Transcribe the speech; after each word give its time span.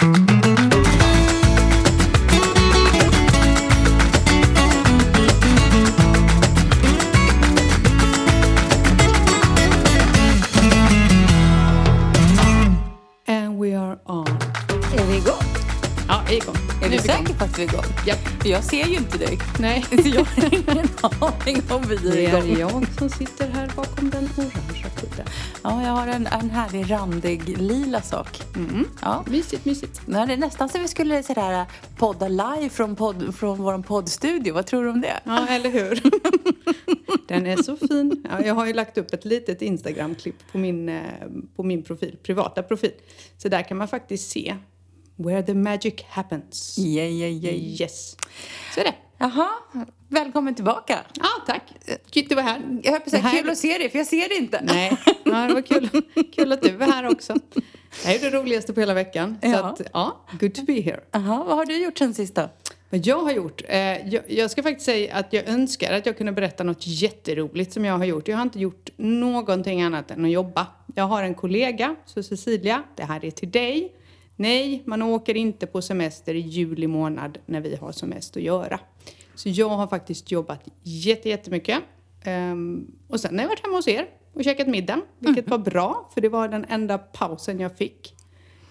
Ja, 0.00 0.06
är. 16.28 16.52
Är 16.82 16.88
är 16.88 16.98
jag 18.44 18.64
ser 18.64 18.86
ju 18.86 18.96
inte 18.96 19.18
dig. 19.18 19.38
Nej. 19.58 19.84
Så 20.02 20.08
jag 20.08 20.24
har 20.24 20.54
ingen 20.54 20.88
aning 21.20 21.62
om 21.70 21.82
vi 21.88 21.96
Det 21.96 22.26
är 22.26 22.36
är 22.36 22.44
igång. 22.44 22.58
jag 22.58 22.86
som 22.98 23.08
sitter 23.10 23.48
här 23.48 23.70
bakom 23.76 24.10
den 24.10 24.28
orangea 24.36 24.90
kudden. 25.00 25.26
Ja, 25.62 25.82
jag 25.82 25.92
har 25.92 26.06
en, 26.06 26.26
en 26.26 26.50
härlig 26.50 26.90
randig 26.90 27.58
lila 27.58 28.02
sak. 28.02 28.42
Mm. 28.68 28.88
Ja. 29.02 29.24
Mysigt, 29.26 29.64
mysigt. 29.64 30.00
Nej, 30.06 30.26
det 30.26 30.32
är 30.32 30.36
nästan 30.36 30.68
så 30.68 30.78
vi 30.78 30.88
skulle 30.88 31.22
sådär, 31.22 31.66
podda 31.96 32.28
live 32.28 32.68
från, 32.68 32.96
podd, 32.96 33.34
från 33.34 33.58
vår 33.58 33.82
poddstudio. 33.82 34.54
Vad 34.54 34.66
tror 34.66 34.84
du 34.84 34.90
om 34.90 35.00
det? 35.00 35.20
Ja, 35.24 35.46
eller 35.48 35.70
hur? 35.70 36.02
Den 37.28 37.46
är 37.46 37.56
så 37.56 37.76
fin. 37.76 38.26
Ja, 38.30 38.44
jag 38.44 38.54
har 38.54 38.66
ju 38.66 38.72
lagt 38.72 38.98
upp 38.98 39.12
ett 39.12 39.24
litet 39.24 39.62
Instagram-klipp 39.62 40.52
på 40.52 40.58
min, 40.58 40.88
eh, 40.88 41.02
på 41.56 41.62
min 41.62 41.82
profil, 41.82 42.16
privata 42.22 42.62
profil. 42.62 42.92
Så 43.38 43.48
där 43.48 43.62
kan 43.62 43.76
man 43.76 43.88
faktiskt 43.88 44.30
se 44.30 44.56
where 45.16 45.42
the 45.42 45.54
magic 45.54 45.94
happens. 46.08 46.78
Yeah, 46.78 47.10
yeah, 47.12 47.32
yeah. 47.32 47.56
Yes. 47.56 48.16
Så 48.74 48.80
är 48.80 48.84
det. 48.84 48.94
Jaha, 49.22 49.48
välkommen 50.08 50.54
tillbaka. 50.54 50.98
Ja, 51.14 51.26
tack. 51.46 51.62
Kul 52.10 52.22
att 52.22 52.28
du 52.28 52.34
var 52.34 52.42
här. 52.42 52.60
Jag 52.82 52.92
höll 52.92 53.00
på 53.00 53.04
att 53.06 53.10
säga 53.10 53.30
kul 53.30 53.50
att 53.50 53.58
se 53.58 53.78
dig, 53.78 53.90
för 53.90 53.98
jag 53.98 54.06
ser 54.06 54.28
dig 54.28 54.38
inte. 54.38 54.60
Nej, 54.64 54.96
ja, 55.24 55.32
det 55.46 55.54
var 55.54 55.62
kul, 55.62 55.88
kul 56.34 56.52
att 56.52 56.62
du 56.62 56.70
var 56.76 56.86
här 56.86 57.08
också. 57.12 57.34
Det 57.54 58.08
här 58.08 58.14
är 58.14 58.30
det 58.30 58.38
roligaste 58.38 58.72
på 58.72 58.80
hela 58.80 58.94
veckan. 58.94 59.38
Så 59.42 59.48
Ja. 59.48 59.58
att, 59.64 59.80
ja, 59.92 60.20
good 60.40 60.54
to 60.54 60.62
be 60.64 60.72
here. 60.80 61.00
Jaha, 61.12 61.44
vad 61.44 61.56
har 61.56 61.64
du 61.66 61.82
gjort 61.84 61.98
sen 61.98 62.14
sist 62.14 62.34
då? 62.34 62.48
Vad 62.90 63.06
jag 63.06 63.20
har 63.22 63.32
gjort? 63.32 63.62
Eh, 63.68 63.78
jag, 64.08 64.22
jag 64.28 64.50
ska 64.50 64.62
faktiskt 64.62 64.86
säga 64.86 65.16
att 65.16 65.32
jag 65.32 65.48
önskar 65.48 65.92
att 65.92 66.06
jag 66.06 66.16
kunde 66.16 66.32
berätta 66.32 66.64
något 66.64 66.86
jätteroligt 66.86 67.72
som 67.72 67.84
jag 67.84 67.98
har 67.98 68.04
gjort. 68.04 68.28
Jag 68.28 68.36
har 68.36 68.42
inte 68.42 68.58
gjort 68.60 68.88
någonting 68.96 69.82
annat 69.82 70.10
än 70.10 70.24
att 70.24 70.30
jobba. 70.30 70.66
Jag 70.94 71.04
har 71.04 71.22
en 71.22 71.34
kollega, 71.34 71.96
så 72.06 72.22
Cecilia, 72.22 72.82
det 72.96 73.04
här 73.04 73.24
är 73.24 73.30
till 73.30 73.50
dig. 73.50 73.92
Nej, 74.40 74.82
man 74.86 75.02
åker 75.02 75.36
inte 75.36 75.66
på 75.66 75.82
semester 75.82 76.34
i 76.34 76.40
juli 76.40 76.86
månad 76.86 77.38
när 77.46 77.60
vi 77.60 77.76
har 77.76 77.92
som 77.92 78.08
mest 78.08 78.36
att 78.36 78.42
göra. 78.42 78.80
Så 79.34 79.48
jag 79.48 79.68
har 79.68 79.86
faktiskt 79.86 80.30
jobbat 80.30 80.60
jätte, 80.82 81.28
jättemycket. 81.28 81.78
Ehm, 82.24 82.90
och 83.08 83.20
sen 83.20 83.34
har 83.34 83.42
jag 83.42 83.48
varit 83.48 83.64
hemma 83.64 83.76
hos 83.76 83.88
er 83.88 84.06
och 84.32 84.44
käkat 84.44 84.68
middag, 84.68 85.00
vilket 85.18 85.48
var 85.48 85.58
bra, 85.58 86.10
för 86.14 86.20
det 86.20 86.28
var 86.28 86.48
den 86.48 86.64
enda 86.68 86.98
pausen 86.98 87.60
jag 87.60 87.76
fick 87.76 88.14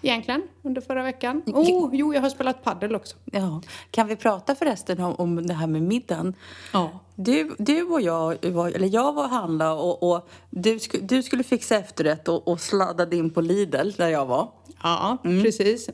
egentligen 0.02 0.42
under 0.62 0.80
förra 0.80 1.02
veckan. 1.02 1.42
Oh, 1.46 1.90
jo, 1.92 2.14
jag 2.14 2.20
har 2.20 2.30
spelat 2.30 2.64
paddel 2.64 2.94
också. 2.94 3.16
Ja. 3.24 3.62
Kan 3.90 4.06
vi 4.06 4.16
prata 4.16 4.54
förresten 4.54 5.00
om, 5.00 5.14
om 5.14 5.46
det 5.46 5.54
här 5.54 5.66
med 5.66 5.82
middagen? 5.82 6.34
Ja. 6.72 7.00
Du, 7.14 7.54
du 7.58 7.82
och 7.82 8.00
jag, 8.00 8.44
var, 8.44 8.68
eller 8.68 8.94
jag 8.94 9.12
var 9.12 9.24
och 9.24 9.30
handlade 9.30 9.80
och, 9.80 10.02
och 10.02 10.28
du, 10.50 10.78
sku, 10.78 10.98
du 11.00 11.22
skulle 11.22 11.42
fixa 11.42 11.76
efterrätt 11.78 12.28
och, 12.28 12.48
och 12.48 12.60
sladdade 12.60 13.16
in 13.16 13.30
på 13.30 13.40
Lidl 13.40 13.90
där 13.96 14.08
jag 14.08 14.26
var. 14.26 14.52
Ja, 14.82 15.18
precis. 15.22 15.90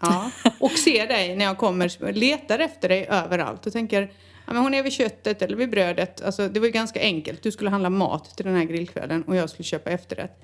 Ja. 0.00 0.30
Och 0.60 0.70
ser 0.70 1.06
dig 1.06 1.36
när 1.36 1.44
jag 1.44 1.58
kommer, 1.58 2.12
letar 2.12 2.58
efter 2.58 2.88
dig 2.88 3.06
överallt 3.10 3.66
och 3.66 3.72
tänker 3.72 4.02
ja, 4.46 4.52
men 4.52 4.62
hon 4.62 4.74
är 4.74 4.82
vid 4.82 4.92
köttet 4.92 5.42
eller 5.42 5.56
vid 5.56 5.70
brödet. 5.70 6.22
Alltså, 6.22 6.48
det 6.48 6.60
var 6.60 6.66
ju 6.66 6.72
ganska 6.72 7.00
enkelt. 7.00 7.42
Du 7.42 7.52
skulle 7.52 7.70
handla 7.70 7.90
mat 7.90 8.36
till 8.36 8.46
den 8.46 8.56
här 8.56 8.64
grillkvällen 8.64 9.22
och 9.22 9.36
jag 9.36 9.50
skulle 9.50 9.64
köpa 9.64 9.90
efterrätt. 9.90 10.42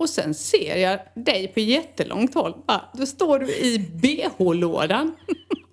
Och 0.00 0.10
sen 0.10 0.34
ser 0.34 0.76
jag 0.76 1.00
dig 1.14 1.48
på 1.48 1.60
jättelångt 1.60 2.34
håll. 2.34 2.54
Ah, 2.66 2.80
då 2.94 3.06
står 3.06 3.38
du 3.38 3.46
i 3.46 3.78
bh-lådan 3.78 5.12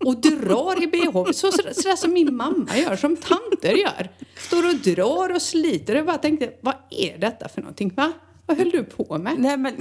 och 0.06 0.22
drar 0.22 0.83
i 0.83 0.88
bh. 0.88 1.31
Så, 1.31 1.52
så, 1.52 1.52
sådär 1.52 1.95
som 1.95 2.14
min 2.14 2.36
mamma 2.36 2.78
gör, 2.78 2.95
som 2.95 3.17
tanter 3.17 3.73
gör. 3.73 4.09
Står 4.38 4.70
och 4.70 4.75
drar 4.75 5.36
och 5.36 5.42
sliter. 5.42 5.95
Jag 5.95 6.05
bara 6.05 6.17
tänkte, 6.17 6.52
vad 6.61 6.76
är 6.89 7.17
detta 7.17 7.49
för 7.49 7.61
någonting? 7.61 7.93
Va? 7.95 8.11
Vad 8.45 8.58
höll 8.58 8.70
du 8.70 8.83
på 8.83 9.17
med? 9.17 9.36
Nej 9.39 9.58
men, 9.58 9.76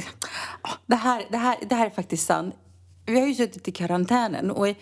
ah, 0.62 0.70
det 0.86 0.96
här, 0.96 1.22
det, 1.30 1.36
här, 1.36 1.56
det 1.68 1.74
här 1.74 1.86
är 1.86 1.90
faktiskt 1.90 2.26
sant. 2.26 2.54
Vi 3.06 3.20
har 3.20 3.26
ju 3.26 3.34
suttit 3.34 3.68
i 3.68 3.72
karantänen 3.72 4.50
och 4.50 4.68
i, 4.68 4.76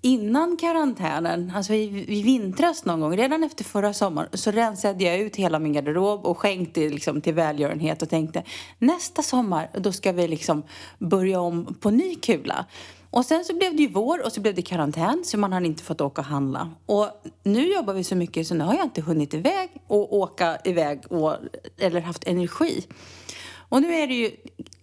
innan 0.00 0.56
karantänen, 0.56 1.52
alltså 1.54 1.74
i, 1.74 2.18
i 2.18 2.22
vintras 2.22 2.84
någon 2.84 3.00
gång, 3.00 3.16
redan 3.16 3.44
efter 3.44 3.64
förra 3.64 3.92
sommaren, 3.92 4.28
så 4.32 4.50
rensade 4.50 5.04
jag 5.04 5.18
ut 5.18 5.36
hela 5.36 5.58
min 5.58 5.72
garderob 5.72 6.26
och 6.26 6.38
skänkte 6.38 6.80
liksom 6.80 7.20
till 7.20 7.34
välgörenhet 7.34 8.02
och 8.02 8.08
tänkte 8.08 8.42
nästa 8.78 9.22
sommar, 9.22 9.70
då 9.78 9.92
ska 9.92 10.12
vi 10.12 10.28
liksom 10.28 10.62
börja 10.98 11.40
om 11.40 11.74
på 11.80 11.90
ny 11.90 12.14
kula. 12.14 12.66
Och 13.10 13.24
sen 13.24 13.44
så 13.44 13.54
blev 13.54 13.76
det 13.76 13.82
ju 13.82 13.88
vår 13.88 14.24
och 14.24 14.32
så 14.32 14.40
blev 14.40 14.54
det 14.54 14.62
karantän 14.62 15.22
så 15.24 15.38
man 15.38 15.52
har 15.52 15.60
inte 15.60 15.82
fått 15.82 16.00
åka 16.00 16.20
och 16.20 16.26
handla. 16.26 16.70
Och 16.86 17.10
nu 17.42 17.72
jobbar 17.72 17.94
vi 17.94 18.04
så 18.04 18.16
mycket 18.16 18.46
så 18.46 18.54
nu 18.54 18.64
har 18.64 18.74
jag 18.74 18.84
inte 18.84 19.00
hunnit 19.00 19.34
iväg 19.34 19.70
och 19.86 20.16
åka 20.16 20.58
iväg 20.64 21.02
och, 21.08 21.36
eller 21.78 22.00
haft 22.00 22.28
energi. 22.28 22.86
Och 23.68 23.82
nu 23.82 23.94
är 23.94 24.06
det 24.06 24.14
ju 24.14 24.30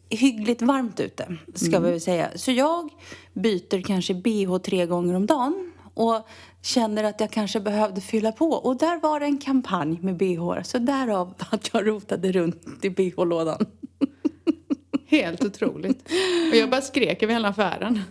hyggligt 0.09 0.61
varmt 0.61 0.99
ute, 0.99 1.37
ska 1.53 1.79
vi 1.79 1.91
väl 1.91 2.01
säga. 2.01 2.29
Så 2.35 2.51
jag 2.51 2.89
byter 3.33 3.81
kanske 3.81 4.13
bh 4.13 4.57
tre 4.57 4.85
gånger 4.85 5.13
om 5.13 5.25
dagen 5.25 5.71
och 5.93 6.27
känner 6.61 7.03
att 7.03 7.19
jag 7.19 7.31
kanske 7.31 7.59
behövde 7.59 8.01
fylla 8.01 8.31
på. 8.31 8.49
Och 8.49 8.77
där 8.77 8.99
var 8.99 9.19
det 9.19 9.25
en 9.25 9.37
kampanj 9.37 9.99
med 10.01 10.17
bh, 10.17 10.61
så 10.63 10.77
därav 10.77 11.33
att 11.51 11.69
jag 11.73 11.87
rotade 11.87 12.31
runt 12.31 12.85
i 12.85 12.89
bh-lådan. 12.89 13.65
Helt 15.07 15.43
otroligt. 15.45 16.11
Och 16.51 16.57
jag 16.57 16.69
bara 16.69 16.81
skrek 16.81 17.23
över 17.23 17.33
hela 17.33 17.47
affären. 17.47 18.01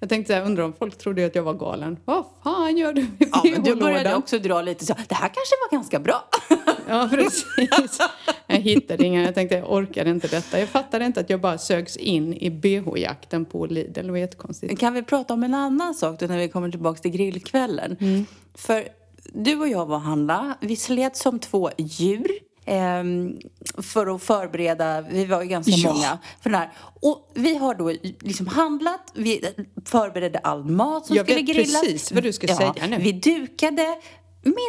Jag 0.00 0.08
tänkte 0.08 0.32
så 0.32 0.38
här, 0.38 0.46
undrar 0.46 0.64
om 0.64 0.72
folk 0.72 0.98
trodde 0.98 1.26
att 1.26 1.34
jag 1.34 1.42
var 1.42 1.54
galen. 1.54 1.96
Vad 2.04 2.24
fan 2.44 2.76
gör 2.76 2.92
du 2.92 3.02
med 3.02 3.28
Ja, 3.32 3.42
men 3.44 3.62
du 3.62 3.74
började 3.74 4.14
också 4.14 4.38
dra 4.38 4.62
lite 4.62 4.86
så, 4.86 4.94
det 5.08 5.14
här 5.14 5.28
kanske 5.28 5.54
var 5.70 5.78
ganska 5.78 5.98
bra. 6.00 6.24
Ja, 6.88 7.08
precis. 7.10 8.00
Jag 8.46 8.56
hittade 8.56 9.04
inga. 9.04 9.22
Jag 9.22 9.34
tänkte 9.34 9.56
jag 9.56 9.72
orkade 9.72 10.10
inte 10.10 10.28
detta. 10.28 10.60
Jag 10.60 10.68
fattade 10.68 11.04
inte 11.06 11.20
att 11.20 11.30
jag 11.30 11.40
bara 11.40 11.58
sögs 11.58 11.96
in 11.96 12.34
i 12.34 12.50
bh-jakten 12.50 13.44
på 13.44 13.66
Lidl. 13.66 14.06
Det 14.06 14.10
var 14.10 14.18
jättekonstigt. 14.18 14.80
Kan 14.80 14.94
vi 14.94 15.02
prata 15.02 15.34
om 15.34 15.42
en 15.42 15.54
annan 15.54 15.94
sak 15.94 16.20
då 16.20 16.26
när 16.26 16.38
vi 16.38 16.48
kommer 16.48 16.70
tillbaka 16.70 17.00
till 17.00 17.10
grillkvällen? 17.10 18.26
För 18.54 18.88
du 19.34 19.56
och 19.60 19.68
jag 19.68 19.86
var 19.86 19.96
och 19.96 20.02
handla. 20.02 20.54
Vi 20.60 20.76
slet 20.76 21.16
som 21.16 21.38
två 21.38 21.70
djur. 21.78 22.28
Ehm, 22.66 23.36
för 23.82 24.14
att 24.14 24.22
förbereda, 24.22 25.00
vi 25.00 25.24
var 25.24 25.42
ju 25.42 25.48
ganska 25.48 25.72
Ja. 25.72 25.92
många 25.92 26.18
för 26.42 26.50
den 26.50 26.58
här. 26.60 26.72
Och 27.02 27.30
vi 27.34 27.56
har 27.56 27.74
då 27.74 27.92
liksom 28.20 28.46
handlat, 28.46 29.12
vi 29.14 29.44
förberedde 29.84 30.38
all 30.38 30.64
mat 30.64 31.06
som 31.06 31.16
Jag 31.16 31.26
skulle 31.26 31.40
vet 31.42 31.54
grillas. 31.56 31.80
precis 31.80 32.12
vad 32.12 32.22
du 32.22 32.32
ska 32.32 32.46
säga 32.46 32.74
nu. 32.88 32.96
Vi 32.96 33.12
dukade. 33.12 33.96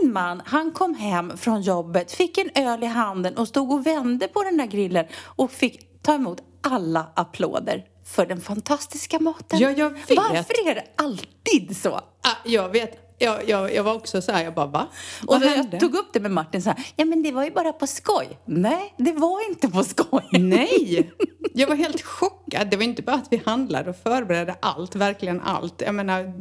Min 0.02 0.14
man, 0.14 0.42
han 0.46 0.72
kom 0.72 0.96
hem 0.96 1.38
från 1.38 1.62
jobbet, 1.62 2.12
fick 2.12 2.38
en 2.38 2.50
öl 2.68 2.84
i 2.84 2.86
handen 2.86 3.38
och 3.38 3.48
stod 3.48 3.72
och 3.72 3.86
vände 3.88 4.28
på 4.28 4.44
den 4.44 4.58
där 4.58 4.66
grillen 4.66 5.06
och 5.24 5.52
fick 5.52 6.02
ta 6.02 6.14
emot 6.14 6.38
alla 6.62 7.12
applåder 7.16 7.84
för 8.06 8.26
den 8.26 8.42
fantastiska 8.42 9.20
maten. 9.20 9.60
Ja, 9.60 9.72
jag 9.72 9.90
vet. 9.90 10.18
Varför 10.18 10.70
är 10.70 10.76
det 10.76 10.84
alltid 10.96 11.78
så? 11.78 12.02
Jag 12.48 12.70
vet. 12.70 13.04
Jag, 13.20 13.50
jag, 13.50 13.74
jag 13.74 13.84
var 13.84 13.94
också 13.94 14.22
så 14.22 14.32
här, 14.32 14.44
jag 14.44 14.54
bara 14.54 14.66
va? 14.66 14.88
Och 15.22 15.28
Vad 15.28 15.42
när 15.42 15.48
hände? 15.48 15.70
jag 15.72 15.80
tog 15.80 15.96
upp 15.96 16.10
det 16.14 16.20
med 16.20 16.32
Martin 16.32 16.62
så 16.62 16.70
här, 16.70 16.86
ja 16.96 17.06
men 17.06 17.24
det 17.24 17.32
var 17.32 17.44
ju 17.44 17.52
bara 17.52 17.74
på 17.74 17.88
skoj. 17.88 18.40
Nej, 18.46 18.94
det 18.98 19.12
var 19.12 19.50
inte 19.50 19.68
på 19.68 19.84
skoj. 19.84 20.24
Nej! 20.32 21.14
Jag 21.54 21.68
var 21.68 21.76
helt 21.76 22.02
chockad. 22.02 22.70
Det 22.72 22.78
var 22.78 22.84
inte 22.84 23.02
bara 23.02 23.16
att 23.16 23.28
vi 23.32 23.42
handlade 23.46 23.90
och 23.90 23.96
förberedde 24.04 24.56
allt, 24.60 24.96
verkligen 24.96 25.42
allt. 25.42 25.82
Jag 25.82 25.96
menar, 25.96 26.34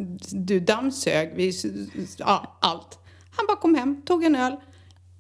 du 0.47 0.61
dammsög, 0.61 1.33
vi, 1.37 1.53
ja, 2.19 2.59
allt. 2.61 2.99
Han 3.37 3.47
bara 3.47 3.57
kom 3.57 3.75
hem, 3.75 4.03
tog 4.03 4.25
en 4.25 4.37
öl, 4.37 4.57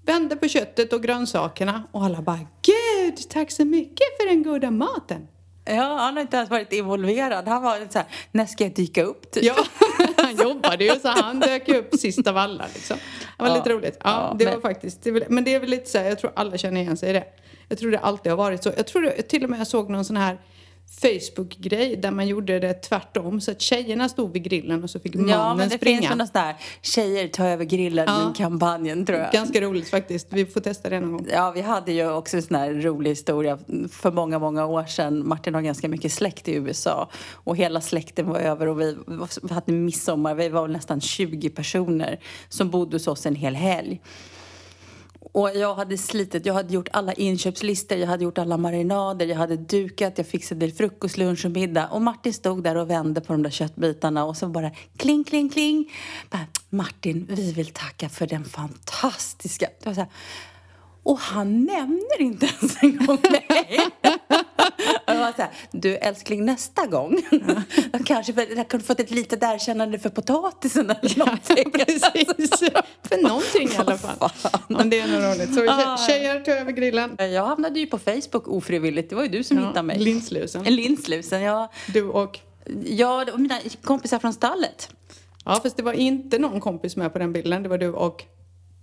vände 0.06 0.36
på 0.36 0.48
köttet 0.48 0.92
och 0.92 1.02
grönsakerna 1.02 1.82
och 1.92 2.04
alla 2.04 2.22
bara 2.22 2.38
Gud, 2.62 3.28
tack 3.30 3.50
så 3.50 3.64
mycket 3.64 4.06
för 4.20 4.28
den 4.28 4.42
goda 4.42 4.70
maten. 4.70 5.26
Ja, 5.66 5.96
han 5.96 6.14
har 6.14 6.20
inte 6.20 6.36
ens 6.36 6.50
varit 6.50 6.72
involverad. 6.72 7.48
Han 7.48 7.62
var 7.62 7.78
så 7.90 7.98
här, 7.98 8.06
när 8.32 8.46
ska 8.46 8.64
jag 8.64 8.74
dyka 8.74 9.02
upp 9.02 9.30
typ? 9.30 9.44
Ja, 9.44 9.54
han 10.16 10.36
jobbade 10.36 10.84
ju 10.84 11.00
så 11.00 11.08
han 11.08 11.40
dök 11.40 11.68
upp 11.68 11.94
sist 11.94 12.26
av 12.26 12.36
alla 12.36 12.64
liksom. 12.74 12.96
Det 13.36 13.42
var 13.42 13.48
Ja. 13.50 13.54
lite 13.56 13.70
roligt. 13.70 13.98
Ja, 14.04 14.10
Ja, 14.30 14.36
det 14.38 14.44
men- 14.44 14.54
var 14.54 14.60
faktiskt, 14.60 15.02
det 15.02 15.10
väl, 15.10 15.24
men 15.28 15.44
det 15.44 15.54
är 15.54 15.60
väl 15.60 15.70
lite 15.70 15.90
så 15.90 15.98
här, 15.98 16.04
jag 16.04 16.18
tror 16.18 16.32
alla 16.36 16.58
känner 16.58 16.80
igen 16.80 16.96
sig 16.96 17.10
i 17.10 17.12
det. 17.12 17.24
Jag 17.68 17.78
tror 17.78 17.90
det 17.90 17.98
alltid 17.98 18.32
har 18.32 18.36
varit 18.36 18.62
så. 18.62 18.72
Jag 18.76 18.86
tror 18.86 19.02
det, 19.02 19.22
till 19.22 19.44
och 19.44 19.50
med 19.50 19.60
jag 19.60 19.66
såg 19.66 19.90
någon 19.90 20.04
sån 20.04 20.16
här 20.16 20.38
Facebook-grej 21.00 21.96
där 21.96 22.10
man 22.10 22.26
gjorde 22.28 22.58
det 22.58 22.74
tvärtom. 22.74 23.40
Så 23.40 23.50
att 23.50 23.60
tjejerna 23.60 24.08
stod 24.08 24.32
vid 24.32 24.42
grillen 24.44 24.84
och 24.84 24.90
så 24.90 25.00
fick 25.00 25.14
mannen 25.14 25.28
Ja, 25.30 25.54
men 25.54 25.68
det 25.68 25.76
springa. 25.76 25.98
finns 25.98 26.10
sådana 26.10 26.28
där 26.32 26.56
tjejer 26.82 27.28
ta 27.28 27.44
över 27.46 27.64
grillen 27.64 28.04
Ja. 28.08 28.32
kampanjen 28.36 29.06
tror 29.06 29.18
jag. 29.18 29.32
Ganska 29.32 29.60
roligt 29.60 29.88
faktiskt. 29.90 30.26
Vi 30.30 30.46
får 30.46 30.60
testa 30.60 30.88
det 30.90 31.00
någon 31.00 31.12
gång. 31.12 31.26
Ja, 31.32 31.50
vi 31.50 31.60
hade 31.60 31.92
ju 31.92 32.12
också 32.12 32.36
en 32.36 32.42
sån 32.42 32.56
här 32.56 32.72
rolig 32.74 33.10
historia 33.10 33.58
för 33.90 34.10
många, 34.12 34.38
många 34.38 34.66
år 34.66 34.84
sedan. 34.84 35.28
Martin 35.28 35.54
har 35.54 35.62
ganska 35.62 35.88
mycket 35.88 36.12
släkt 36.12 36.48
i 36.48 36.52
USA 36.54 37.08
och 37.32 37.56
hela 37.56 37.80
släkten 37.80 38.28
var 38.28 38.38
över 38.38 38.66
och 38.66 38.80
vi 38.80 38.96
vi 39.42 39.54
hade 39.54 39.72
midsommar. 39.72 40.34
Vi 40.34 40.48
var 40.48 40.68
nästan 40.68 41.00
20 41.00 41.50
personer 41.50 42.20
som 42.48 42.70
bodde 42.70 42.94
hos 42.96 43.06
oss 43.08 43.26
en 43.26 43.34
hel 43.34 43.54
helg. 43.54 44.00
Och 45.36 45.50
jag 45.54 45.74
hade 45.74 45.98
slitit, 45.98 46.46
jag 46.46 46.54
hade 46.54 46.74
gjort 46.74 46.88
alla 46.92 47.12
inköpslistor, 47.12 47.98
jag 47.98 48.06
hade 48.06 48.24
gjort 48.24 48.38
alla 48.38 48.56
marinader, 48.56 49.26
jag 49.26 49.36
hade 49.36 49.56
dukat, 49.56 50.18
jag 50.18 50.26
fixade 50.26 50.70
frukost, 50.70 51.16
lunch 51.16 51.44
och 51.44 51.50
middag. 51.50 51.88
Och 51.88 52.02
Martin 52.02 52.34
stod 52.34 52.62
där 52.62 52.76
och 52.76 52.90
vände 52.90 53.20
på 53.20 53.32
de 53.32 53.42
där 53.42 53.50
köttbitarna 53.50 54.24
och 54.24 54.36
så 54.36 54.48
bara 54.48 54.70
kling, 54.96 55.24
kling, 55.24 55.48
kling. 55.48 55.92
Bara, 56.30 56.46
Martin, 56.70 57.26
vi 57.30 57.52
vill 57.52 57.66
tacka 57.66 58.08
för 58.08 58.26
den 58.26 58.44
fantastiska... 58.44 59.66
Det 59.80 59.86
var 59.86 59.94
så 59.94 60.00
här, 60.00 60.10
och 61.02 61.18
han 61.18 61.64
nämner 61.64 62.20
inte 62.20 62.46
ens 62.46 62.82
en 62.82 63.06
gång 63.06 63.18
mig. 63.30 63.78
jag 65.26 65.32
var 65.32 65.36
så 65.36 65.42
här, 65.42 65.50
du 65.70 65.96
älskling 65.96 66.44
nästa 66.44 66.86
gång. 66.86 67.22
Ja. 67.92 67.98
kanske 68.04 68.32
för, 68.32 68.56
jag 68.56 68.68
kunde 68.68 68.86
fått 68.86 69.00
ett 69.00 69.10
litet 69.10 69.42
erkännande 69.42 69.98
för 69.98 70.10
potatisen 70.10 70.90
eller 70.90 71.18
någonting. 71.18 71.72
Ja, 71.72 71.84
precis. 71.84 72.58
för 73.08 73.22
någonting 73.22 73.68
i 73.68 73.76
alla 73.76 73.98
fall. 73.98 74.30
Men 74.68 74.90
det 74.90 75.00
är 75.00 75.08
nog 75.08 75.22
roligt. 75.22 75.54
Så 75.54 75.70
ah. 75.70 75.96
tjejer, 76.06 76.40
ta 76.40 76.50
över 76.50 76.72
grillen. 76.72 77.16
Jag 77.18 77.46
hamnade 77.46 77.80
ju 77.80 77.86
på 77.86 77.98
Facebook 77.98 78.48
ofrivilligt. 78.48 79.10
Det 79.10 79.16
var 79.16 79.22
ju 79.22 79.28
du 79.28 79.44
som 79.44 79.58
ja, 79.58 79.66
hittade 79.66 79.82
mig. 79.82 79.98
Linslusen. 79.98 80.64
Linslusen, 80.64 81.42
ja. 81.42 81.72
Du 81.86 82.08
och? 82.08 82.38
Ja, 82.84 83.26
och 83.32 83.40
mina 83.40 83.58
kompisar 83.82 84.18
från 84.18 84.32
stallet. 84.32 84.90
Ja, 85.44 85.60
fast 85.62 85.76
det 85.76 85.82
var 85.82 85.92
inte 85.92 86.38
någon 86.38 86.60
kompis 86.60 86.96
med 86.96 87.12
på 87.12 87.18
den 87.18 87.32
bilden. 87.32 87.62
Det 87.62 87.68
var 87.68 87.78
du 87.78 87.92
och? 87.92 88.26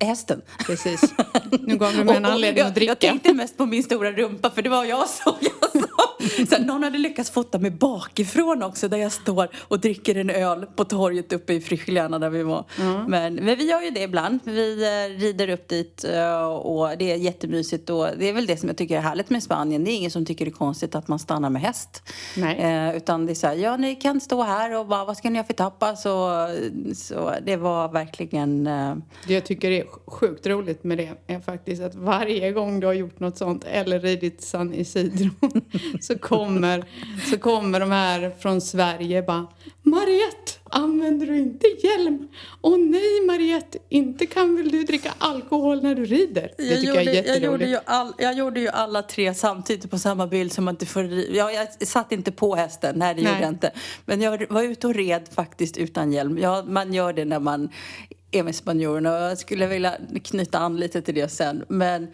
hästen. 0.04 0.42
Precis. 0.66 1.14
Nu 1.60 1.78
gav 1.78 1.94
du 1.94 2.04
mig 2.04 2.16
en 2.16 2.26
anledning 2.26 2.64
att 2.64 2.76
dricka. 2.76 2.92
Jag 2.92 3.00
tänkte 3.00 3.34
mest 3.34 3.58
på 3.58 3.66
min 3.66 3.84
stora 3.84 4.12
rumpa 4.12 4.50
för 4.50 4.62
det 4.62 4.70
var 4.70 4.86
jag 4.86 5.10
som 5.10 5.34
jag 5.42 5.84
så 6.50 6.64
någon 6.64 6.84
hade 6.84 6.98
lyckats 6.98 7.32
fota 7.32 7.60
mig 7.60 7.72
bakifrån 7.72 8.64
också 8.64 8.88
där 8.88 8.98
jag 8.98 9.12
står 9.12 9.48
och 9.58 9.80
dricker 9.80 10.16
en 10.16 10.30
öl 10.30 10.66
på 10.76 10.86
torget 10.86 11.34
uppe 11.34 11.54
i 11.54 11.62
Frischliana 11.62 12.20
där 12.20 12.30
vi 12.30 12.44
var. 12.44 12.66
Mm. 12.80 13.06
Men, 13.06 13.36
men 13.36 13.58
vi 13.58 13.70
gör 13.70 13.82
ju 13.82 13.90
det 13.90 14.02
ibland. 14.02 14.40
Vi 14.44 14.84
eh, 14.84 15.20
rider 15.20 15.50
upp 15.50 15.68
dit 15.68 16.04
eh, 16.04 16.46
och 16.46 16.98
det 16.98 17.12
är 17.12 17.16
jättemysigt 17.16 17.90
och 17.90 18.08
det 18.18 18.30
är 18.30 18.34
väl 18.34 18.46
det 18.46 18.58
som 18.58 18.70
jag 18.70 18.78
tycker 18.78 18.98
är 18.98 19.02
härligt 19.02 19.30
med 19.30 19.44
Spanien. 19.44 19.84
Det 19.84 19.92
är 19.92 19.96
ingen 19.96 20.12
som 20.12 20.26
tycker 20.26 20.46
det 20.46 20.50
är 20.50 20.54
konstigt 20.54 20.96
att 20.96 21.08
man 21.08 21.20
stannar 21.20 21.50
med 21.50 21.62
häst. 21.62 22.04
Eh, 22.38 22.98
utan 22.98 23.26
det 23.26 23.32
är 23.32 23.36
så 23.36 23.48
här, 23.48 23.56
ja 23.56 23.78
ni 23.78 23.96
kan 23.96 24.22
stå 24.22 24.44
här 24.44 24.80
och 24.80 24.88
bara, 24.88 25.06
vad 25.06 25.18
ska 25.18 25.30
ni 25.30 25.40
ha 25.40 25.44
för 25.44 25.54
tapas? 25.54 26.02
Så, 26.02 26.48
så 26.96 27.34
det 27.46 27.56
var 27.56 27.90
verkligen... 27.90 28.68
Eh... 28.68 28.96
Det 29.28 29.34
jag 29.34 29.46
tycker 29.46 29.72
är 29.72 29.86
sjukt 30.06 30.48
roligt 30.48 30.84
med 30.84 30.98
det 30.98 31.10
är 31.28 31.40
faktiskt 31.40 31.84
att 31.84 31.96
varje 31.96 32.52
gång 32.52 32.80
du 32.80 32.88
har 32.88 32.94
gjort 32.94 33.20
något 33.20 33.38
sånt 33.38 33.64
eller 33.64 34.00
ridit 34.00 34.42
San 34.42 34.74
Isidro 34.74 35.30
så 36.02 36.18
kommer, 36.18 36.86
så 37.30 37.38
kommer 37.38 37.80
de 37.80 37.92
här 37.92 38.36
från 38.40 38.62
Sverige 38.62 39.22
bara 39.22 39.48
Mariette, 39.86 40.52
använder 40.70 41.28
du 41.28 41.38
inte 41.38 41.68
hjälm? 41.68 42.28
Åh 42.62 42.78
nej 42.78 43.26
Mariette, 43.28 43.78
inte 43.90 44.26
kan 44.26 44.56
väl 44.56 44.72
du 44.72 44.84
dricka 44.84 45.14
alkohol 45.18 45.84
när 45.84 45.96
du 45.96 46.06
rider? 46.06 46.52
Det 46.58 46.64
jag 46.64 46.80
tycker 46.80 46.88
gjorde, 46.88 47.04
jag 47.04 47.08
är 47.08 47.14
jätteroligt. 47.14 47.44
Jag 47.44 47.52
gjorde, 47.52 47.66
ju 47.66 47.80
all, 47.86 48.14
jag 48.18 48.34
gjorde 48.34 48.60
ju 48.60 48.68
alla 48.68 49.02
tre 49.02 49.34
samtidigt 49.34 49.92
på 49.92 49.98
samma 49.98 50.28
bild 50.28 50.52
som 50.52 50.66
man 50.66 50.74
inte 50.74 50.86
får 50.86 51.04
ja, 51.06 51.52
Jag 51.52 51.88
satt 51.88 52.12
inte 52.12 52.32
på 52.32 52.56
hästen, 52.56 52.96
nej 53.00 53.16
det 53.16 53.22
nej. 53.22 53.32
gjorde 53.32 53.44
jag 53.44 53.52
inte. 53.52 53.72
Men 54.06 54.22
jag 54.22 54.46
var 54.50 54.64
ute 54.64 54.88
och 54.88 54.96
red 54.96 55.30
faktiskt 55.32 55.78
utan 55.78 56.12
hjälm. 56.12 56.38
Ja, 56.38 56.64
man 56.68 56.94
gör 56.94 57.14
det 57.14 57.26
när 57.26 57.40
man 57.40 57.70
är 58.32 58.44
med 58.44 58.56
spanjorerna 58.56 59.14
och 59.14 59.22
jag 59.22 59.38
skulle 59.38 59.68
vilja 59.68 59.98
knyta 60.24 60.60
an 60.60 60.78
lite 60.78 61.02
till 61.02 61.16
det 61.16 61.28
sen. 61.28 61.66
Men, 61.68 62.08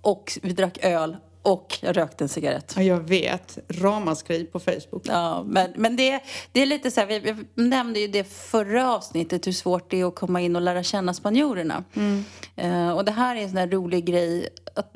och 0.00 0.38
vi 0.42 0.52
drack 0.52 0.78
öl 0.82 1.16
och 1.48 1.78
jag 1.80 1.96
rökte 1.96 2.24
en 2.24 2.28
cigarett. 2.28 2.74
Ja, 2.76 2.82
jag 2.82 3.00
vet. 3.00 3.58
Ramaskri 3.68 4.44
på 4.44 4.60
Facebook. 4.60 5.02
Ja, 5.04 5.44
men, 5.46 5.70
men 5.76 5.96
det, 5.96 6.20
det 6.52 6.60
är 6.60 6.66
lite 6.66 6.90
så 6.90 7.00
här, 7.00 7.06
vi, 7.06 7.18
vi 7.18 7.34
nämnde 7.54 8.00
ju 8.00 8.08
det 8.08 8.24
förra 8.24 8.94
avsnittet, 8.94 9.46
hur 9.46 9.52
svårt 9.52 9.90
det 9.90 10.00
är 10.00 10.04
att 10.04 10.14
komma 10.14 10.40
in 10.40 10.56
och 10.56 10.62
lära 10.62 10.82
känna 10.82 11.14
spanjorerna. 11.14 11.84
Mm. 11.94 12.24
Uh, 12.62 12.90
och 12.90 13.04
det 13.04 13.12
här 13.12 13.36
är 13.36 13.40
en 13.40 13.48
sån 13.48 13.56
där 13.56 13.68
rolig 13.68 14.04
grej, 14.04 14.48
att 14.74 14.92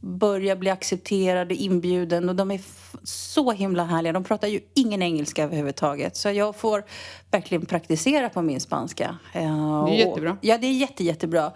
börja 0.00 0.56
bli 0.56 0.70
accepterad 0.70 1.50
och 1.50 1.56
inbjuden. 1.56 2.28
Och 2.28 2.36
de 2.36 2.50
är 2.50 2.60
så 3.04 3.52
himla 3.52 3.84
härliga. 3.84 4.12
De 4.12 4.24
pratar 4.24 4.48
ju 4.48 4.60
ingen 4.74 5.02
engelska 5.02 5.44
överhuvudtaget. 5.44 6.16
Så 6.16 6.30
jag 6.30 6.56
får 6.56 6.84
verkligen 7.30 7.66
praktisera 7.66 8.28
på 8.28 8.42
min 8.42 8.60
spanska. 8.60 9.16
Uh, 9.36 9.84
det 9.86 9.92
är 9.92 10.06
jättebra. 10.06 10.30
Och, 10.30 10.38
ja, 10.40 10.58
det 10.58 10.66
är 10.66 10.72
jätte, 10.72 11.04
jättebra. 11.04 11.52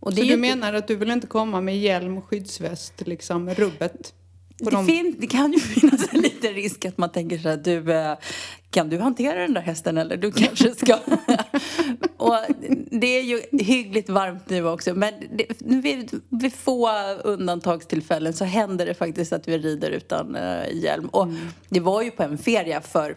Och 0.00 0.14
så 0.14 0.22
du 0.22 0.36
menar 0.36 0.72
att 0.72 0.88
du 0.88 0.96
vill 0.96 1.10
inte 1.10 1.26
komma 1.26 1.60
med 1.60 1.78
hjälm, 1.78 2.18
och 2.18 2.24
skyddsväst, 2.24 3.06
liksom 3.06 3.50
rubbet? 3.50 4.14
Det, 4.60 4.70
de... 4.70 4.86
fin- 4.86 5.16
det 5.18 5.26
kan 5.26 5.52
ju 5.52 5.60
finnas 5.60 6.12
en 6.12 6.20
liten 6.20 6.54
risk 6.54 6.84
att 6.84 6.98
man 6.98 7.12
tänker 7.12 7.38
så 7.38 7.48
här, 7.48 7.56
du, 7.56 7.92
eh, 7.92 8.16
kan 8.70 8.88
du 8.88 8.98
hantera 8.98 9.40
den 9.40 9.54
där 9.54 9.60
hästen 9.60 9.98
eller 9.98 10.16
du 10.16 10.32
kanske 10.32 10.74
ska... 10.74 10.94
och 12.16 12.36
det 12.90 13.06
är 13.06 13.22
ju 13.22 13.42
hyggligt 13.52 14.08
varmt 14.08 14.50
nu 14.50 14.66
också 14.66 14.94
men 14.94 15.14
det, 15.32 15.46
vid, 15.58 16.20
vid 16.28 16.54
få 16.54 16.90
undantagstillfällen 17.24 18.32
så 18.32 18.44
händer 18.44 18.86
det 18.86 18.94
faktiskt 18.94 19.32
att 19.32 19.48
vi 19.48 19.58
rider 19.58 19.90
utan 19.90 20.36
uh, 20.36 20.74
hjälm. 20.74 21.08
Och 21.08 21.24
mm. 21.24 21.36
det 21.68 21.80
var 21.80 22.02
ju 22.02 22.10
på 22.10 22.22
en 22.22 22.38
ferie 22.38 22.80
för 22.80 23.16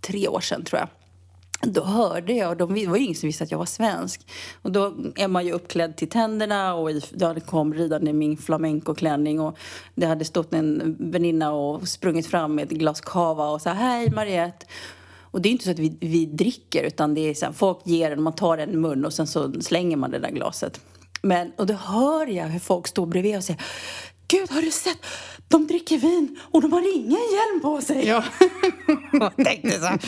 tre 0.00 0.28
år 0.28 0.40
sedan 0.40 0.64
tror 0.64 0.80
jag. 0.80 0.88
Då 1.66 1.84
hörde 1.84 2.32
jag, 2.32 2.58
de, 2.58 2.74
det 2.74 2.86
var 2.86 2.96
ju 2.96 3.02
ingen 3.02 3.14
som 3.14 3.26
visste 3.26 3.44
att 3.44 3.50
jag 3.50 3.58
var 3.58 3.66
svensk. 3.66 4.26
Och 4.62 4.72
då 4.72 4.94
är 5.16 5.28
man 5.28 5.46
ju 5.46 5.52
uppklädd 5.52 5.96
till 5.96 6.08
tänderna 6.08 6.74
och 6.74 6.90
jag 7.18 7.46
kom 7.46 7.74
ridande 7.74 8.10
i 8.10 8.14
min 8.14 8.36
flamencoklänning 8.36 9.40
och 9.40 9.58
det 9.94 10.06
hade 10.06 10.24
stått 10.24 10.54
en 10.54 10.96
väninna 10.98 11.52
och 11.52 11.88
sprungit 11.88 12.26
fram 12.26 12.54
med 12.54 12.64
ett 12.64 12.78
glas 12.78 13.00
cava 13.00 13.50
och 13.50 13.62
sa 13.62 13.72
hej 13.72 14.10
Mariette. 14.10 14.66
Och 15.20 15.40
det 15.40 15.48
är 15.48 15.50
inte 15.50 15.64
så 15.64 15.70
att 15.70 15.78
vi, 15.78 15.96
vi 16.00 16.26
dricker 16.26 16.82
utan 16.82 17.14
det 17.14 17.20
är 17.30 17.34
så 17.34 17.46
här, 17.46 17.52
folk 17.52 17.78
ger 17.84 18.10
en, 18.10 18.22
man 18.22 18.32
tar 18.32 18.58
en 18.58 18.80
mun 18.80 19.04
och 19.04 19.12
sen 19.12 19.26
så 19.26 19.52
slänger 19.60 19.96
man 19.96 20.10
det 20.10 20.18
där 20.18 20.30
glaset. 20.30 20.80
Men, 21.22 21.52
och 21.56 21.66
då 21.66 21.74
hör 21.74 22.26
jag 22.26 22.44
hur 22.44 22.58
folk 22.58 22.86
står 22.86 23.06
bredvid 23.06 23.36
och 23.36 23.44
säger 23.44 23.62
Gud, 24.32 24.50
har 24.50 24.62
du 24.62 24.70
sett? 24.70 24.98
De 25.48 25.66
dricker 25.66 25.98
vin 25.98 26.38
och 26.42 26.62
de 26.62 26.72
har 26.72 26.96
ingen 26.96 27.10
hjälm 27.10 27.60
på 27.62 27.80
sig. 27.80 28.06
Ja. 28.06 28.24
jag 29.12 29.36
tänkte 29.36 29.80
så. 29.80 29.98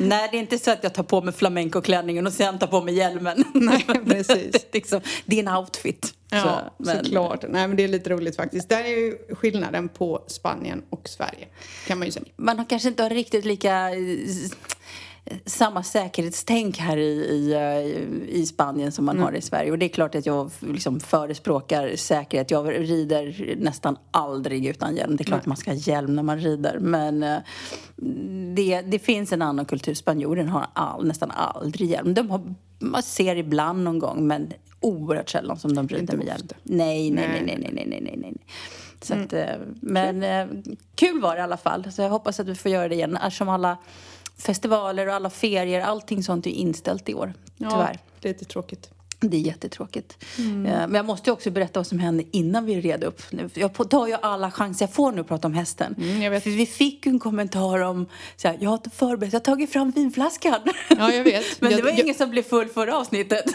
Nej, 0.00 0.28
det 0.30 0.36
är 0.36 0.40
inte 0.40 0.58
så 0.58 0.70
att 0.70 0.82
jag 0.82 0.94
tar 0.94 1.02
på 1.02 1.22
mig 1.22 1.34
flamencoklänningen 1.34 2.26
och 2.26 2.32
sen 2.32 2.58
tar 2.58 2.66
på 2.66 2.82
mig 2.82 2.94
hjälmen. 2.94 3.44
Nej, 3.54 3.86
precis. 4.06 4.52
det, 4.52 4.72
liksom, 4.74 5.00
det 5.24 5.40
är 5.40 5.48
en 5.48 5.56
outfit. 5.56 6.14
Ja, 6.30 6.42
så, 6.42 6.84
men... 6.84 7.04
såklart. 7.04 7.44
Nej, 7.48 7.68
men 7.68 7.76
det 7.76 7.84
är 7.84 7.88
lite 7.88 8.10
roligt 8.10 8.36
faktiskt. 8.36 8.68
Där 8.68 8.84
är 8.84 8.88
ju 8.88 9.18
skillnaden 9.34 9.88
på 9.88 10.24
Spanien 10.26 10.82
och 10.90 11.08
Sverige, 11.08 11.48
kan 11.86 11.98
man 11.98 12.06
ju 12.06 12.12
säga. 12.12 12.26
Man 12.36 12.58
har 12.58 12.64
kanske 12.64 12.88
inte 12.88 13.08
riktigt 13.08 13.44
lika 13.44 13.90
samma 15.46 15.82
säkerhetstänk 15.82 16.78
här 16.78 16.96
i, 16.96 17.10
i, 17.10 17.52
eh, 17.52 18.36
i 18.36 18.46
Spanien 18.46 18.92
som 18.92 19.04
man 19.04 19.16
mm. 19.16 19.24
har 19.24 19.32
i 19.32 19.40
Sverige. 19.40 19.70
Och 19.70 19.78
det 19.78 19.86
är 19.86 19.88
klart 19.88 20.14
att 20.14 20.26
jag 20.26 20.50
liksom 20.60 21.00
förespråkar 21.00 21.96
säkerhet. 21.96 22.50
Jag 22.50 22.70
rider 22.70 23.54
nästan 23.58 23.96
aldrig 24.10 24.66
utan 24.66 24.96
hjälm. 24.96 25.16
Det 25.16 25.22
är 25.22 25.24
klart 25.24 25.40
att 25.40 25.46
man 25.46 25.56
ska 25.56 25.70
ha 25.70 25.78
hjälm 25.78 26.16
när 26.16 26.22
man 26.22 26.38
rider. 26.38 26.78
Men 26.78 27.22
eh, 27.22 27.38
det, 28.54 28.80
det 28.80 28.98
finns 28.98 29.32
en 29.32 29.42
annan 29.42 29.64
kultur. 29.64 29.94
Spanjorerna 29.94 30.50
har 30.50 30.66
all, 30.72 31.06
nästan 31.06 31.30
aldrig 31.30 31.90
hjälm. 31.90 32.14
De 32.14 32.30
har, 32.30 32.54
man 32.78 33.02
ser 33.02 33.36
ibland 33.36 33.84
någon 33.84 33.98
gång, 33.98 34.26
men 34.26 34.52
oerhört 34.80 35.28
sällan 35.28 35.58
som 35.58 35.74
de 35.74 35.88
rider 35.88 36.16
med 36.16 36.26
hjälm. 36.26 36.48
Nej, 36.62 37.10
nej, 37.10 37.28
nej, 37.28 37.42
nej, 37.46 37.58
nej, 37.58 37.72
nej, 37.72 37.86
nej, 37.86 38.00
nej. 38.00 38.16
nej. 38.16 38.34
Så 39.02 39.14
mm. 39.14 39.24
att, 39.24 39.32
eh, 39.32 39.66
men 39.80 40.24
kul 40.94 41.20
var 41.20 41.34
det 41.34 41.40
i 41.40 41.42
alla 41.42 41.56
fall. 41.56 41.92
Så 41.92 42.02
jag 42.02 42.10
hoppas 42.10 42.40
att 42.40 42.48
vi 42.48 42.54
får 42.54 42.70
göra 42.70 42.88
det 42.88 42.94
igen. 42.94 43.16
Eftersom 43.16 43.48
alla 43.48 43.78
festivaler 44.40 45.06
och 45.06 45.14
alla 45.14 45.30
ferier, 45.30 45.80
allting 45.80 46.22
sånt 46.22 46.46
är 46.46 46.50
inställt 46.50 47.08
i 47.08 47.14
år. 47.14 47.32
Ja, 47.56 47.70
tyvärr. 47.70 47.98
det 48.20 48.28
är 48.28 48.32
lite 48.32 48.44
tråkigt. 48.44 48.90
Det 49.22 49.36
är 49.36 49.40
jättetråkigt. 49.40 50.24
Mm. 50.38 50.66
Eh, 50.66 50.72
men 50.72 50.94
jag 50.94 51.04
måste 51.04 51.32
också 51.32 51.50
berätta 51.50 51.80
vad 51.80 51.86
som 51.86 51.98
hände 51.98 52.24
innan 52.30 52.66
vi 52.66 52.80
red 52.80 53.04
upp. 53.04 53.22
Jag 53.54 53.90
tar 53.90 54.06
ju 54.06 54.14
alla 54.22 54.50
chanser 54.50 54.86
jag 54.86 54.94
får 54.94 55.12
nu 55.12 55.20
att 55.20 55.28
prata 55.28 55.48
om 55.48 55.54
hästen. 55.54 55.94
Mm, 55.98 56.40
För 56.40 56.50
vi 56.50 56.66
fick 56.66 57.06
en 57.06 57.18
kommentar 57.18 57.80
om 57.80 58.06
så 58.36 58.48
här, 58.48 58.58
jag 58.60 58.70
har 58.70 58.80
förberett, 58.94 59.32
jag 59.32 59.40
har 59.40 59.44
tagit 59.44 59.72
fram 59.72 59.90
vinflaskan. 59.90 60.60
Ja, 60.88 61.12
jag 61.12 61.24
vet. 61.24 61.44
Men 61.60 61.72
det 61.72 61.82
var 61.82 61.90
jag, 61.90 61.98
ingen 61.98 62.14
som 62.14 62.30
blev 62.30 62.42
full 62.42 62.68
förra 62.68 62.96
avsnittet. 62.98 63.44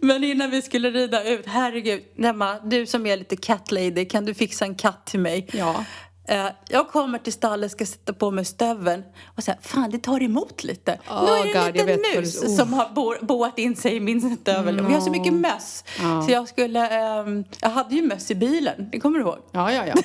Men 0.00 0.24
innan 0.24 0.50
vi 0.50 0.62
skulle 0.62 0.90
rida 0.90 1.24
ut, 1.24 1.46
herregud, 1.46 2.02
Emma, 2.18 2.58
du 2.64 2.86
som 2.86 3.06
är 3.06 3.16
lite 3.16 3.36
cat 3.36 3.72
lady, 3.72 4.04
kan 4.04 4.24
du 4.24 4.34
fixa 4.34 4.64
en 4.64 4.74
katt 4.74 5.06
till 5.06 5.20
mig? 5.20 5.48
Ja. 5.52 5.84
Uh, 6.30 6.48
jag 6.68 6.88
kommer 6.88 7.18
till 7.18 7.32
stallet, 7.32 7.72
ska 7.72 7.86
sätta 7.86 8.12
på 8.12 8.30
mig 8.30 8.44
stöveln 8.44 9.02
och 9.36 9.42
säga 9.42 9.56
fan 9.62 9.90
det 9.90 9.98
tar 9.98 10.22
emot 10.22 10.64
lite. 10.64 10.98
Oh, 11.10 11.24
nu 11.24 11.50
är 11.50 11.72
det 11.72 11.80
en 11.80 11.86
liten 11.86 12.20
mus 12.20 12.42
oh. 12.42 12.56
som 12.56 12.72
har 12.72 12.88
bo 12.94 13.14
boat 13.26 13.58
in 13.58 13.76
sig 13.76 13.96
i 13.96 14.00
min 14.00 14.36
stövel. 14.36 14.78
Mm. 14.78 14.86
Vi 14.86 14.94
har 14.94 15.00
så 15.00 15.10
mycket 15.10 15.32
möss. 15.32 15.84
Oh. 16.00 16.26
Så 16.26 16.32
jag 16.32 16.48
skulle, 16.48 17.20
um, 17.20 17.44
jag 17.60 17.68
hade 17.68 17.94
ju 17.94 18.02
möss 18.02 18.30
i 18.30 18.34
bilen, 18.34 18.88
det 18.92 19.00
kommer 19.00 19.18
du 19.18 19.24
ihåg? 19.24 19.38
Ja, 19.52 19.72
ja, 19.72 19.86
ja. 19.86 19.94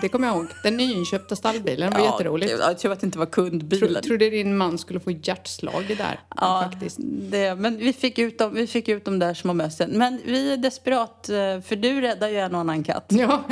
Det 0.00 0.08
kommer 0.08 0.28
jag 0.28 0.36
ihåg. 0.36 0.46
Den 0.62 0.76
nyinköpta 0.76 1.36
stallbilen 1.36 1.92
var 1.92 2.00
jätteroligt. 2.00 2.52
gud, 2.52 2.60
Jag 2.60 2.78
tror 2.78 2.92
att 2.92 3.00
det 3.00 3.06
inte 3.06 3.18
var 3.18 3.26
kundbilen. 3.26 3.92
Tro, 3.92 4.02
trodde 4.02 4.30
din 4.30 4.56
man 4.56 4.78
skulle 4.78 5.00
få 5.00 5.10
hjärtslag 5.10 5.94
där. 5.98 6.20
Ja, 6.36 6.68
faktiskt. 6.70 6.98
Det, 7.02 7.54
men 7.54 7.76
vi 7.76 7.92
fick, 7.92 8.18
ut 8.18 8.38
dem, 8.38 8.54
vi 8.54 8.66
fick 8.66 8.88
ut 8.88 9.04
de 9.04 9.18
där 9.18 9.34
små 9.34 9.52
mössen. 9.52 9.90
Men 9.90 10.20
vi 10.24 10.52
är 10.52 10.56
desperat, 10.56 11.28
eh, 11.28 11.60
för 11.60 11.76
du 11.76 12.00
räddar 12.00 12.28
ju 12.28 12.38
en 12.38 12.54
och 12.54 12.60
annan 12.60 12.84
katt. 12.84 13.06
Ja, 13.08 13.42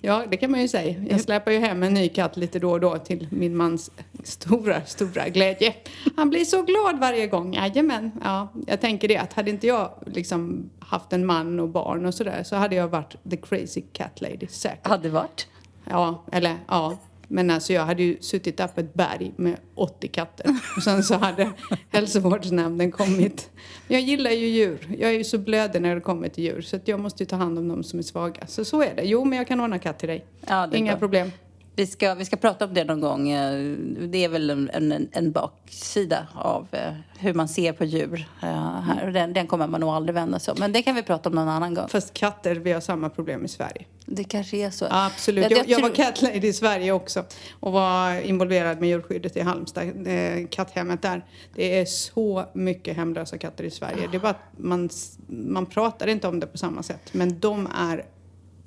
ja, 0.00 0.24
det 0.30 0.36
kan 0.36 0.50
man 0.50 0.60
ju 0.60 0.68
säga. 0.68 1.04
Jag 1.10 1.20
släpar 1.20 1.52
ju 1.52 1.58
hem 1.58 1.82
en 1.82 1.94
ny 1.94 2.08
katt 2.08 2.36
lite 2.36 2.58
då 2.58 2.70
och 2.70 2.80
då 2.80 2.98
till 2.98 3.28
min 3.30 3.56
mans 3.56 3.90
stora, 4.24 4.84
stora 4.84 5.28
glädje. 5.28 5.74
Han 6.16 6.30
blir 6.30 6.44
så 6.44 6.62
glad 6.62 7.00
varje 7.00 7.26
gång. 7.26 7.54
Jajamän. 7.54 8.12
Ja, 8.24 8.48
jag 8.66 8.80
tänker 8.80 9.08
det 9.08 9.16
att 9.16 9.32
hade 9.32 9.50
inte 9.50 9.66
jag 9.66 9.90
liksom 10.06 10.70
haft 10.78 11.12
en 11.12 11.26
man 11.26 11.60
och 11.60 11.68
barn 11.68 12.06
och 12.06 12.14
sådär 12.14 12.42
så 12.42 12.56
hade 12.56 12.76
jag 12.76 12.88
varit 12.88 13.16
the 13.30 13.36
crazy 13.36 13.82
cat 13.92 14.20
lady 14.20 14.46
säkert. 14.48 14.86
Hade 14.86 15.08
varit. 15.08 15.46
Ja, 15.90 16.24
eller 16.32 16.56
ja. 16.68 16.98
Men 17.30 17.50
alltså 17.50 17.72
jag 17.72 17.84
hade 17.86 18.02
ju 18.02 18.16
suttit 18.20 18.56
på 18.56 18.80
ett 18.80 18.94
berg 18.94 19.32
med 19.36 19.56
80 19.74 20.08
katter. 20.08 20.46
Och 20.76 20.82
sen 20.82 21.02
så 21.02 21.14
hade 21.14 21.50
hälsovårdsnämnden 21.90 22.90
kommit. 22.92 23.50
Jag 23.88 24.00
gillar 24.00 24.30
ju 24.30 24.46
djur. 24.46 24.96
Jag 24.98 25.10
är 25.10 25.18
ju 25.18 25.24
så 25.24 25.38
blödig 25.38 25.82
när 25.82 25.94
det 25.94 26.00
kommer 26.00 26.28
till 26.28 26.44
djur. 26.44 26.60
Så 26.60 26.76
att 26.76 26.88
jag 26.88 27.00
måste 27.00 27.22
ju 27.22 27.26
ta 27.26 27.36
hand 27.36 27.58
om 27.58 27.68
de 27.68 27.84
som 27.84 27.98
är 27.98 28.02
svaga. 28.02 28.46
Så 28.46 28.64
så 28.64 28.82
är 28.82 28.94
det. 28.96 29.02
Jo, 29.02 29.24
men 29.24 29.38
jag 29.38 29.48
kan 29.48 29.60
ordna 29.60 29.78
katt 29.78 29.98
till 29.98 30.08
dig. 30.08 30.24
Ja, 30.46 30.68
Inga 30.72 30.92
bra. 30.92 30.98
problem. 30.98 31.30
Vi 31.78 31.86
ska, 31.86 32.14
vi 32.14 32.24
ska 32.24 32.36
prata 32.36 32.64
om 32.64 32.74
det 32.74 32.84
någon 32.84 33.00
gång. 33.00 33.30
Eh, 33.30 33.76
Det 34.08 34.24
är 34.24 34.28
väl 34.28 34.50
en, 34.50 34.70
en, 34.72 35.08
en 35.12 35.32
baksida 35.32 36.26
av 36.34 36.66
eh, 36.72 36.92
hur 37.18 37.34
man 37.34 37.48
ser 37.48 37.72
på 37.72 37.84
djur 37.84 38.28
eh, 38.42 38.48
här. 38.80 39.06
Och 39.06 39.12
Den, 39.12 39.32
den 39.32 39.46
kommer 39.46 39.66
man 39.66 39.80
nog 39.80 39.90
aldrig 39.90 40.14
vända 40.14 40.38
sig 40.38 40.52
om. 40.52 40.56
Men 40.60 40.72
det 40.72 40.82
kan 40.82 40.94
vi 40.94 41.02
prata 41.02 41.28
om 41.28 41.34
någon 41.34 41.48
annan 41.48 41.74
gång. 41.74 41.88
Fast 41.88 42.14
katter, 42.14 42.54
vi 42.54 42.72
har 42.72 42.80
samma 42.80 43.08
problem 43.08 43.44
i 43.44 43.48
Sverige. 43.48 43.84
Det 44.06 44.24
kanske 44.24 44.56
är 44.56 44.70
så. 44.70 44.86
Absolut. 44.90 45.42
Jag- 45.42 45.52
Jag, 45.52 45.58
jag 45.58 45.68
jag 45.68 45.80
var 45.80 45.88
tror- 45.88 46.04
cat 46.04 46.22
lady 46.22 46.48
i 46.48 46.52
Sverige 46.52 46.92
också 46.92 47.24
och 47.60 47.72
var 47.72 48.20
involverad 48.20 48.80
med 48.80 48.88
djurskyddet 48.88 49.36
i 49.36 49.40
Halmstad, 49.40 50.06
eh, 50.06 50.46
katthemmet 50.50 51.02
där. 51.02 51.24
Det 51.54 51.78
är 51.80 51.84
så 51.84 52.44
mycket 52.54 52.96
hemlösa 52.96 53.38
katter 53.38 53.64
i 53.64 53.70
Sverige. 53.70 54.08
Det 54.10 54.16
är 54.16 54.20
bara 54.20 54.30
att 54.30 54.52
man, 54.56 54.88
man 55.26 55.66
pratar 55.66 56.06
inte 56.06 56.28
om 56.28 56.40
det 56.40 56.46
på 56.46 56.58
samma 56.58 56.82
sätt. 56.82 57.08
Men 57.12 57.38
de 57.40 57.68
är 57.78 58.04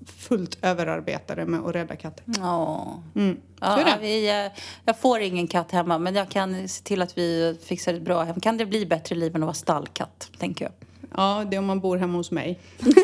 fullt 0.05 0.57
överarbetade 0.61 1.45
med 1.45 1.59
att 1.59 1.75
rädda 1.75 1.95
katter. 1.95 2.25
Ja. 2.27 3.03
Mm. 3.15 3.37
Ja, 3.59 3.97
vi, 4.01 4.29
eh, 4.29 4.51
jag 4.85 4.99
får 4.99 5.19
ingen 5.19 5.47
katt 5.47 5.71
hemma, 5.71 5.97
men 5.97 6.15
jag 6.15 6.29
kan 6.29 6.67
se 6.67 6.83
till 6.83 7.01
att 7.01 7.17
vi 7.17 7.57
fixar 7.63 7.93
ett 7.93 8.01
bra 8.01 8.23
hem. 8.23 8.39
Kan 8.39 8.57
det 8.57 8.65
bli 8.65 8.85
bättre 8.85 9.15
liv 9.15 9.35
än 9.35 9.43
att 9.43 9.47
vara 9.47 9.53
stallkatt, 9.53 10.29
tänker 10.37 10.65
jag. 10.65 10.73
Ja, 11.15 11.45
det 11.49 11.55
är 11.55 11.59
om 11.59 11.65
man 11.65 11.79
bor 11.79 11.97
hemma 11.97 12.17
hos 12.17 12.31
mig. 12.31 12.59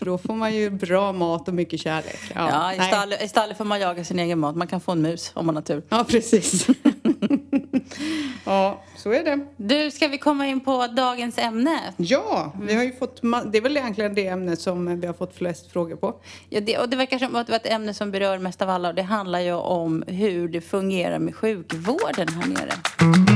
För 0.00 0.06
då 0.06 0.18
får 0.18 0.34
man 0.34 0.54
ju 0.54 0.70
bra 0.70 1.12
mat 1.12 1.48
och 1.48 1.54
mycket 1.54 1.80
kärlek. 1.80 2.18
Ja, 2.34 2.74
i, 2.74 2.78
nej. 2.78 2.88
stall, 2.88 3.12
I 3.12 3.28
stallet 3.28 3.56
får 3.56 3.64
man 3.64 3.80
jaga 3.80 4.04
sin 4.04 4.18
egen 4.18 4.38
mat. 4.38 4.56
Man 4.56 4.66
kan 4.66 4.80
få 4.80 4.92
en 4.92 5.02
mus 5.02 5.30
om 5.34 5.46
man 5.46 5.54
har 5.54 5.62
tur. 5.62 5.82
Ja, 5.88 6.04
precis. 6.08 6.66
ja, 8.44 8.82
så 8.96 9.12
är 9.12 9.24
det. 9.24 9.46
Du, 9.56 9.90
ska 9.90 10.08
vi 10.08 10.18
komma 10.18 10.46
in 10.46 10.60
på 10.60 10.86
dagens 10.86 11.38
ämne? 11.38 11.80
Ja, 11.96 12.52
vi 12.62 12.74
har 12.74 12.82
ju 12.82 12.92
fått, 12.92 13.22
det 13.22 13.58
är 13.58 13.62
väl 13.62 13.76
egentligen 13.76 14.14
det 14.14 14.26
ämnet 14.26 14.60
som 14.60 15.00
vi 15.00 15.06
har 15.06 15.14
fått 15.14 15.34
flest 15.34 15.72
frågor 15.72 15.96
på. 15.96 16.14
Ja, 16.48 16.60
det, 16.60 16.78
och 16.78 16.88
det 16.88 16.96
verkar 16.96 17.18
som 17.18 17.36
att 17.36 17.46
det 17.46 17.52
var 17.52 17.58
ett 17.58 17.66
ämne 17.66 17.94
som 17.94 18.10
berör 18.10 18.38
mest 18.38 18.62
av 18.62 18.70
alla. 18.70 18.88
Och 18.88 18.94
det 18.94 19.02
handlar 19.02 19.40
ju 19.40 19.52
om 19.52 20.04
hur 20.06 20.48
det 20.48 20.60
fungerar 20.60 21.18
med 21.18 21.36
sjukvården 21.36 22.28
här 22.28 22.48
nere. 22.48 23.29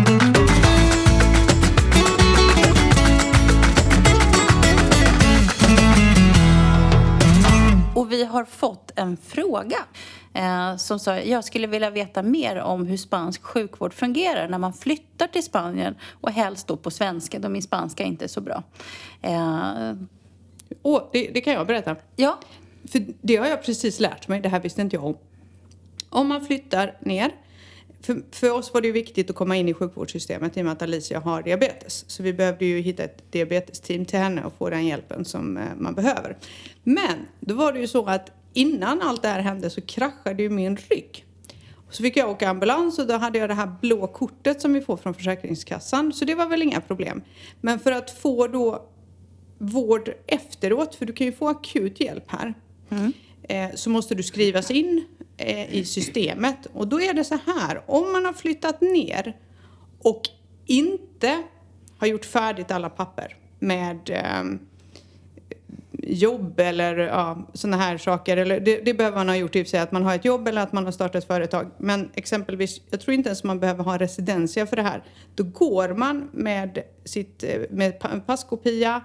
En 9.09 9.17
fråga 9.17 9.79
eh, 10.35 10.77
som 10.77 10.99
sa 10.99 11.19
jag 11.19 11.45
skulle 11.45 11.67
vilja 11.67 11.91
veta 11.91 12.23
mer 12.23 12.57
om 12.57 12.87
hur 12.87 12.97
spansk 12.97 13.43
sjukvård 13.43 13.95
fungerar 13.95 14.49
när 14.49 14.59
man 14.59 14.73
flyttar 14.73 15.27
till 15.27 15.43
Spanien 15.43 15.95
och 16.21 16.31
helst 16.31 16.67
då 16.67 16.77
på 16.77 16.91
svenska 16.91 17.39
då 17.39 17.49
min 17.49 17.63
spanska 17.63 18.05
inte 18.05 18.25
är 18.25 18.29
så 18.29 18.41
bra. 18.41 18.63
Eh, 19.23 19.93
Åh, 20.83 21.03
det, 21.13 21.31
det 21.35 21.41
kan 21.41 21.53
jag 21.53 21.67
berätta. 21.67 21.97
ja, 22.17 22.41
För 22.89 23.05
det 23.21 23.37
har 23.37 23.47
jag 23.47 23.63
precis 23.63 24.01
lärt 24.01 24.29
mig, 24.29 24.41
det 24.41 24.49
här 24.49 24.61
visste 24.61 24.81
inte 24.81 24.97
jag 24.97 25.05
om. 25.05 25.17
Om 26.09 26.29
man 26.29 26.47
flyttar 26.47 26.97
ner, 27.01 27.31
för, 28.01 28.23
för 28.31 28.51
oss 28.51 28.75
var 28.75 28.81
det 28.81 28.87
ju 28.87 28.93
viktigt 28.93 29.31
att 29.31 29.37
komma 29.37 29.57
in 29.57 29.69
i 29.69 29.75
sjukvårdssystemet 29.75 30.57
i 30.57 30.61
och 30.61 30.65
med 30.65 30.73
att 30.73 30.83
Alicia 30.83 31.21
har 31.21 31.43
diabetes. 31.43 32.11
Så 32.11 32.23
vi 32.23 32.33
behövde 32.33 32.65
ju 32.65 32.81
hitta 32.81 33.05
ett 33.05 33.33
diabetesteam 33.33 34.05
till 34.05 34.19
henne 34.19 34.45
och 34.45 34.53
få 34.59 34.71
den 34.71 34.87
hjälpen 34.87 35.25
som 35.25 35.57
eh, 35.57 35.65
man 35.77 35.95
behöver. 35.95 36.37
Men 36.83 37.27
då 37.41 37.55
var 37.55 37.73
det 37.73 37.81
ju 37.81 37.89
så 37.89 38.07
att 38.07 38.31
innan 38.55 39.03
allt 39.03 39.23
det 39.23 39.29
här 39.29 39.41
hände 39.41 39.71
så 39.71 39.81
kraschade 39.81 40.43
ju 40.43 40.51
min 40.51 40.77
rygg. 40.77 41.25
Så 41.91 42.03
fick 42.03 42.17
jag 42.17 42.31
åka 42.31 42.49
ambulans 42.49 42.99
och 42.99 43.07
då 43.07 43.15
hade 43.17 43.39
jag 43.39 43.51
det 43.51 43.55
här 43.55 43.73
blå 43.81 44.07
kortet 44.07 44.61
som 44.61 44.73
vi 44.73 44.81
får 44.81 44.97
från 44.97 45.15
Försäkringskassan. 45.15 46.13
Så 46.13 46.25
det 46.25 46.35
var 46.35 46.49
väl 46.49 46.63
inga 46.63 46.81
problem. 46.81 47.23
Men 47.61 47.81
för 47.81 47.93
att 47.93 48.11
få 48.11 48.47
då 48.47 48.89
vård 49.59 50.11
efteråt, 50.27 50.95
för 50.95 51.07
du 51.07 51.13
kan 51.13 51.27
ju 51.27 51.33
få 51.33 51.49
akut 51.49 52.01
hjälp 52.01 52.25
här, 52.27 52.55
eh, 53.43 53.75
så 53.75 53.91
måste 53.91 54.15
du 54.15 54.23
skrivas 54.23 54.71
in 54.71 55.05
eh, 55.37 55.75
i 55.75 55.85
systemet. 55.85 56.67
Och 56.73 56.89
då 56.89 57.01
är 57.01 57.15
det 57.15 57.25
så 57.25 57.39
här, 57.47 57.83
om 57.87 58.13
man 58.13 58.25
har 58.25 58.33
flyttat 58.33 58.81
ner 58.81 59.37
och 60.03 60.23
inte 60.67 61.43
har 61.99 62.07
gjort 62.07 62.25
färdigt 62.25 62.71
alla 62.71 62.91
papper 62.91 63.37
med 63.59 64.11
eh, 64.11 64.45
jobb 66.03 66.61
eller 66.61 66.97
ja, 66.97 67.39
sådana 67.55 67.77
här 67.77 67.99
saker. 67.99 68.37
Eller 68.37 68.61
det, 68.61 68.85
det 68.85 68.95
behöver 68.95 69.17
man 69.17 69.29
ha 69.29 69.37
gjort 69.37 69.57
i 69.57 69.63
och 69.63 69.67
för 69.67 69.71
sig, 69.71 69.81
att 69.81 69.93
man 69.93 70.03
har 70.03 70.15
ett 70.15 70.25
jobb 70.25 70.49
eller 70.49 70.63
att 70.63 70.73
man 70.73 70.85
har 70.85 70.93
startat 70.93 71.15
ett 71.15 71.27
företag. 71.27 71.71
Men 71.79 72.11
exempelvis, 72.15 72.81
jag 72.91 73.01
tror 73.01 73.15
inte 73.15 73.29
ens 73.29 73.45
man 73.45 73.61
behöver 73.61 73.85
ha 73.85 73.93
en 73.93 73.99
residensia 73.99 74.67
för 74.67 74.77
det 74.77 74.83
här. 74.83 75.03
Då 75.35 75.45
går 75.45 75.89
man 75.89 76.29
med 76.33 76.83
sitt 77.05 77.45
med 77.71 78.27
passkopia, 78.27 79.01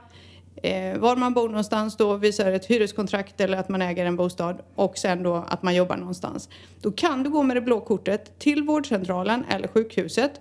eh, 0.55 0.97
var 0.97 1.15
man 1.15 1.33
bor 1.33 1.49
någonstans 1.49 1.97
då, 1.97 2.13
visar 2.13 2.51
ett 2.51 2.65
hyreskontrakt 2.65 3.41
eller 3.41 3.57
att 3.57 3.69
man 3.69 3.81
äger 3.81 4.05
en 4.05 4.15
bostad 4.15 4.61
och 4.75 4.97
sen 4.97 5.23
då 5.23 5.35
att 5.35 5.63
man 5.63 5.75
jobbar 5.75 5.97
någonstans. 5.97 6.49
Då 6.81 6.91
kan 6.91 7.23
du 7.23 7.29
gå 7.29 7.43
med 7.43 7.57
det 7.57 7.61
blå 7.61 7.81
kortet 7.81 8.39
till 8.39 8.63
vårdcentralen 8.63 9.45
eller 9.49 9.67
sjukhuset 9.67 10.31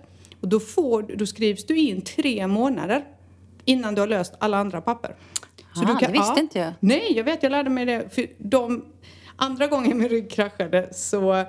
och 0.41 0.47
då, 0.47 0.59
får, 0.59 1.01
då 1.15 1.25
skrivs 1.25 1.65
du 1.65 1.77
in 1.77 2.01
tre 2.01 2.47
månader 2.47 3.05
innan 3.65 3.95
du 3.95 4.01
har 4.01 4.07
löst 4.07 4.33
alla 4.39 4.57
andra 4.57 4.81
papper. 4.81 5.15
Ah, 5.75 5.97
det 5.99 6.11
visste 6.11 6.39
inte 6.39 6.59
jag. 6.59 6.73
Nej, 6.79 7.13
jag 7.17 7.23
vet, 7.23 7.43
jag 7.43 7.51
lärde 7.51 7.69
mig 7.69 7.85
det. 7.85 8.15
För 8.15 8.25
de, 8.37 8.85
andra 9.35 9.67
gången 9.67 9.97
min 9.97 10.09
rygg 10.09 10.31
kraschade 10.31 10.89
så 10.93 11.45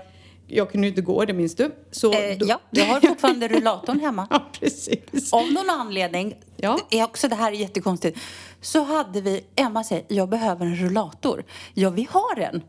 jag 0.46 0.70
kunde 0.72 0.86
ju 0.86 0.88
inte 0.90 1.02
gå, 1.02 1.24
det 1.24 1.32
minns 1.32 1.54
du. 1.56 1.70
Så 1.90 2.12
Eh, 2.12 2.38
då- 2.38 2.46
ja, 2.48 2.60
jag 2.70 2.84
har 2.84 3.00
fortfarande 3.00 3.48
rullatorn 3.48 4.00
hemma. 4.00 4.26
ja, 4.30 4.42
precis. 4.60 5.32
Om 5.32 5.48
någon 5.54 5.70
anledning, 5.70 6.34
Ja. 6.56 6.78
är 6.90 7.04
också 7.04 7.28
det 7.28 7.34
här 7.34 7.52
är 7.52 7.56
jättekonstigt, 7.56 8.18
så 8.60 8.82
hade 8.84 9.20
vi, 9.20 9.44
Emma 9.56 9.84
säger, 9.84 10.04
jag 10.08 10.28
behöver 10.28 10.66
en 10.66 10.76
rullator. 10.76 11.44
Ja, 11.74 11.90
vi 11.90 12.08
har 12.10 12.38
en. 12.40 12.62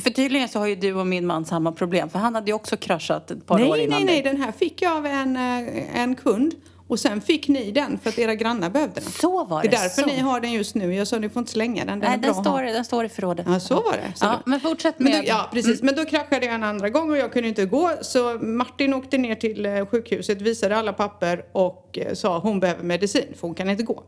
För 0.00 0.10
tydligen 0.10 0.48
så 0.48 0.58
har 0.58 0.66
ju 0.66 0.76
du 0.76 0.94
och 0.94 1.06
min 1.06 1.26
man 1.26 1.44
samma 1.44 1.72
problem, 1.72 2.10
för 2.10 2.18
han 2.18 2.34
hade 2.34 2.46
ju 2.50 2.54
också 2.54 2.76
kraschat 2.76 3.30
ett 3.30 3.46
par 3.46 3.54
år 3.54 3.58
Nej, 3.76 3.84
innan 3.84 3.96
nej, 3.96 4.04
nej, 4.04 4.22
dig. 4.22 4.32
den 4.32 4.42
här 4.42 4.52
fick 4.52 4.82
jag 4.82 4.96
av 4.96 5.06
en, 5.06 5.36
eh, 5.36 6.00
en 6.00 6.14
kund. 6.14 6.54
Och 6.92 7.00
sen 7.00 7.20
fick 7.20 7.48
ni 7.48 7.70
den 7.70 7.98
för 7.98 8.08
att 8.10 8.18
era 8.18 8.34
grannar 8.34 8.70
behövde 8.70 9.00
den. 9.00 9.10
Så 9.10 9.44
var 9.44 9.62
Det 9.62 9.68
det. 9.68 9.76
är 9.76 9.80
därför 9.82 10.02
så. 10.02 10.08
ni 10.08 10.18
har 10.18 10.40
den 10.40 10.52
just 10.52 10.74
nu. 10.74 10.94
Jag 10.94 11.06
sa 11.08 11.18
ni 11.18 11.28
får 11.28 11.40
inte 11.40 11.52
slänga 11.52 11.84
den, 11.84 12.00
den 12.00 12.08
Nej, 12.10 12.14
är 12.14 12.18
bra 12.18 12.26
den 12.26 12.34
ha. 12.34 12.42
står, 12.42 12.62
den 12.62 12.84
står 12.84 13.04
i 13.04 13.08
förrådet. 13.08 13.46
Ja, 13.48 13.60
så 13.60 13.74
var 13.74 13.92
det. 13.92 14.12
Så 14.18 14.24
Ja, 14.24 14.40
men 14.46 14.60
fortsätt 14.60 14.94
Men 14.98 15.04
med... 15.04 15.14
Mm. 15.14 15.24
då, 15.24 15.28
ja, 15.30 15.48
precis. 15.52 15.82
Men 15.82 15.94
då 15.94 16.04
kraschade 16.04 16.46
jag 16.46 16.54
en 16.54 16.62
andra 16.62 16.90
gång 16.90 17.10
och 17.10 17.16
jag 17.16 17.32
kunde 17.32 17.48
inte 17.48 17.64
gå. 17.66 17.90
Så 18.02 18.38
Martin 18.38 18.94
åkte 18.94 19.18
ner 19.18 19.34
till 19.34 19.66
eh, 19.66 19.86
sjukhuset, 19.86 20.40
visade 20.42 20.76
alla 20.76 20.92
papper 20.92 21.44
och 21.52 21.98
eh, 21.98 22.14
sa 22.14 22.38
hon 22.38 22.60
behöver 22.60 22.82
medicin 22.84 23.26
för 23.40 23.46
hon 23.46 23.54
kan 23.54 23.70
inte 23.70 23.82
gå. 23.82 24.02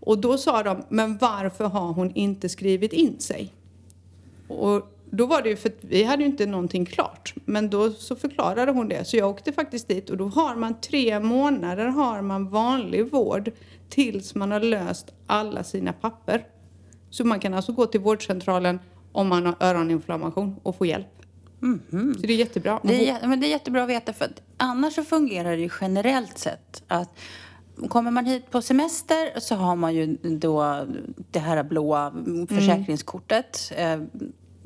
Och 0.00 0.18
då 0.18 0.38
sa 0.38 0.62
de, 0.62 0.82
men 0.88 1.18
varför 1.18 1.64
har 1.64 1.92
hon 1.92 2.12
inte 2.14 2.48
skrivit 2.48 2.92
in 2.92 3.20
sig? 3.20 3.52
Och 4.48 4.82
då 5.14 5.26
var 5.26 5.42
det 5.42 5.48
ju 5.48 5.56
för 5.56 5.68
att 5.68 5.78
vi 5.80 6.04
hade 6.04 6.22
ju 6.22 6.28
inte 6.28 6.46
någonting 6.46 6.84
klart. 6.84 7.34
Men 7.44 7.70
då 7.70 7.90
så 7.90 8.16
förklarade 8.16 8.72
hon 8.72 8.88
det. 8.88 9.04
Så 9.04 9.16
jag 9.16 9.30
åkte 9.30 9.52
faktiskt 9.52 9.88
dit 9.88 10.10
och 10.10 10.16
då 10.16 10.28
har 10.28 10.54
man 10.54 10.80
tre 10.80 11.20
månader 11.20 11.86
har 11.86 12.22
man 12.22 12.48
vanlig 12.48 13.10
vård 13.10 13.50
tills 13.88 14.34
man 14.34 14.50
har 14.50 14.60
löst 14.60 15.14
alla 15.26 15.64
sina 15.64 15.92
papper. 15.92 16.46
Så 17.10 17.24
man 17.24 17.40
kan 17.40 17.54
alltså 17.54 17.72
gå 17.72 17.86
till 17.86 18.00
vårdcentralen 18.00 18.78
om 19.12 19.28
man 19.28 19.46
har 19.46 19.54
öroninflammation 19.60 20.56
och 20.62 20.76
få 20.76 20.86
hjälp. 20.86 21.06
Så 22.20 22.26
det 22.26 22.32
är 22.32 22.36
jättebra. 22.36 22.80
Det 22.82 23.10
är, 23.10 23.26
men 23.26 23.40
det 23.40 23.46
är 23.46 23.50
jättebra 23.50 23.82
att 23.82 23.88
veta 23.88 24.12
för 24.12 24.24
att 24.24 24.42
annars 24.56 24.94
så 24.94 25.04
fungerar 25.04 25.50
det 25.50 25.62
ju 25.62 25.70
generellt 25.80 26.38
sett 26.38 26.82
att 26.88 27.18
kommer 27.88 28.10
man 28.10 28.26
hit 28.26 28.50
på 28.50 28.62
semester 28.62 29.40
så 29.40 29.54
har 29.54 29.76
man 29.76 29.94
ju 29.94 30.16
då 30.22 30.86
det 31.30 31.38
här 31.38 31.62
blåa 31.62 32.12
försäkringskortet 32.48 33.72
eh, 33.76 34.00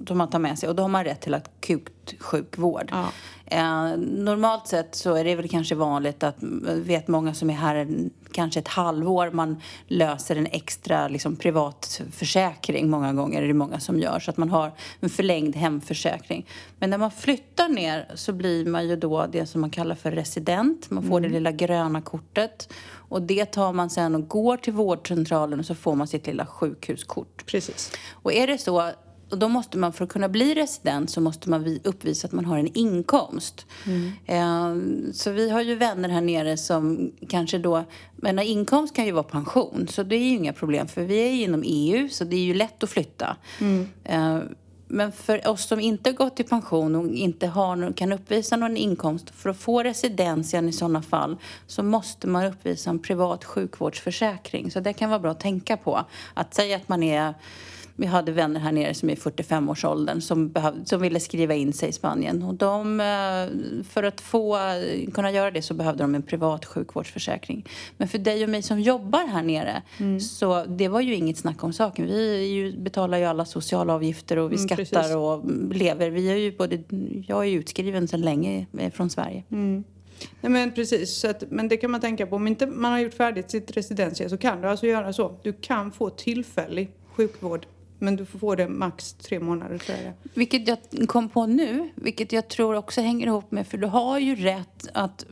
som 0.07 0.19
man 0.19 0.31
tar 0.31 0.38
med 0.38 0.59
sig 0.59 0.69
och 0.69 0.76
då 0.76 0.83
har 0.83 0.88
man 0.88 1.05
rätt 1.05 1.21
till 1.21 1.35
akut 1.35 2.14
sjukvård. 2.21 2.88
Ja. 2.90 3.09
Eh, 3.47 3.97
normalt 3.99 4.67
sett 4.67 4.95
så 4.95 5.14
är 5.14 5.25
det 5.25 5.35
väl 5.35 5.49
kanske 5.49 5.75
vanligt 5.75 6.23
att, 6.23 6.37
vet 6.75 7.09
många 7.09 7.35
som 7.35 7.50
är 7.50 7.55
här 7.55 7.88
kanske 8.33 8.61
ett 8.61 8.69
halvår 8.69 9.31
man 9.31 9.62
löser 9.87 10.37
en 10.37 10.47
extra 10.47 11.09
liksom, 11.09 11.37
privat 11.37 12.02
försäkring. 12.12 12.90
Många 12.90 13.12
gånger 13.12 13.43
är 13.43 13.49
det 13.49 13.55
många 13.55 13.81
som 13.81 13.99
gör. 13.99 14.21
Så 14.21 14.31
att 14.31 14.37
man 14.37 14.50
har 14.50 14.73
en 15.00 15.11
förlängd 15.11 15.57
hemförsäkring. 15.57 16.47
Men 16.78 16.90
när 16.90 16.99
man 16.99 17.11
flyttar 17.11 17.69
ner 17.69 18.11
så 18.14 18.33
blir 18.33 18.67
man 18.67 18.88
ju 18.88 18.97
då 18.97 19.26
det 19.26 19.47
som 19.47 19.61
man 19.61 19.71
kallar 19.71 19.95
för 19.95 20.11
resident. 20.11 20.90
Man 20.90 21.02
får 21.02 21.19
mm. 21.19 21.23
det 21.23 21.35
lilla 21.38 21.52
gröna 21.52 22.00
kortet. 22.00 22.73
Och 22.90 23.23
det 23.23 23.45
tar 23.45 23.73
man 23.73 23.90
sen 23.90 24.14
och 24.14 24.28
går 24.28 24.57
till 24.57 24.73
vårdcentralen 24.73 25.59
och 25.59 25.67
så 25.67 25.75
får 25.75 25.95
man 25.95 26.07
sitt 26.07 26.26
lilla 26.26 26.47
sjukhuskort. 26.47 27.47
Precis. 27.47 27.93
Och 28.12 28.33
är 28.33 28.47
det 28.47 28.59
så 28.59 28.90
och 29.31 29.39
då 29.39 29.49
måste 29.49 29.79
man, 29.79 29.93
för 29.93 30.05
att 30.05 30.11
kunna 30.11 30.29
bli 30.29 30.55
resident, 30.55 31.11
så 31.11 31.21
måste 31.21 31.51
man 31.51 31.79
uppvisa 31.85 32.27
att 32.27 32.33
man 32.33 32.45
har 32.45 32.59
en 32.59 32.77
inkomst. 32.77 33.67
Mm. 33.87 34.13
Eh, 34.27 35.13
så 35.13 35.31
vi 35.31 35.51
har 35.51 35.61
ju 35.61 35.75
vänner 35.75 36.09
här 36.09 36.21
nere 36.21 36.57
som 36.57 37.13
kanske 37.29 37.59
då... 37.59 37.85
Men 38.17 38.39
inkomst 38.39 38.95
kan 38.95 39.07
ju 39.07 39.13
vara 39.13 39.23
pension, 39.23 39.89
så 39.91 40.03
det 40.03 40.17
är 40.17 40.21
ju 40.21 40.37
inga 40.37 40.53
problem. 40.53 40.89
För 40.89 41.03
vi 41.03 41.19
är 41.19 41.33
ju 41.33 41.43
inom 41.43 41.63
EU, 41.67 42.09
så 42.09 42.25
det 42.25 42.37
är 42.37 42.45
ju 42.45 42.55
lätt 42.55 42.83
att 42.83 42.91
flytta. 42.91 43.37
Mm. 43.61 43.89
Eh, 44.90 44.97
men 44.97 45.12
för 45.12 45.49
oss 45.49 45.64
som 45.68 45.80
inte 45.80 46.11
har 46.11 46.14
gått 46.14 46.40
i 46.40 46.45
pension 46.45 46.97
och 46.97 47.09
inte 47.09 47.47
har, 47.47 47.92
kan 47.92 48.12
uppvisa 48.12 48.57
någon 48.57 48.76
inkomst, 48.76 49.30
för 49.30 49.50
att 49.50 49.57
få 49.57 49.83
residensen 49.83 50.68
i 50.68 50.73
sådana 50.73 51.02
fall 51.02 51.37
så 51.66 51.83
måste 51.83 52.26
man 52.26 52.45
uppvisa 52.45 52.90
en 52.90 52.99
privat 52.99 53.45
sjukvårdsförsäkring. 53.45 54.71
Så 54.71 54.80
det 54.80 54.92
kan 54.92 55.11
vara 55.11 55.21
bra 55.21 55.30
att 55.30 55.40
tänka 55.40 55.76
på. 55.76 56.04
Att 56.35 56.54
säga 56.54 56.76
att 56.76 56.88
man 56.88 57.02
är 57.02 57.35
vi 58.00 58.07
hade 58.07 58.33
vänner 58.33 58.61
här 58.61 58.73
nere 58.73 58.95
som 58.95 59.11
är 59.11 59.12
i 59.12 59.16
45-årsåldern 59.16 60.21
som, 60.21 60.54
som 60.85 61.00
ville 61.00 61.21
skriva 61.21 61.54
in 61.54 61.73
sig 61.73 61.88
i 61.88 61.92
Spanien. 61.92 62.42
Och 62.42 62.54
de, 62.54 63.00
eh, 63.00 63.85
för 63.85 64.02
att 64.02 64.21
få 64.21 64.59
kunna 65.14 65.30
göra 65.30 65.50
det 65.50 65.62
så 65.62 65.75
behövde 65.75 66.04
de 66.04 66.14
en 66.14 66.23
privat 66.23 66.64
sjukvårdsförsäkring. 66.64 67.64
Men 67.97 68.09
för 68.09 68.18
dig 68.18 68.45
och 68.45 68.50
mig 68.50 68.62
som 68.62 68.80
jobbar 68.80 69.26
här 69.26 69.42
nere 69.42 69.83
mm. 69.99 70.21
så 70.21 70.64
det 70.64 70.88
var 70.88 71.00
ju 71.00 71.14
inget 71.14 71.38
snack 71.38 71.64
om 71.64 71.73
saken. 71.73 72.07
Vi 72.07 72.47
ju, 72.47 72.78
betalar 72.78 73.18
ju 73.18 73.25
alla 73.25 73.45
sociala 73.45 73.95
avgifter 73.95 74.37
och 74.37 74.52
vi 74.52 74.57
mm, 74.57 74.68
skattar 74.85 75.03
precis. 75.03 75.17
och 75.17 75.75
lever. 75.77 76.11
Vi 76.11 76.31
är 76.31 76.37
ju 76.37 76.57
både, 76.57 76.83
jag 77.27 77.47
är 77.47 77.51
utskriven 77.51 78.09
sedan 78.09 78.21
länge 78.21 78.67
eh, 78.79 78.93
från 78.93 79.11
Sverige. 79.11 79.45
Mm. 79.51 79.85
Nej 80.41 80.53
men 80.53 80.73
precis, 80.73 81.15
så 81.15 81.31
att, 81.31 81.45
men 81.51 81.69
det 81.69 81.77
kan 81.77 81.91
man 81.91 82.01
tänka 82.01 82.27
på. 82.27 82.37
Om 82.37 82.47
inte 82.47 82.67
man 82.67 82.93
har 82.93 82.99
gjort 82.99 83.15
färdigt 83.15 83.51
sitt 83.51 83.77
residensår 83.77 84.29
så 84.29 84.37
kan 84.37 84.61
du 84.61 84.69
alltså 84.69 84.87
göra 84.87 85.13
så. 85.13 85.39
Du 85.43 85.53
kan 85.53 85.93
få 85.93 86.11
tillfällig 86.11 86.91
sjukvård 87.13 87.67
men 87.99 88.17
du 88.17 88.26
får 88.26 88.38
få 88.38 88.55
det 88.55 88.69
max 88.69 89.12
tre 89.12 89.40
månader 89.40 89.78
tror 89.78 89.99
jag 89.99 90.12
Vilket 90.35 90.69
jag 90.69 90.78
kom 91.09 91.28
på 91.28 91.47
nu, 91.47 91.88
vilket 91.95 92.33
jag 92.33 92.49
tror 92.49 92.75
också 92.75 93.00
hänger 93.00 93.26
ihop 93.26 93.50
med, 93.50 93.67
för 93.67 93.78
du 93.78 93.87
har 93.87 94.19
ju 94.19 94.37
rätt 94.37 94.88
att, 94.95 95.26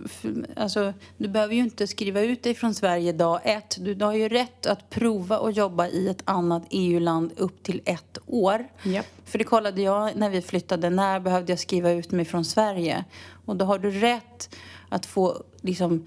alltså 0.57 0.93
du 1.17 1.29
behöver 1.29 1.55
ju 1.55 1.61
inte 1.61 1.87
skriva 1.87 2.21
ut 2.21 2.43
dig 2.43 2.55
från 2.55 2.75
Sverige 2.75 3.13
dag 3.13 3.41
ett. 3.45 3.77
Du 3.81 4.05
har 4.05 4.15
ju 4.15 4.29
rätt 4.29 4.67
att 4.67 4.91
prova 4.91 5.39
att 5.39 5.57
jobba 5.57 5.89
i 5.89 6.09
ett 6.09 6.23
annat 6.25 6.63
EU-land 6.71 7.33
upp 7.37 7.63
till 7.63 7.81
ett 7.85 8.19
år. 8.27 8.69
Yep. 8.85 9.07
För 9.25 9.39
det 9.39 9.45
kollade 9.45 9.83
jag 9.83 10.17
när 10.17 10.31
vi 10.31 10.43
flyttade, 10.43 10.91
när 10.91 11.21
behövde 11.21 11.53
jag 11.53 11.59
skriva 11.59 11.91
ut 11.91 12.11
mig 12.11 12.25
från 12.25 12.45
Sverige? 12.45 13.05
Och 13.45 13.57
då 13.57 13.65
har 13.65 13.79
du 13.79 13.91
rätt 13.91 14.57
att 14.89 15.07
få 15.07 15.43
liksom 15.61 16.07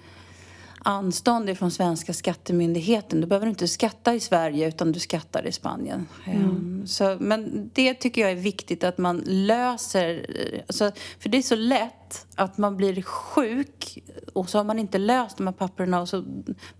anstånd 0.84 1.58
från 1.58 1.72
svenska 1.72 2.14
skattemyndigheten. 2.14 3.22
Du 3.22 3.28
behöver 3.28 3.48
inte 3.48 3.68
skatta 3.68 4.14
i 4.14 4.20
Sverige 4.20 4.68
utan 4.68 4.92
du 4.92 5.00
skattar 5.00 5.48
i 5.48 5.52
Spanien. 5.52 6.08
Mm. 6.26 6.42
Ehm, 6.42 6.88
så, 6.88 7.18
men 7.20 7.72
det 7.74 7.94
tycker 7.94 8.22
jag 8.22 8.32
är 8.32 8.36
viktigt 8.36 8.84
att 8.84 8.98
man 8.98 9.24
löser. 9.26 10.26
Alltså, 10.68 10.92
för 11.20 11.30
det 11.30 11.38
är 11.38 11.42
så 11.42 11.56
lätt 11.56 12.28
att 12.36 12.58
man 12.58 12.78
blir 12.78 13.02
sjuk 13.02 14.04
och 14.34 14.50
så 14.50 14.58
har 14.58 14.66
man 14.66 14.80
inte 14.80 14.98
löst 14.98 15.38
de 15.38 15.48
här 15.48 15.54
papperna. 15.54 16.02
Och 16.02 16.10
så, 16.10 16.24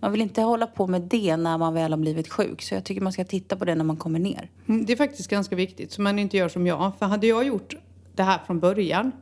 man 0.00 0.12
vill 0.12 0.20
inte 0.20 0.42
hålla 0.42 0.66
på 0.66 0.86
med 0.86 1.02
det 1.02 1.36
när 1.36 1.58
man 1.58 1.74
väl 1.74 1.92
har 1.92 1.98
blivit 1.98 2.32
sjuk. 2.32 2.62
Så 2.62 2.74
jag 2.74 2.84
tycker 2.84 3.00
man 3.00 3.12
ska 3.12 3.24
titta 3.24 3.56
på 3.56 3.64
det 3.64 3.74
när 3.74 3.84
man 3.84 3.96
kommer 3.96 4.18
ner. 4.18 4.50
Mm, 4.66 4.86
det 4.86 4.92
är 4.92 4.96
faktiskt 4.96 5.30
ganska 5.30 5.56
viktigt 5.56 5.92
så 5.92 6.02
man 6.02 6.18
inte 6.18 6.36
gör 6.36 6.48
som 6.48 6.66
jag. 6.66 6.92
För 6.98 7.06
hade 7.06 7.26
jag 7.26 7.46
gjort 7.46 7.76
det 8.14 8.22
här 8.22 8.40
från 8.46 8.60
början 8.60 9.12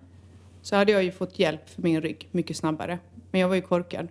så 0.63 0.77
hade 0.77 0.93
jag 0.93 1.05
ju 1.05 1.13
fått 1.13 1.39
hjälp 1.39 1.69
för 1.69 1.83
min 1.83 2.01
rygg 2.01 2.29
mycket 2.31 2.57
snabbare. 2.57 2.99
Men 3.31 3.41
jag 3.41 3.49
var 3.49 3.55
ju 3.55 3.63
korkad. 3.63 4.09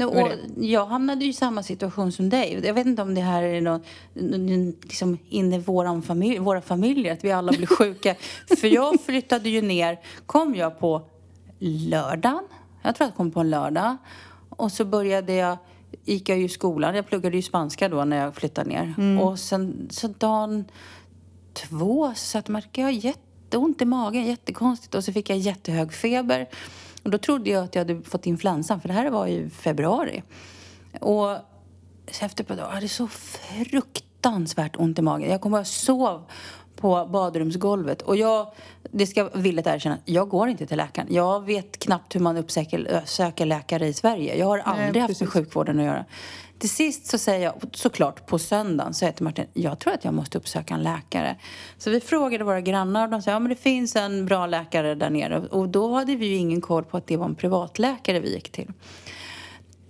Och 0.00 0.28
jag 0.56 0.86
hamnade 0.86 1.24
i 1.24 1.32
samma 1.32 1.62
situation 1.62 2.12
som 2.12 2.28
dig. 2.28 2.60
Jag 2.64 2.74
vet 2.74 2.86
inte 2.86 3.02
om 3.02 3.14
det 3.14 3.20
här 3.20 3.42
är 3.42 3.60
något, 3.60 3.82
liksom 4.82 5.18
inne 5.28 5.56
i 5.56 5.58
våran 5.58 6.02
familj, 6.02 6.38
våra 6.38 6.60
familjer, 6.60 7.12
att 7.12 7.24
vi 7.24 7.32
alla 7.32 7.52
blir 7.52 7.66
sjuka. 7.66 8.14
För 8.60 8.66
jag 8.66 9.00
flyttade 9.00 9.48
ju 9.48 9.62
ner, 9.62 10.00
kom 10.26 10.54
jag 10.54 10.78
på 10.78 11.02
lördagen. 11.58 12.44
Jag 12.82 12.96
tror 12.96 13.04
att 13.04 13.10
jag 13.10 13.16
kom 13.16 13.30
på 13.30 13.40
en 13.40 13.50
lördag. 13.50 13.96
Och 14.48 14.72
så 14.72 14.84
började 14.84 15.32
jag, 15.32 15.58
gick 16.04 16.28
jag 16.28 16.38
ju 16.38 16.44
i 16.44 16.48
skolan. 16.48 16.94
Jag 16.94 17.06
pluggade 17.06 17.36
ju 17.36 17.42
spanska 17.42 17.88
då 17.88 18.04
när 18.04 18.16
jag 18.16 18.34
flyttade 18.34 18.68
ner. 18.68 18.94
Mm. 18.98 19.20
Och 19.20 19.38
sen 19.38 19.88
så 19.90 20.08
dagen 20.08 20.64
två 21.52 22.12
så 22.14 22.26
satt 22.26 22.48
jag 22.72 22.92
jätteont 22.92 23.82
i 23.82 23.84
magen, 23.84 24.26
jättekonstigt. 24.26 24.94
Och 24.94 25.04
så 25.04 25.12
fick 25.12 25.30
jag 25.30 25.38
jättehög 25.38 25.92
feber. 25.92 26.48
Och 27.02 27.10
då 27.10 27.18
trodde 27.18 27.50
jag 27.50 27.64
att 27.64 27.74
jag 27.74 27.80
hade 27.80 28.02
fått 28.02 28.26
influensan, 28.26 28.80
för 28.80 28.88
det 28.88 28.94
här 28.94 29.10
var 29.10 29.26
i 29.26 29.50
februari. 29.50 30.22
Och 31.00 31.36
efter 32.20 32.44
på 32.44 32.54
dag, 32.54 32.66
jag 32.66 32.74
hade 32.74 32.88
så 32.88 33.08
fruktansvärt 33.08 34.76
ont 34.76 34.98
i 34.98 35.02
magen. 35.02 35.30
Jag 35.30 35.40
kommer 35.40 35.58
jag 35.58 35.66
sov 35.66 36.22
på 36.76 37.06
badrumsgolvet. 37.06 38.02
Och 38.02 38.16
jag, 38.16 38.52
det 38.90 39.06
ska 39.06 39.28
villigt 39.34 39.66
erkänna, 39.66 39.98
jag 40.04 40.28
går 40.28 40.48
inte 40.48 40.66
till 40.66 40.76
läkaren. 40.76 41.08
Jag 41.10 41.44
vet 41.46 41.78
knappt 41.78 42.14
hur 42.14 42.20
man 42.20 42.36
uppsöker 42.36 43.44
läkare 43.44 43.88
i 43.88 43.92
Sverige. 43.92 44.36
Jag 44.36 44.46
har 44.46 44.58
aldrig 44.58 44.92
Nej, 44.92 45.02
haft 45.02 45.20
med 45.20 45.28
sjukvården 45.28 45.78
att 45.78 45.84
göra. 45.84 46.04
Till 46.62 46.70
sist 46.70 47.06
så 47.06 47.18
säger 47.18 47.44
jag, 47.44 47.54
såklart 47.72 48.26
på 48.26 48.38
söndagen, 48.38 48.94
säger 48.94 49.10
jag 49.10 49.16
till 49.16 49.24
Martin, 49.24 49.46
jag 49.52 49.78
tror 49.78 49.94
att 49.94 50.04
jag 50.04 50.14
måste 50.14 50.38
uppsöka 50.38 50.74
en 50.74 50.82
läkare. 50.82 51.36
Så 51.78 51.90
vi 51.90 52.00
frågade 52.00 52.44
våra 52.44 52.60
grannar 52.60 53.04
och 53.04 53.10
de 53.10 53.22
sa, 53.22 53.30
ja 53.30 53.38
men 53.38 53.48
det 53.48 53.56
finns 53.56 53.96
en 53.96 54.26
bra 54.26 54.46
läkare 54.46 54.94
där 54.94 55.10
nere. 55.10 55.38
Och 55.38 55.68
då 55.68 55.94
hade 55.94 56.16
vi 56.16 56.26
ju 56.26 56.36
ingen 56.36 56.60
koll 56.60 56.84
på 56.84 56.96
att 56.96 57.06
det 57.06 57.16
var 57.16 57.24
en 57.26 57.34
privatläkare 57.34 58.20
vi 58.20 58.34
gick 58.34 58.52
till. 58.52 58.72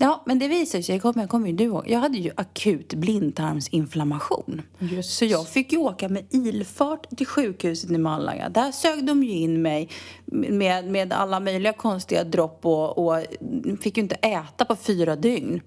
Ja, 0.02 0.22
men 0.26 0.38
det 0.38 0.48
visade 0.48 0.82
sig, 0.82 1.00
kommer, 1.00 1.26
kommer 1.26 1.46
ju 1.46 1.52
du 1.52 1.64
ihåg, 1.64 1.84
jag 1.86 1.98
hade 1.98 2.18
ju 2.18 2.30
akut 2.36 2.94
blindtarmsinflammation. 2.94 4.62
Just. 4.78 5.16
Så 5.18 5.24
jag 5.24 5.48
fick 5.48 5.72
ju 5.72 5.78
åka 5.78 6.08
med 6.08 6.24
ilfart 6.30 7.16
till 7.16 7.26
sjukhuset 7.26 7.90
i 7.90 7.98
Malaga. 7.98 8.48
Där 8.48 8.72
sög 8.72 9.04
de 9.04 9.24
ju 9.24 9.30
in 9.30 9.62
mig 9.62 9.88
med, 10.26 10.86
med 10.86 11.12
alla 11.12 11.40
möjliga 11.40 11.72
konstiga 11.72 12.24
dropp 12.24 12.66
och, 12.66 12.98
och 12.98 13.24
fick 13.80 13.96
ju 13.96 14.02
inte 14.02 14.14
äta 14.14 14.64
på 14.64 14.76
fyra 14.76 15.16
dygn. 15.16 15.60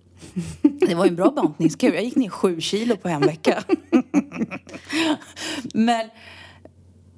Det 0.61 0.95
var 0.95 1.05
ju 1.05 1.09
en 1.09 1.15
bra 1.15 1.31
bantningskur. 1.31 1.93
Jag 1.93 2.03
gick 2.03 2.15
ner 2.15 2.29
sju 2.29 2.61
kilo 2.61 2.95
på 2.95 3.07
en 3.07 3.21
vecka. 3.21 3.63
Men, 5.73 6.09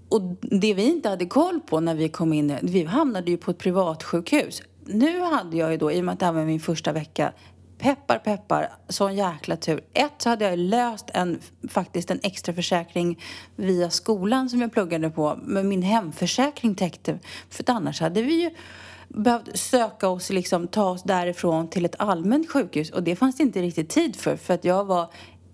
och 0.10 0.22
det 0.42 0.74
vi 0.74 0.84
inte 0.84 1.10
hade 1.10 1.26
koll 1.26 1.60
på 1.60 1.80
när 1.80 1.96
vi 1.96 2.10
kom 2.10 2.34
in, 2.34 2.58
vi 2.62 2.84
hamnade 2.84 3.32
ju 3.32 3.38
på 3.38 3.52
ett 3.52 3.58
privatsjukhus. 3.58 4.62
Nu 4.88 5.22
hade 5.22 5.58
jag 5.58 5.72
ju 5.72 5.78
då, 5.78 5.92
i 5.92 6.02
och 6.02 6.06
med 6.06 6.14
att 6.14 6.20
det 6.20 6.26
här 6.26 6.34
var 6.34 6.46
min 6.46 6.60
första 6.60 6.92
vecka, 6.92 7.34
peppar 7.78 8.20
peppar, 8.20 8.72
sån 8.90 9.16
jäkla 9.16 9.58
tur. 9.58 9.82
Ett 9.94 10.14
så 10.18 10.30
hade 10.30 10.46
jag 10.46 10.60
löst 10.60 11.10
en, 11.14 11.40
faktiskt 11.70 12.12
en 12.12 12.20
extra 12.24 12.54
försäkring 12.54 13.24
via 13.56 13.90
skolan 13.90 14.50
som 14.50 14.62
jag 14.62 14.72
pluggade 14.72 15.10
på. 15.10 15.40
Men 15.44 15.68
min 15.68 15.82
hemförsäkring 15.82 16.76
täckte, 16.76 17.20
för 17.50 17.64
annars 17.68 18.02
hade 18.02 18.22
vi 18.22 18.42
ju 18.42 18.50
behövt 19.08 19.58
söka 19.58 20.10
oss, 20.10 20.30
liksom, 20.30 20.68
ta 20.68 20.90
oss 20.90 21.04
därifrån 21.04 21.70
till 21.70 21.86
ett 21.86 21.96
allmänt 22.00 22.52
sjukhus. 22.52 22.90
Och 22.90 23.04
det 23.04 23.16
fanns 23.16 23.38
det 23.38 23.44
inte 23.44 23.62
riktigt 23.62 23.90
tid 23.90 24.16
för, 24.16 24.36
för 24.36 24.54
att 24.54 24.66
jag 24.66 24.86
var 24.86 25.12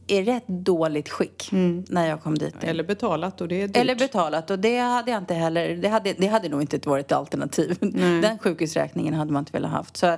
i 0.08 0.24
rätt 0.24 0.48
dåligt 0.48 1.10
skick 1.10 1.50
mm. 1.52 1.86
när 1.90 2.08
jag 2.08 2.22
kom 2.22 2.38
dit. 2.38 2.56
Eller 2.62 2.84
betalat 2.84 3.42
och 3.42 3.48
det 3.48 3.62
är 3.62 3.68
dyrt. 3.68 3.78
Eller 3.78 3.96
betalat 3.96 4.50
och 4.50 4.60
det 4.60 4.78
hade 4.78 5.12
jag 5.12 5.22
inte 5.22 5.34
heller, 5.34 5.76
det 5.76 5.88
hade, 5.88 6.14
det 6.14 6.28
hade 6.28 6.50
nog 6.50 6.62
inte 6.62 6.90
varit 6.90 7.06
ett 7.06 7.12
alternativ. 7.12 7.78
Nej. 7.82 8.22
Den 8.22 8.40
sjukhusräkningen 8.40 9.14
hade 9.14 9.32
man 9.32 9.42
inte 9.42 9.52
velat 9.54 9.72
haft. 9.72 9.98
Så 9.98 10.18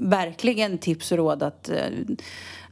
verkligen 0.00 0.78
tips 0.78 1.12
och 1.12 1.18
råd 1.18 1.42
att 1.42 1.68
eh, 1.68 1.76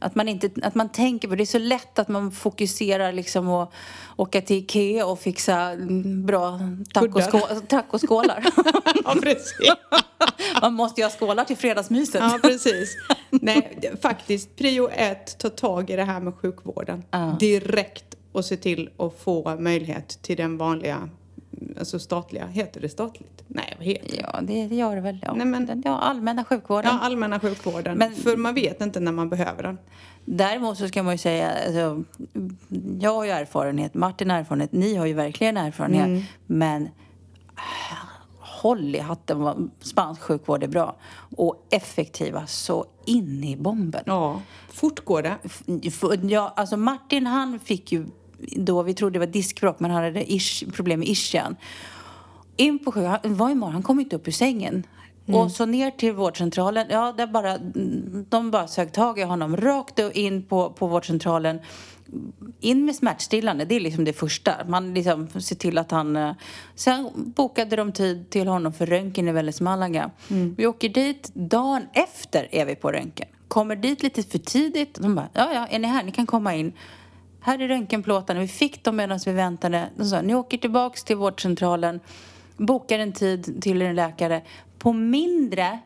att 0.03 0.15
man, 0.15 0.29
inte, 0.29 0.51
att 0.63 0.75
man 0.75 0.89
tänker 0.89 1.29
på 1.29 1.35
det. 1.35 1.43
är 1.43 1.47
så 1.47 1.59
lätt 1.59 1.99
att 1.99 2.09
man 2.09 2.33
fokuserar 2.33 3.13
liksom 3.13 3.49
och 3.49 3.73
åka 4.17 4.41
till 4.41 4.57
Ikea 4.57 5.07
och 5.07 5.21
fixa 5.21 5.77
bra 6.25 6.61
tacoskålar. 7.69 8.45
ja, 9.05 9.17
precis. 9.23 9.73
man 10.61 10.75
måste 10.75 11.01
ju 11.01 11.05
ha 11.05 11.11
skålar 11.11 11.45
till 11.45 11.57
fredagsmyset. 11.57 12.21
ja, 12.21 12.39
precis. 12.43 12.97
Nej, 13.31 13.93
faktiskt, 14.03 14.57
prio 14.57 14.89
ett, 14.89 15.39
ta 15.39 15.49
tag 15.49 15.91
i 15.91 15.97
det 15.97 16.05
här 16.05 16.21
med 16.21 16.35
sjukvården. 16.35 17.05
Uh. 17.15 17.39
Direkt 17.39 18.17
och 18.33 18.45
se 18.45 18.57
till 18.57 18.91
att 18.97 19.19
få 19.19 19.57
möjlighet 19.57 20.19
till 20.23 20.37
den 20.37 20.59
vanliga 20.59 21.09
alltså 21.79 21.99
statliga, 21.99 22.47
heter 22.47 22.81
det 22.81 22.89
statligt? 22.89 23.42
Nej, 23.55 23.75
vad 23.79 23.87
heter 23.87 24.17
det? 24.17 24.23
Ja, 24.33 24.41
det, 24.41 24.77
gör 24.77 24.95
det 24.97 25.01
väl. 25.01 25.19
Ja. 25.27 25.35
Nej, 25.35 25.47
men, 25.47 25.83
ja, 25.85 25.99
allmänna 25.99 26.45
sjukvården. 26.45 26.91
Ja, 26.95 27.01
allmänna 27.01 27.41
sjukvården. 27.41 27.99
Men, 27.99 28.15
för 28.15 28.37
man 28.37 28.55
vet 28.55 28.81
inte 28.81 29.01
när 29.01 29.13
man 29.13 29.29
behöver 29.29 29.63
den. 29.63 29.79
Däremot 30.25 30.79
så 30.79 30.89
ska 30.89 31.03
man 31.03 31.15
ju 31.15 31.19
säga, 31.19 31.51
alltså, 31.67 32.05
jag 33.01 33.15
har 33.15 33.25
ju 33.25 33.31
erfarenhet, 33.31 33.95
Martin 33.95 34.31
har 34.31 34.39
erfarenhet, 34.39 34.73
ni 34.73 34.97
har 34.97 35.07
ju 35.07 35.13
verkligen 35.13 35.57
erfarenhet. 35.57 36.07
Mm. 36.07 36.23
Men 36.47 36.89
håll 38.39 38.95
i 38.95 38.99
hatten 38.99 39.41
vad 39.41 39.71
spansk 39.81 40.23
sjukvård 40.23 40.63
är 40.63 40.69
bra. 40.69 40.97
Och 41.37 41.67
effektiva 41.71 42.47
så 42.47 42.87
in 43.07 43.45
i 43.45 43.57
bomben. 43.57 44.03
Ja, 44.07 44.43
fort 44.69 45.05
går 45.05 45.23
det. 45.23 45.37
Ja, 46.35 46.53
alltså 46.57 46.77
Martin 46.77 47.27
han 47.27 47.59
fick 47.59 47.93
ju 47.93 48.07
då, 48.57 48.83
vi 48.83 48.95
trodde 48.95 49.13
det 49.13 49.27
var 49.27 49.33
diskbråck, 49.33 49.81
men 49.81 49.91
han 49.91 50.05
hade 50.05 50.33
isch, 50.33 50.65
problem 50.73 51.01
med 51.01 51.09
ischian. 51.09 51.57
In 52.63 52.79
på 52.79 52.93
sjukhuset, 52.93 53.27
var 53.27 53.51
imorgon, 53.51 53.73
han 53.73 53.83
kom 53.83 54.01
inte 54.01 54.17
upp 54.17 54.29
ur 54.29 54.33
sängen. 54.33 54.87
Mm. 55.27 55.41
Och 55.41 55.51
så 55.51 55.67
ner 55.67 55.91
till 55.91 56.13
vårdcentralen, 56.13 56.87
ja, 56.91 57.15
där 57.17 57.27
bara, 57.27 57.59
de 58.29 58.51
bara 58.51 58.69
sög 58.69 58.93
tag 58.93 59.19
i 59.19 59.23
honom 59.23 59.57
rakt 59.57 59.99
in 59.99 60.43
på, 60.43 60.71
på 60.71 60.87
vårdcentralen. 60.87 61.61
In 62.61 62.85
med 62.85 62.95
smärtstillande, 62.95 63.65
det 63.65 63.75
är 63.75 63.81
liksom 63.81 64.05
det 64.05 64.13
första. 64.13 64.53
Man 64.67 64.95
liksom 64.95 65.29
ser 65.29 65.57
till 65.57 65.79
att 65.79 65.91
han... 65.91 66.17
Eh, 66.17 66.33
sen 66.75 67.11
bokade 67.15 67.77
de 67.77 67.93
tid 67.93 68.31
till 68.31 68.49
honom 68.49 68.73
för 68.73 68.87
röntgen 68.87 69.29
i 69.29 69.33
Vällez 69.33 69.61
Malaga. 69.61 70.11
Mm. 70.31 70.55
Vi 70.59 70.67
åker 70.67 70.89
dit, 70.89 71.31
dagen 71.35 71.83
efter 71.93 72.49
är 72.51 72.67
vi 72.67 72.75
på 72.75 72.93
röntgen. 72.93 73.29
Kommer 73.49 73.77
dit 73.77 74.03
lite 74.03 74.23
för 74.23 74.39
tidigt. 74.39 74.95
De 74.95 75.15
bara, 75.15 75.29
ja, 75.33 75.53
ja, 75.55 75.67
är 75.67 75.79
ni 75.79 75.89
här? 75.89 76.03
Ni 76.03 76.13
kan 76.13 76.27
komma 76.27 76.55
in. 76.55 76.73
Här 77.41 77.59
är 77.59 77.69
röntgenplåtarna. 77.69 78.41
Vi 78.41 78.49
fick 78.49 78.85
dem 78.85 78.97
medan 78.97 79.21
vi 79.27 79.33
väntade. 79.33 79.89
De 79.97 80.05
sa, 80.05 80.23
ni 80.23 80.35
åker 80.35 80.59
tillbaks 80.59 81.05
till 81.05 81.17
vårdcentralen, 81.17 82.01
bokar 82.57 82.99
en 82.99 83.13
tid 83.13 83.63
till 83.63 83.83
en 83.83 83.97
läkare 83.97 84.43
på 84.79 84.93
mindre 84.93 85.79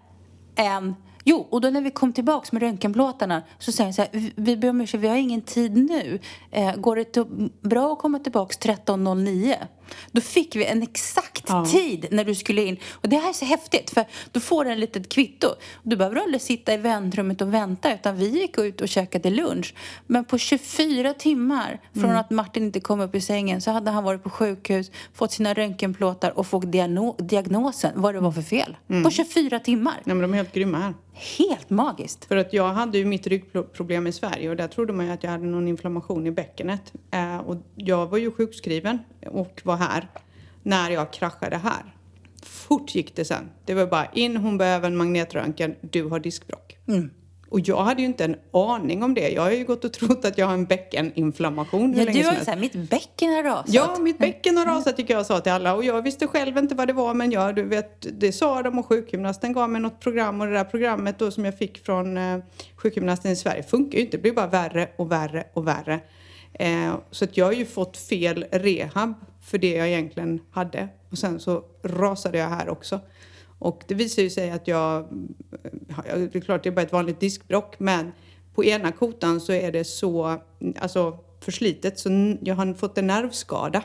än 0.56 0.94
Jo, 1.28 1.46
och 1.50 1.60
då 1.60 1.70
när 1.70 1.80
vi 1.80 1.90
kom 1.90 2.12
tillbaka 2.12 2.48
med 2.52 2.62
röntgenplåtarna 2.62 3.42
så 3.58 3.72
säger 3.72 3.86
han 3.86 3.94
så 3.94 4.02
här, 4.02 4.30
vi 4.36 4.56
ber 4.56 4.70
om 4.70 4.80
ursäkt, 4.80 5.04
vi 5.04 5.08
har 5.08 5.16
ingen 5.16 5.42
tid 5.42 5.76
nu. 5.76 6.18
Eh, 6.50 6.76
går 6.76 6.96
det 6.96 7.26
bra 7.68 7.92
att 7.92 7.98
komma 7.98 8.18
tillbaka 8.18 8.72
13.09? 8.72 9.56
Då 10.12 10.20
fick 10.20 10.56
vi 10.56 10.64
en 10.64 10.82
exakt 10.82 11.44
ja. 11.48 11.66
tid 11.66 12.06
när 12.10 12.24
du 12.24 12.34
skulle 12.34 12.62
in. 12.62 12.76
Och 12.92 13.08
det 13.08 13.16
här 13.16 13.28
är 13.28 13.32
så 13.32 13.44
häftigt 13.44 13.90
för 13.90 14.04
då 14.32 14.40
får 14.40 14.64
du 14.64 14.70
en 14.70 14.80
litet 14.80 15.08
kvitto. 15.08 15.48
Du 15.82 15.96
behöver 15.96 16.16
aldrig 16.16 16.42
sitta 16.42 16.74
i 16.74 16.76
väntrummet 16.76 17.40
och 17.40 17.54
vänta 17.54 17.94
utan 17.94 18.16
vi 18.16 18.28
gick 18.28 18.58
ut 18.58 18.80
och 18.80 18.88
käkade 18.88 19.30
lunch. 19.30 19.74
Men 20.06 20.24
på 20.24 20.38
24 20.38 21.14
timmar 21.14 21.80
från 21.92 22.04
mm. 22.04 22.16
att 22.16 22.30
Martin 22.30 22.62
inte 22.62 22.80
kom 22.80 23.00
upp 23.00 23.14
i 23.14 23.20
sängen 23.20 23.60
så 23.60 23.70
hade 23.70 23.90
han 23.90 24.04
varit 24.04 24.22
på 24.22 24.30
sjukhus, 24.30 24.90
fått 25.14 25.32
sina 25.32 25.54
röntgenplåtar 25.54 26.38
och 26.38 26.46
fått 26.46 26.72
diagnosen 27.18 27.92
vad 27.94 28.14
det 28.14 28.20
var 28.20 28.32
för 28.32 28.42
fel. 28.42 28.76
Mm. 28.88 29.02
På 29.02 29.10
24 29.10 29.58
timmar. 29.58 29.94
Ja, 30.04 30.14
men 30.14 30.22
de 30.22 30.32
är 30.32 30.36
helt 30.36 30.52
grymma 30.52 30.78
här. 30.78 30.94
Helt 31.38 31.70
magiskt. 31.70 32.24
För 32.24 32.36
att 32.36 32.52
jag 32.52 32.68
hade 32.68 32.98
ju 32.98 33.04
mitt 33.04 33.26
ryggproblem 33.26 34.06
i 34.06 34.12
Sverige 34.12 34.50
och 34.50 34.56
där 34.56 34.68
trodde 34.68 34.92
man 34.92 35.06
ju 35.06 35.12
att 35.12 35.22
jag 35.22 35.30
hade 35.30 35.46
någon 35.46 35.68
inflammation 35.68 36.26
i 36.26 36.30
bäckenet. 36.30 36.92
Eh, 37.10 37.36
och 37.36 37.56
jag 37.74 38.06
var 38.06 38.18
ju 38.18 38.30
sjukskriven 38.30 38.98
och 39.26 39.60
var 39.64 39.76
här 39.76 40.08
när 40.62 40.90
jag 40.90 41.12
kraschade 41.12 41.56
här. 41.56 41.94
Fort 42.42 42.94
gick 42.94 43.16
det 43.16 43.24
sen. 43.24 43.50
Det 43.64 43.74
var 43.74 43.86
bara 43.86 44.06
in, 44.06 44.36
hon 44.36 44.58
behöver 44.58 44.88
en 44.88 44.96
magnetröntgen, 44.96 45.74
du 45.80 46.04
har 46.04 46.20
diskbråck. 46.20 46.78
Mm. 46.88 47.10
Och 47.56 47.62
jag 47.64 47.84
hade 47.84 48.00
ju 48.00 48.06
inte 48.06 48.24
en 48.24 48.36
aning 48.52 49.02
om 49.02 49.14
det. 49.14 49.28
Jag 49.28 49.42
har 49.42 49.50
ju 49.50 49.64
gått 49.64 49.84
och 49.84 49.92
trott 49.92 50.24
att 50.24 50.38
jag 50.38 50.46
har 50.46 50.54
en 50.54 50.64
bäckeninflammation 50.64 51.94
Ja, 51.96 52.04
du 52.04 52.24
har 52.24 52.34
ju 52.34 52.44
såhär, 52.44 52.56
mitt 52.56 52.74
bäcken 52.90 53.32
har 53.32 53.42
rasat. 53.42 53.74
Ja, 53.74 53.98
mitt 54.00 54.18
bäcken 54.18 54.56
har 54.56 54.66
rasat 54.66 54.96
tycker 54.96 55.14
jag 55.14 55.26
sa 55.26 55.40
till 55.40 55.52
alla. 55.52 55.74
Och 55.74 55.84
jag 55.84 56.02
visste 56.02 56.26
själv 56.26 56.58
inte 56.58 56.74
vad 56.74 56.86
det 56.86 56.92
var, 56.92 57.14
men 57.14 57.30
jag, 57.30 57.54
du 57.54 57.62
vet, 57.62 58.06
det 58.20 58.32
sa 58.32 58.62
de 58.62 58.78
och 58.78 58.86
sjukgymnasten 58.86 59.52
gav 59.52 59.70
mig 59.70 59.80
något 59.80 60.00
program 60.00 60.40
och 60.40 60.46
det 60.46 60.52
där 60.52 60.64
programmet 60.64 61.18
då 61.18 61.30
som 61.30 61.44
jag 61.44 61.58
fick 61.58 61.84
från 61.84 62.16
eh, 62.16 62.38
sjukgymnasten 62.76 63.32
i 63.32 63.36
Sverige 63.36 63.62
funkar 63.62 63.98
ju 63.98 64.04
inte. 64.04 64.16
Det 64.16 64.22
blir 64.22 64.32
bara 64.32 64.46
värre 64.46 64.88
och 64.96 65.12
värre 65.12 65.44
och 65.52 65.66
värre. 65.66 66.00
Eh, 66.52 66.94
så 67.10 67.24
att 67.24 67.36
jag 67.36 67.44
har 67.44 67.52
ju 67.52 67.66
fått 67.66 67.96
fel 67.96 68.44
rehab 68.52 69.14
för 69.42 69.58
det 69.58 69.70
jag 69.70 69.88
egentligen 69.88 70.40
hade. 70.50 70.88
Och 71.10 71.18
sen 71.18 71.40
så 71.40 71.62
rasade 71.82 72.38
jag 72.38 72.48
här 72.48 72.68
också. 72.68 73.00
Och 73.58 73.84
det 73.86 73.94
visar 73.94 74.22
ju 74.22 74.30
sig 74.30 74.50
att 74.50 74.68
jag, 74.68 75.06
det 76.14 76.34
är 76.34 76.40
klart 76.40 76.62
det 76.62 76.68
är 76.68 76.72
bara 76.72 76.82
ett 76.82 76.92
vanligt 76.92 77.20
diskbrock, 77.20 77.74
men 77.78 78.12
på 78.54 78.64
ena 78.64 78.92
kotan 78.92 79.40
så 79.40 79.52
är 79.52 79.72
det 79.72 79.84
så, 79.84 80.40
alltså 80.78 81.18
förslitet, 81.40 81.98
så 81.98 82.36
jag 82.40 82.54
har 82.54 82.74
fått 82.74 82.98
en 82.98 83.06
nervskada. 83.06 83.82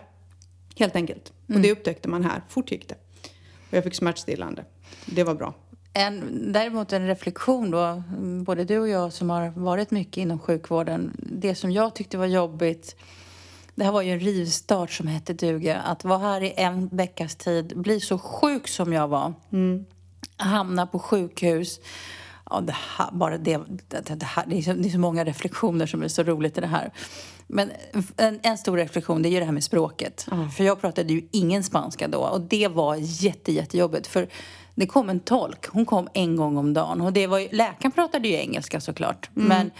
Helt 0.75 0.95
enkelt. 0.95 1.33
Mm. 1.49 1.57
Och 1.57 1.63
det 1.63 1.71
upptäckte 1.71 2.09
man 2.09 2.23
här. 2.23 2.41
Fort 2.49 2.71
gick 2.71 2.89
det. 2.89 2.95
Och 3.69 3.77
jag 3.77 3.83
fick 3.83 3.95
smärtstillande. 3.95 4.65
Det 5.05 5.23
var 5.23 5.35
bra. 5.35 5.53
En, 5.93 6.51
däremot 6.53 6.93
en 6.93 7.07
reflektion 7.07 7.71
då, 7.71 8.03
både 8.45 8.63
du 8.63 8.79
och 8.79 8.89
jag 8.89 9.13
som 9.13 9.29
har 9.29 9.49
varit 9.49 9.91
mycket 9.91 10.17
inom 10.17 10.39
sjukvården. 10.39 11.11
Det 11.17 11.55
som 11.55 11.71
jag 11.71 11.95
tyckte 11.95 12.17
var 12.17 12.25
jobbigt 12.25 12.95
det 13.75 13.83
här 13.83 13.91
var 13.91 14.01
ju 14.01 14.11
en 14.11 14.19
rivstart 14.19 14.91
som 14.91 15.07
hette 15.07 15.33
duga. 15.33 15.81
Att 15.81 16.03
vara 16.03 16.19
här 16.19 16.43
i 16.43 16.53
en 16.57 16.87
veckas 16.87 17.35
tid, 17.35 17.73
bli 17.75 17.99
så 17.99 18.17
sjuk 18.17 18.67
som 18.67 18.93
jag 18.93 19.07
var, 19.07 19.33
mm. 19.51 19.85
hamna 20.37 20.87
på 20.87 20.99
sjukhus. 20.99 21.79
Ja, 22.49 22.61
det 22.61 22.75
här, 22.97 23.11
bara 23.11 23.37
det, 23.37 23.59
det, 23.87 24.19
det, 24.19 24.25
här, 24.25 24.45
det, 24.47 24.57
är 24.57 24.61
så, 24.61 24.73
det 24.73 24.87
är 24.87 24.91
så 24.91 24.99
många 24.99 25.25
reflektioner 25.25 25.85
som 25.85 26.03
är 26.03 26.07
så 26.07 26.23
roligt 26.23 26.57
i 26.57 26.61
det 26.61 26.67
här. 26.67 26.91
Men 27.47 27.71
en, 28.17 28.39
en 28.43 28.57
stor 28.57 28.77
reflektion 28.77 29.21
det 29.21 29.29
är 29.29 29.31
ju 29.31 29.39
det 29.39 29.45
här 29.45 29.51
med 29.51 29.63
språket. 29.63 30.27
Mm. 30.31 30.49
För 30.49 30.63
jag 30.63 30.81
pratade 30.81 31.13
ju 31.13 31.27
ingen 31.31 31.63
spanska 31.63 32.07
då 32.07 32.19
och 32.19 32.41
det 32.41 32.67
var 32.67 32.95
jätte, 32.99 33.51
jättejobbigt. 33.51 34.07
För 34.07 34.27
det 34.75 34.87
kom 34.87 35.09
en 35.09 35.19
tolk, 35.19 35.67
hon 35.67 35.85
kom 35.85 36.07
en 36.13 36.35
gång 36.35 36.57
om 36.57 36.73
dagen. 36.73 37.01
Och 37.01 37.13
det 37.13 37.27
var 37.27 37.39
ju, 37.39 37.47
läkaren 37.51 37.91
pratade 37.91 38.27
ju 38.27 38.33
engelska 38.33 38.81
såklart. 38.81 39.29
Mm. 39.35 39.47
Men 39.47 39.71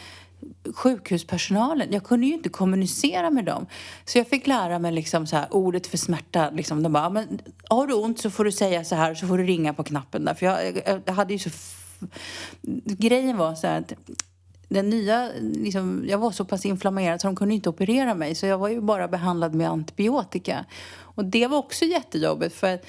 sjukhuspersonalen. 0.73 1.87
Jag 1.91 2.03
kunde 2.03 2.27
ju 2.27 2.33
inte 2.33 2.49
kommunicera 2.49 3.29
med 3.29 3.45
dem. 3.45 3.65
Så 4.05 4.17
jag 4.17 4.27
fick 4.27 4.47
lära 4.47 4.79
mig 4.79 4.91
liksom 4.91 5.27
så 5.27 5.35
här, 5.35 5.47
ordet 5.51 5.87
för 5.87 5.97
smärta. 5.97 6.49
Liksom. 6.49 6.83
De 6.83 6.93
bara, 6.93 7.09
men, 7.09 7.41
har 7.69 7.87
du 7.87 7.93
ont 7.93 8.19
så 8.19 8.29
får 8.29 8.43
du 8.43 8.51
säga 8.51 8.83
så 8.83 8.95
här 8.95 9.15
så 9.15 9.27
får 9.27 9.37
du 9.37 9.43
ringa 9.43 9.73
på 9.73 9.83
knappen 9.83 10.25
där. 10.25 10.33
För 10.33 10.45
jag, 10.45 10.81
jag 11.05 11.13
hade 11.13 11.33
ju 11.33 11.39
så... 11.39 11.49
Grejen 12.83 13.37
var 13.37 13.55
så 13.55 13.67
här 13.67 13.79
att 13.79 13.93
den 14.69 14.89
nya, 14.89 15.29
liksom, 15.39 16.05
jag 16.07 16.17
var 16.17 16.31
så 16.31 16.45
pass 16.45 16.65
inflammerad 16.65 17.21
så 17.21 17.27
de 17.27 17.35
kunde 17.35 17.55
inte 17.55 17.69
operera 17.69 18.13
mig. 18.13 18.35
Så 18.35 18.45
jag 18.45 18.57
var 18.57 18.69
ju 18.69 18.81
bara 18.81 19.07
behandlad 19.07 19.53
med 19.53 19.69
antibiotika. 19.69 20.65
Och 21.15 21.25
det 21.25 21.47
var 21.47 21.57
också 21.57 21.85
jättejobbigt 21.85 22.55
för 22.55 22.79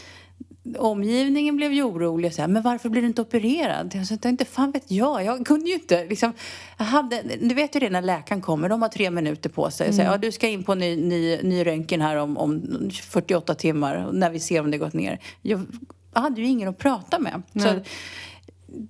omgivningen 0.79 1.57
blev 1.57 1.73
ju 1.73 1.83
orolig 1.83 2.29
och 2.29 2.35
sa, 2.35 2.47
men 2.47 2.63
varför 2.63 2.89
blir 2.89 3.03
du 3.03 3.09
inte 3.09 3.23
opererad? 3.23 3.95
Jag 3.95 4.07
sa, 4.07 4.29
inte 4.29 4.45
fan 4.45 4.71
vet 4.71 4.91
jag, 4.91 5.25
jag 5.25 5.47
kunde 5.47 5.69
ju 5.69 5.75
inte. 5.75 6.05
Liksom, 6.05 6.33
jag 6.79 6.85
hade, 6.85 7.23
du 7.41 7.55
vet 7.55 7.77
ju 7.77 7.81
det 7.81 7.91
när 7.91 8.03
läkaren 8.03 8.41
kommer, 8.41 8.69
de 8.69 8.83
har 8.83 8.89
tre 8.89 9.11
minuter 9.11 9.51
på 9.51 9.71
sig. 9.71 9.87
Mm. 9.87 9.97
Så, 9.97 10.03
ja, 10.03 10.19
du 10.19 10.33
ska 10.33 10.49
in 10.49 10.65
på 10.65 10.75
ny, 10.75 10.97
ny, 10.97 11.43
ny 11.43 11.67
röntgen 11.67 12.01
här 12.01 12.17
om, 12.17 12.37
om 12.37 12.91
48 13.03 13.55
timmar, 13.55 14.11
när 14.13 14.31
vi 14.31 14.41
ser 14.41 14.61
om 14.61 14.71
det 14.71 14.79
gått 14.79 14.93
ner. 14.93 15.19
Jag, 15.43 15.67
jag 16.15 16.21
hade 16.21 16.41
ju 16.41 16.47
ingen 16.47 16.69
att 16.69 16.79
prata 16.79 17.19
med. 17.19 17.43
Så, 17.53 17.81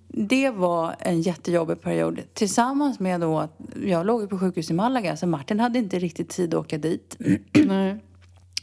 det 0.08 0.50
var 0.50 0.96
en 0.98 1.22
jättejobbig 1.22 1.80
period. 1.80 2.20
Tillsammans 2.34 3.00
med 3.00 3.20
då 3.20 3.38
att 3.38 3.58
jag 3.86 4.06
låg 4.06 4.30
på 4.30 4.38
sjukhus 4.38 4.70
i 4.70 4.72
Malaga, 4.72 5.16
så 5.16 5.26
Martin 5.26 5.60
hade 5.60 5.78
inte 5.78 5.98
riktigt 5.98 6.28
tid 6.28 6.54
att 6.54 6.60
åka 6.60 6.78
dit. 6.78 7.16
Nej. 7.52 7.98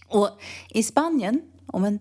Och 0.08 0.30
i 0.70 0.84
Spanien, 0.84 1.42
om 1.66 1.86
en 1.86 2.00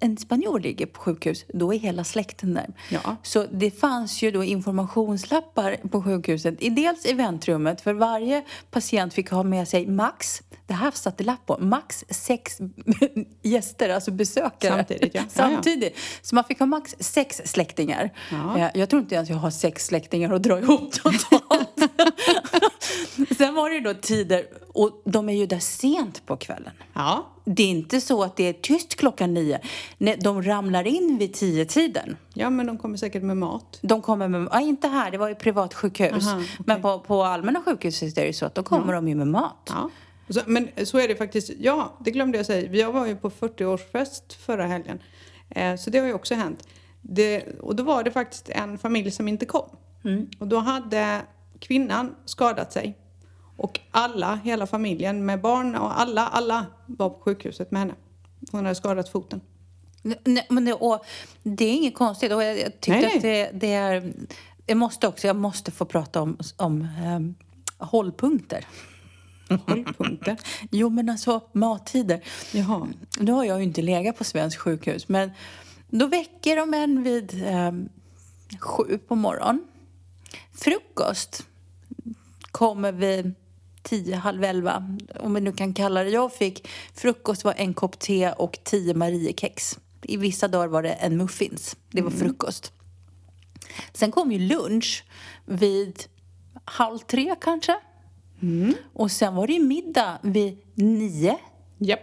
en 0.00 0.16
spanjor 0.16 0.60
ligger 0.60 0.86
på 0.86 1.00
sjukhus, 1.00 1.44
då 1.48 1.74
är 1.74 1.78
hela 1.78 2.04
släkten 2.04 2.54
där. 2.54 2.66
Ja. 2.90 3.16
Så 3.22 3.46
det 3.52 3.70
fanns 3.70 4.22
ju 4.22 4.30
då 4.30 4.44
informationslappar 4.44 5.76
på 5.90 6.02
sjukhuset, 6.02 6.54
dels 6.60 7.06
i 7.06 7.12
väntrummet, 7.12 7.80
för 7.80 7.92
varje 7.92 8.44
patient 8.70 9.14
fick 9.14 9.30
ha 9.30 9.42
med 9.42 9.68
sig 9.68 9.86
max, 9.86 10.42
det 10.66 10.74
här 10.74 10.90
satte 10.90 11.24
lapp 11.24 11.46
på, 11.46 11.58
max 11.60 12.04
sex 12.10 12.58
gäster, 13.42 13.88
alltså 13.88 14.10
besökare. 14.10 14.76
Samtidigt, 14.76 15.14
ja. 15.14 15.22
Samtidigt. 15.28 15.96
Så 16.22 16.34
man 16.34 16.44
fick 16.44 16.58
ha 16.58 16.66
max 16.66 16.96
sex 16.98 17.42
släktingar. 17.44 18.10
Ja. 18.30 18.58
Eh, 18.58 18.70
jag 18.74 18.90
tror 18.90 19.02
inte 19.02 19.14
ens 19.14 19.28
jag 19.28 19.36
har 19.36 19.50
sex 19.50 19.86
släktingar 19.86 20.32
att 20.32 20.42
dra 20.42 20.58
ihop 20.58 20.92
totalt. 20.92 21.78
Sen 23.38 23.54
var 23.54 23.70
det 23.70 23.80
då 23.80 23.94
tider, 23.94 24.46
och 24.68 25.02
de 25.04 25.28
är 25.28 25.32
ju 25.32 25.46
där 25.46 25.58
sent 25.58 26.26
på 26.26 26.36
kvällen. 26.36 26.72
Ja. 26.92 27.26
Det 27.44 27.62
är 27.62 27.70
inte 27.70 28.00
så 28.00 28.22
att 28.22 28.36
det 28.36 28.44
är 28.44 28.52
tyst 28.52 28.94
klockan 28.96 29.34
nio. 29.34 29.60
Nej, 29.98 30.18
de 30.20 30.42
ramlar 30.42 30.86
in 30.86 31.18
vid 31.18 31.34
tio 31.34 31.64
tiden. 31.64 32.16
Ja, 32.34 32.50
men 32.50 32.66
de 32.66 32.78
kommer 32.78 32.96
säkert 32.96 33.22
med 33.22 33.36
mat. 33.36 33.78
De 33.82 34.02
kommer 34.02 34.28
med, 34.28 34.48
ja, 34.52 34.60
inte 34.60 34.88
här, 34.88 35.10
det 35.10 35.18
var 35.18 35.28
ju 35.28 35.34
privatsjukhus. 35.34 36.26
Aha, 36.26 36.36
okay. 36.36 36.48
Men 36.58 36.82
på, 36.82 36.98
på 36.98 37.24
allmänna 37.24 37.62
sjukhus 37.62 38.02
är 38.02 38.26
det 38.26 38.32
så 38.32 38.46
att 38.46 38.54
då 38.54 38.62
kommer 38.62 38.92
ja. 38.92 39.00
de 39.00 39.08
ju 39.08 39.14
med 39.14 39.26
mat. 39.26 39.68
Ja. 39.68 39.90
Så, 40.28 40.40
men 40.46 40.68
så 40.84 40.98
är 40.98 41.08
det 41.08 41.16
faktiskt. 41.16 41.50
Ja, 41.58 41.96
det 42.04 42.10
glömde 42.10 42.38
jag 42.38 42.46
säga. 42.46 42.72
Jag 42.72 42.92
var 42.92 43.06
ju 43.06 43.16
på 43.16 43.30
40-årsfest 43.30 44.36
förra 44.38 44.66
helgen. 44.66 44.98
Eh, 45.50 45.76
så 45.76 45.90
det 45.90 45.98
har 45.98 46.06
ju 46.06 46.14
också 46.14 46.34
hänt. 46.34 46.68
Det, 47.02 47.44
och 47.60 47.76
då 47.76 47.82
var 47.82 48.02
det 48.02 48.10
faktiskt 48.10 48.48
en 48.48 48.78
familj 48.78 49.10
som 49.10 49.28
inte 49.28 49.46
kom. 49.46 49.76
Mm. 50.04 50.28
Och 50.38 50.48
då 50.48 50.58
hade 50.58 51.20
kvinnan 51.60 52.14
skadat 52.24 52.72
sig. 52.72 52.98
Och 53.56 53.80
alla, 53.90 54.34
hela 54.44 54.66
familjen 54.66 55.26
med 55.26 55.40
barn 55.40 55.74
och 55.74 56.00
alla, 56.00 56.26
alla 56.26 56.66
var 56.86 57.10
på 57.10 57.20
sjukhuset 57.20 57.70
med 57.70 57.80
henne. 57.80 57.94
Hon 58.52 58.64
hade 58.64 58.74
skadat 58.74 59.08
foten. 59.08 59.40
Nej, 60.02 60.46
men 60.48 60.64
det, 60.64 60.72
och 60.72 61.04
det 61.42 61.64
är 61.64 61.72
inget 61.72 61.94
konstigt. 61.94 62.32
Och 62.32 62.42
jag, 62.42 62.58
jag 62.58 62.80
tycker 62.80 63.16
att 63.16 63.22
det, 63.22 63.50
det, 63.52 63.72
är... 63.72 64.12
Jag 64.66 64.76
måste 64.76 65.08
också 65.08 65.26
jag 65.26 65.36
måste 65.36 65.70
få 65.70 65.84
prata 65.84 66.22
om, 66.22 66.38
om 66.56 66.88
um, 67.16 67.34
hållpunkter. 67.78 68.66
Hållpunkter? 69.66 70.36
jo, 70.70 70.88
men 70.88 71.08
alltså 71.08 71.40
mattider. 71.52 72.24
Jaha. 72.52 72.88
Nu 73.18 73.32
har 73.32 73.44
jag 73.44 73.58
ju 73.58 73.64
inte 73.64 73.82
legat 73.82 74.18
på 74.18 74.24
svensk 74.24 74.58
sjukhus, 74.58 75.08
men 75.08 75.30
Då 75.88 76.06
väcker 76.06 76.56
de 76.56 76.74
en 76.74 77.02
vid 77.02 77.46
eh, 77.46 77.72
sju 78.60 78.98
på 78.98 79.14
morgonen. 79.14 79.64
Frukost 80.52 81.47
kommer 82.50 82.92
vid 82.92 83.34
tio, 83.82 84.16
halv 84.16 84.44
elva, 84.44 84.96
om 85.20 85.34
vi 85.34 85.40
nu 85.40 85.52
kan 85.52 85.74
kalla 85.74 86.04
det. 86.04 86.10
Jag 86.10 86.32
fick 86.32 86.68
frukost 86.94 87.44
var 87.44 87.54
en 87.56 87.74
kopp 87.74 87.98
te 87.98 88.32
och 88.32 88.58
tio 88.64 88.94
Mariekex. 88.94 89.78
I 90.02 90.16
vissa 90.16 90.48
dagar 90.48 90.68
var 90.68 90.82
det 90.82 90.92
en 90.92 91.16
muffins. 91.16 91.76
Det 91.90 92.02
var 92.02 92.10
frukost. 92.10 92.72
Sen 93.92 94.10
kom 94.10 94.32
ju 94.32 94.38
lunch 94.38 95.04
vid 95.44 96.04
halv 96.64 96.98
tre 96.98 97.34
kanske. 97.40 97.76
Och 98.92 99.10
sen 99.10 99.34
var 99.34 99.46
det 99.46 99.52
ju 99.52 99.64
middag 99.64 100.18
vid 100.22 100.58
nio. 100.74 101.38
Japp. 101.78 102.00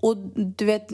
Och 0.00 0.16
du 0.56 0.64
vet, 0.64 0.88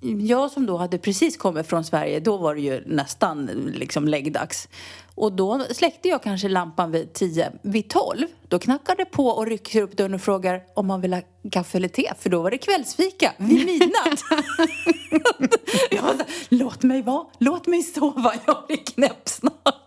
jag 0.00 0.50
som 0.50 0.66
då 0.66 0.76
hade 0.76 0.98
precis 0.98 1.36
kommit 1.36 1.66
från 1.66 1.84
Sverige, 1.84 2.20
då 2.20 2.36
var 2.36 2.54
det 2.54 2.60
ju 2.60 2.82
nästan 2.86 3.46
liksom 3.74 4.08
läggdags. 4.08 4.68
Och 5.14 5.32
då 5.32 5.64
släckte 5.70 6.08
jag 6.08 6.22
kanske 6.22 6.48
lampan 6.48 6.90
vid 6.90 7.12
tio. 7.12 7.52
Vid 7.62 7.88
tolv, 7.88 8.26
då 8.48 8.58
knackar 8.58 8.96
det 8.96 9.04
på 9.04 9.26
och 9.26 9.46
rycker 9.46 9.82
upp 9.82 9.96
dörren 9.96 10.14
och 10.14 10.20
frågar 10.20 10.62
om 10.74 10.86
man 10.86 11.00
vill 11.00 11.14
ha 11.14 11.22
kaffe 11.52 11.78
eller 11.78 11.88
te. 11.88 12.12
För 12.18 12.30
då 12.30 12.42
var 12.42 12.50
det 12.50 12.58
kvällsfika 12.58 13.32
vid 13.38 13.66
midnatt. 13.66 14.20
jag 15.90 16.02
var 16.02 16.14
så, 16.14 16.24
låt 16.48 16.82
mig 16.82 17.02
vara, 17.02 17.26
låt 17.38 17.66
mig 17.66 17.82
sova, 17.82 18.32
jag 18.46 18.64
blir 18.66 18.76
knäpp 18.76 19.28
snart. 19.28 19.79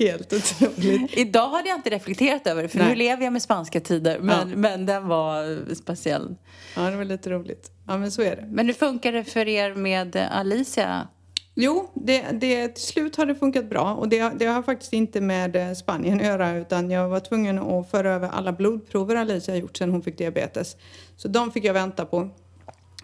Helt 0.00 0.32
otroligt. 0.32 1.16
Idag 1.18 1.48
hade 1.48 1.68
jag 1.68 1.78
inte 1.78 1.90
reflekterat 1.90 2.46
över 2.46 2.62
det, 2.62 2.68
för 2.68 2.78
Nej. 2.78 2.88
nu 2.88 2.94
lever 2.94 3.24
jag 3.24 3.32
med 3.32 3.42
spanska 3.42 3.80
tider. 3.80 4.18
Men, 4.18 4.50
Ja. 4.50 4.56
men 4.56 4.86
den 4.86 5.08
var 5.08 5.74
speciell. 5.74 6.34
Ja, 6.76 6.82
det 6.82 6.96
var 6.96 7.04
lite 7.04 7.30
roligt. 7.30 7.70
Ja, 7.86 7.98
men 7.98 8.10
så 8.10 8.22
är 8.22 8.36
det. 8.36 8.46
Men 8.50 8.66
hur 8.66 8.74
funkar 8.74 9.12
det 9.12 9.24
för 9.24 9.48
er 9.48 9.74
med 9.74 10.16
Alicia? 10.16 11.08
Jo, 11.54 11.90
det, 11.94 12.22
det, 12.32 12.68
till 12.68 12.84
slut 12.84 13.16
har 13.16 13.26
det 13.26 13.34
funkat 13.34 13.70
bra 13.70 13.94
och 13.94 14.08
det, 14.08 14.32
det 14.38 14.46
har 14.46 14.62
faktiskt 14.62 14.92
inte 14.92 15.20
med 15.20 15.56
eh, 15.56 15.72
Spanien 15.74 16.20
att 16.20 16.26
göra 16.26 16.56
utan 16.56 16.90
jag 16.90 17.08
var 17.08 17.20
tvungen 17.20 17.58
att 17.58 17.90
föra 17.90 18.12
över 18.14 18.28
alla 18.28 18.52
blodprover 18.52 19.16
Alicia 19.16 19.56
gjort 19.56 19.76
sedan 19.76 19.90
hon 19.90 20.02
fick 20.02 20.18
diabetes. 20.18 20.76
Så 21.16 21.28
de 21.28 21.52
fick 21.52 21.64
jag 21.64 21.74
vänta 21.74 22.04
på 22.04 22.30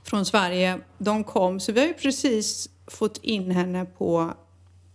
från 0.05 0.25
Sverige. 0.27 0.79
De 0.99 1.25
kom, 1.25 1.61
så 1.61 1.73
vi 1.73 1.81
har 1.81 1.87
ju 1.87 1.95
precis 1.95 2.69
fått 2.87 3.19
in 3.23 3.51
henne 3.51 3.85
på 3.85 4.31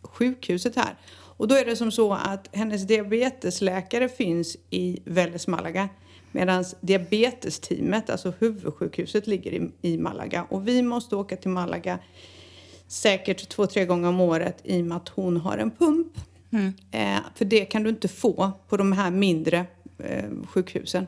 sjukhuset 0.01 0.75
här. 0.75 0.95
Och 1.43 1.49
då 1.49 1.56
är 1.56 1.65
det 1.65 1.75
som 1.75 1.91
så 1.91 2.13
att 2.13 2.49
hennes 2.51 2.84
diabetesläkare 2.84 4.10
finns 4.10 4.58
i 4.69 4.99
Väles 5.06 5.47
Malaga 5.47 5.89
medan 6.32 6.65
diabetesteamet, 6.82 8.10
alltså 8.10 8.34
huvudsjukhuset, 8.39 9.27
ligger 9.27 9.51
i, 9.51 9.71
i 9.82 9.97
Malaga. 9.97 10.47
Och 10.49 10.67
vi 10.67 10.82
måste 10.82 11.15
åka 11.15 11.36
till 11.36 11.49
Malaga 11.49 11.99
säkert 12.88 13.49
två, 13.49 13.65
tre 13.65 13.86
gånger 13.86 14.10
om 14.10 14.21
året 14.21 14.62
i 14.63 14.82
och 14.82 14.86
med 14.86 14.97
att 14.97 15.10
hon 15.10 15.38
har 15.38 15.58
en 15.58 15.71
pump. 15.71 16.08
Eh, 16.91 17.19
för 17.36 17.45
det 17.45 17.65
kan 17.65 17.84
du 17.84 17.89
inte 17.89 18.08
få 18.08 18.51
på 18.69 18.77
de 18.77 18.91
här 18.91 19.12
mindre 19.12 19.65
eh, 19.97 20.25
sjukhusen. 20.47 21.08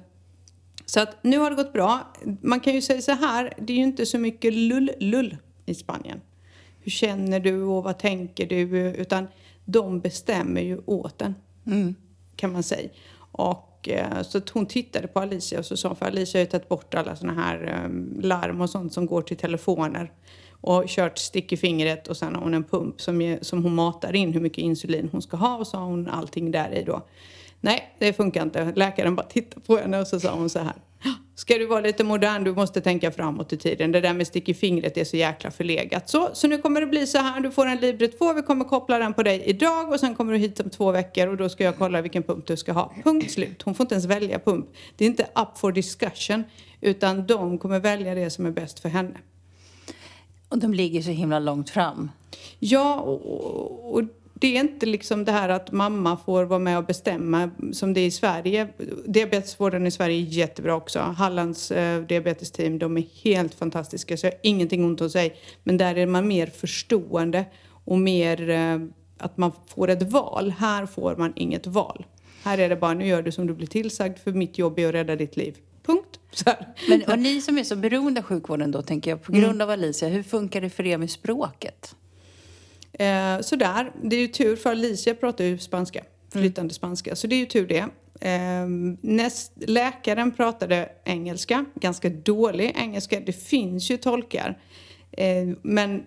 Så 0.86 1.00
att 1.00 1.24
nu 1.24 1.38
har 1.38 1.50
det 1.50 1.56
gått 1.56 1.74
bra. 1.74 2.13
Man 2.41 2.60
kan 2.60 2.74
ju 2.74 2.82
säga 2.82 3.02
så 3.02 3.12
här, 3.12 3.54
det 3.58 3.74
är 3.74 3.78
ju 3.78 3.84
inte 3.84 4.06
så 4.06 4.17
mycket 4.17 4.54
lull-lull 4.54 5.38
i 5.65 5.76
Spanien. 5.76 6.21
Hur 6.82 6.91
känner 6.91 7.39
du 7.39 7.62
och 7.62 7.84
vad 7.84 8.00
tänker 8.00 8.45
du? 8.45 8.62
Utan 8.78 9.28
de 9.65 9.99
bestämmer 9.99 10.62
ju 10.62 10.82
åt 10.86 11.21
en, 11.21 11.36
kan 12.36 12.51
man 12.51 12.63
säga. 12.63 12.89
Och, 13.32 13.89
eh, 13.89 14.21
så 14.21 14.38
att 14.38 14.49
hon 14.49 14.65
tittade 14.65 15.08
på 15.08 15.19
Alicia 15.19 15.60
och 15.60 15.65
så 15.65 15.78
sa, 15.78 15.95
för 15.95 16.06
Alicia 16.06 16.39
har 16.39 16.45
ju 16.45 16.51
tagit 16.51 16.69
bort 16.69 16.93
alla 16.93 17.15
såna 17.15 17.34
här 17.34 17.63
eh, 17.63 18.23
larm 18.23 18.62
och 18.62 18.69
sånt 18.69 18.93
som 18.93 19.06
går 19.06 19.21
till 19.21 19.38
telefoner. 19.38 20.12
Och 20.62 20.84
kört 20.88 21.17
stick 21.17 21.51
i 21.51 21.58
fingret 21.58 22.08
och 22.08 22.17
sen 22.17 22.36
har 22.36 22.41
hon 22.41 22.54
en 22.54 22.63
pump 22.63 23.01
som, 23.01 23.38
som 23.41 23.63
hon 23.63 23.75
matar 23.75 24.15
in 24.15 24.34
hur 24.34 24.41
mycket 24.41 24.58
insulin 24.58 25.10
hon 25.12 25.21
ska 25.21 25.38
ha 25.38 25.58
och 25.58 25.67
så 25.67 25.78
har 25.78 25.86
hon 25.86 26.08
allting 26.10 26.51
där 26.51 26.73
i 26.73 26.84
då. 26.84 27.01
Nej, 27.62 27.95
det 27.99 28.13
funkar 28.13 28.43
inte. 28.43 28.73
Läkaren 28.75 29.15
bara 29.15 29.25
tittade 29.25 29.65
på 29.65 29.78
henne 29.78 29.99
och 29.99 30.08
så 30.08 30.19
sa 30.19 30.36
hon 30.36 30.49
så 30.49 30.60
här. 30.60 30.75
Ska 31.36 31.58
du 31.58 31.65
vara 31.65 31.82
lite 31.82 32.04
modern, 32.04 32.44
du 32.44 32.54
måste 32.54 32.82
tänka 32.82 33.12
framåt 33.12 33.54
i 33.54 33.58
tiden. 33.58 33.91
Det 33.91 34.02
där 34.02 34.13
med 34.13 34.28
stick 34.28 34.50
i 34.50 34.54
fingret 34.54 34.98
är 34.98 35.04
så 35.04 35.18
jäkla 35.18 35.52
förlegat. 35.52 36.10
Så, 36.10 36.30
så 36.34 36.48
nu 36.48 36.58
kommer 36.58 36.82
det 36.82 36.88
bli 36.88 37.08
så 37.08 37.18
här, 37.18 37.39
du 37.39 37.52
får 37.52 37.65
en 37.65 37.78
Libre 37.78 38.08
2, 38.08 38.34
vi 38.34 38.41
kommer 38.41 38.65
koppla 38.65 39.00
den 39.00 39.13
på 39.13 39.24
dig 39.24 39.44
idag 39.46 39.91
och 39.91 40.00
sen 40.00 40.15
kommer 40.15 40.34
du 40.34 40.39
hit 40.39 40.60
om 40.60 40.70
två 40.70 40.91
veckor 40.91 41.28
och 41.28 41.38
då 41.38 41.50
ska 41.50 41.63
jag 41.63 41.78
kolla 41.78 42.02
vilken 42.02 42.24
pump 42.24 42.48
du 42.48 42.58
ska 42.58 42.72
ha. 42.72 42.94
Punkt 43.04 43.32
slut. 43.32 43.62
Hon 43.62 43.76
får 43.76 43.84
inte 43.84 43.96
ens 43.96 44.06
välja 44.06 44.39
pump. 44.39 44.65
Det 44.96 45.06
är 45.06 45.10
inte 45.10 45.24
up 45.24 45.58
for 45.58 45.72
discussion, 45.72 46.44
utan 46.82 47.28
de 47.28 47.58
kommer 47.58 47.80
välja 47.80 48.15
det 48.15 48.30
som 48.30 48.46
är 48.46 48.52
bäst 48.52 48.80
för 48.80 48.89
henne. 48.89 49.18
Och 50.50 50.58
de 50.58 50.74
ligger 50.74 51.02
så 51.02 51.12
himla 51.12 51.39
långt 51.39 51.70
fram. 51.70 52.12
Ja, 52.60 52.96
och, 52.96 53.96
och 53.96 54.02
det 54.39 54.58
är 54.58 54.60
inte 54.60 54.86
liksom 54.86 55.26
det 55.26 55.32
här 55.32 55.50
att 55.50 55.71
mamma 55.71 56.17
får 56.26 56.43
vara 56.43 56.60
med 56.60 56.78
och 56.78 56.86
bestämma 56.86 57.50
som 57.74 57.93
det 57.93 58.02
är 58.02 58.06
i 58.06 58.12
Sverige. 58.12 58.67
Diabetesvården 59.06 59.88
i 59.88 59.91
Sverige 59.91 60.17
är 60.17 60.26
jättebra 60.26 60.76
också. 60.76 61.00
Hallands 61.00 61.71
eh, 61.71 62.02
diabetesteam, 62.02 62.80
de 62.80 62.98
är 62.98 63.06
helt 63.24 63.54
fantastiska 63.54 64.17
så 64.17 64.26
jag 64.26 64.32
har 64.32 64.39
ingenting 64.43 64.86
ont 64.86 65.02
att 65.02 65.12
säga. 65.12 65.34
Men 65.63 65.78
där 65.78 65.95
är 65.95 66.06
man 66.06 66.28
mer 66.28 66.48
förstående 66.48 67.45
och 67.86 68.00
mer 68.00 68.50
eh, 68.50 68.80
att 69.17 69.38
man 69.38 69.52
får 69.67 69.89
ett 69.89 70.12
val. 70.12 70.54
Här 70.58 70.86
får 70.86 71.15
man 71.15 71.34
inget 71.36 71.67
val. 71.67 72.06
Här 72.43 72.58
är 72.58 72.69
det 72.69 72.76
bara, 72.76 72.93
nu 72.93 73.08
gör 73.08 73.21
du 73.21 73.32
som 73.32 73.48
du 73.48 73.54
blir 73.54 73.67
tillsagd 73.67 74.17
för 74.17 74.32
mitt 74.32 74.58
jobb 74.58 74.80
är 74.80 74.88
att 74.88 74.93
rädda 74.93 75.15
ditt 75.15 75.38
liv. 75.38 75.58
Punkt. 75.86 76.19
Så 76.32 76.43
här. 76.45 76.67
Men 76.89 77.04
och 77.04 77.19
ni 77.19 77.41
som 77.41 77.58
är 77.58 77.63
så 77.63 77.76
beroende 77.76 78.19
av 78.19 78.26
sjukvården 78.26 78.71
då, 78.71 78.82
tänker 78.82 79.12
jag, 79.12 79.24
på 79.24 79.32
grund 79.32 79.62
av 79.62 79.69
Alicia, 79.69 80.10
hur 80.10 80.24
funkar 80.24 80.62
det 80.62 80.69
för 80.69 80.86
er 80.86 80.98
med 80.98 81.10
språket? 81.12 81.95
Eh, 83.00 83.42
sådär. 83.42 83.92
Det 84.04 84.16
är 84.16 84.20
ju 84.20 84.28
tur 84.28 84.56
för 84.56 84.70
Alicia 84.70 85.16
pratar 85.16 85.44
ju 85.44 85.58
spanska, 85.58 86.04
flytande 86.34 86.74
spanska. 86.74 87.16
Så 87.16 87.28
det 87.28 87.36
är 87.36 87.40
ju 87.40 87.46
tur 87.46 87.68
det. 87.68 87.86
Eh, 88.30 88.68
näst, 89.02 89.52
läkaren 89.56 90.32
pratade 90.32 90.90
engelska, 91.04 91.66
ganska 91.76 92.10
dålig 92.10 92.74
engelska. 92.76 93.20
Det 93.20 93.34
finns 93.34 93.92
ju 93.92 93.98
tolkar. 93.98 94.60
Eh, 95.12 95.48
men 95.62 96.04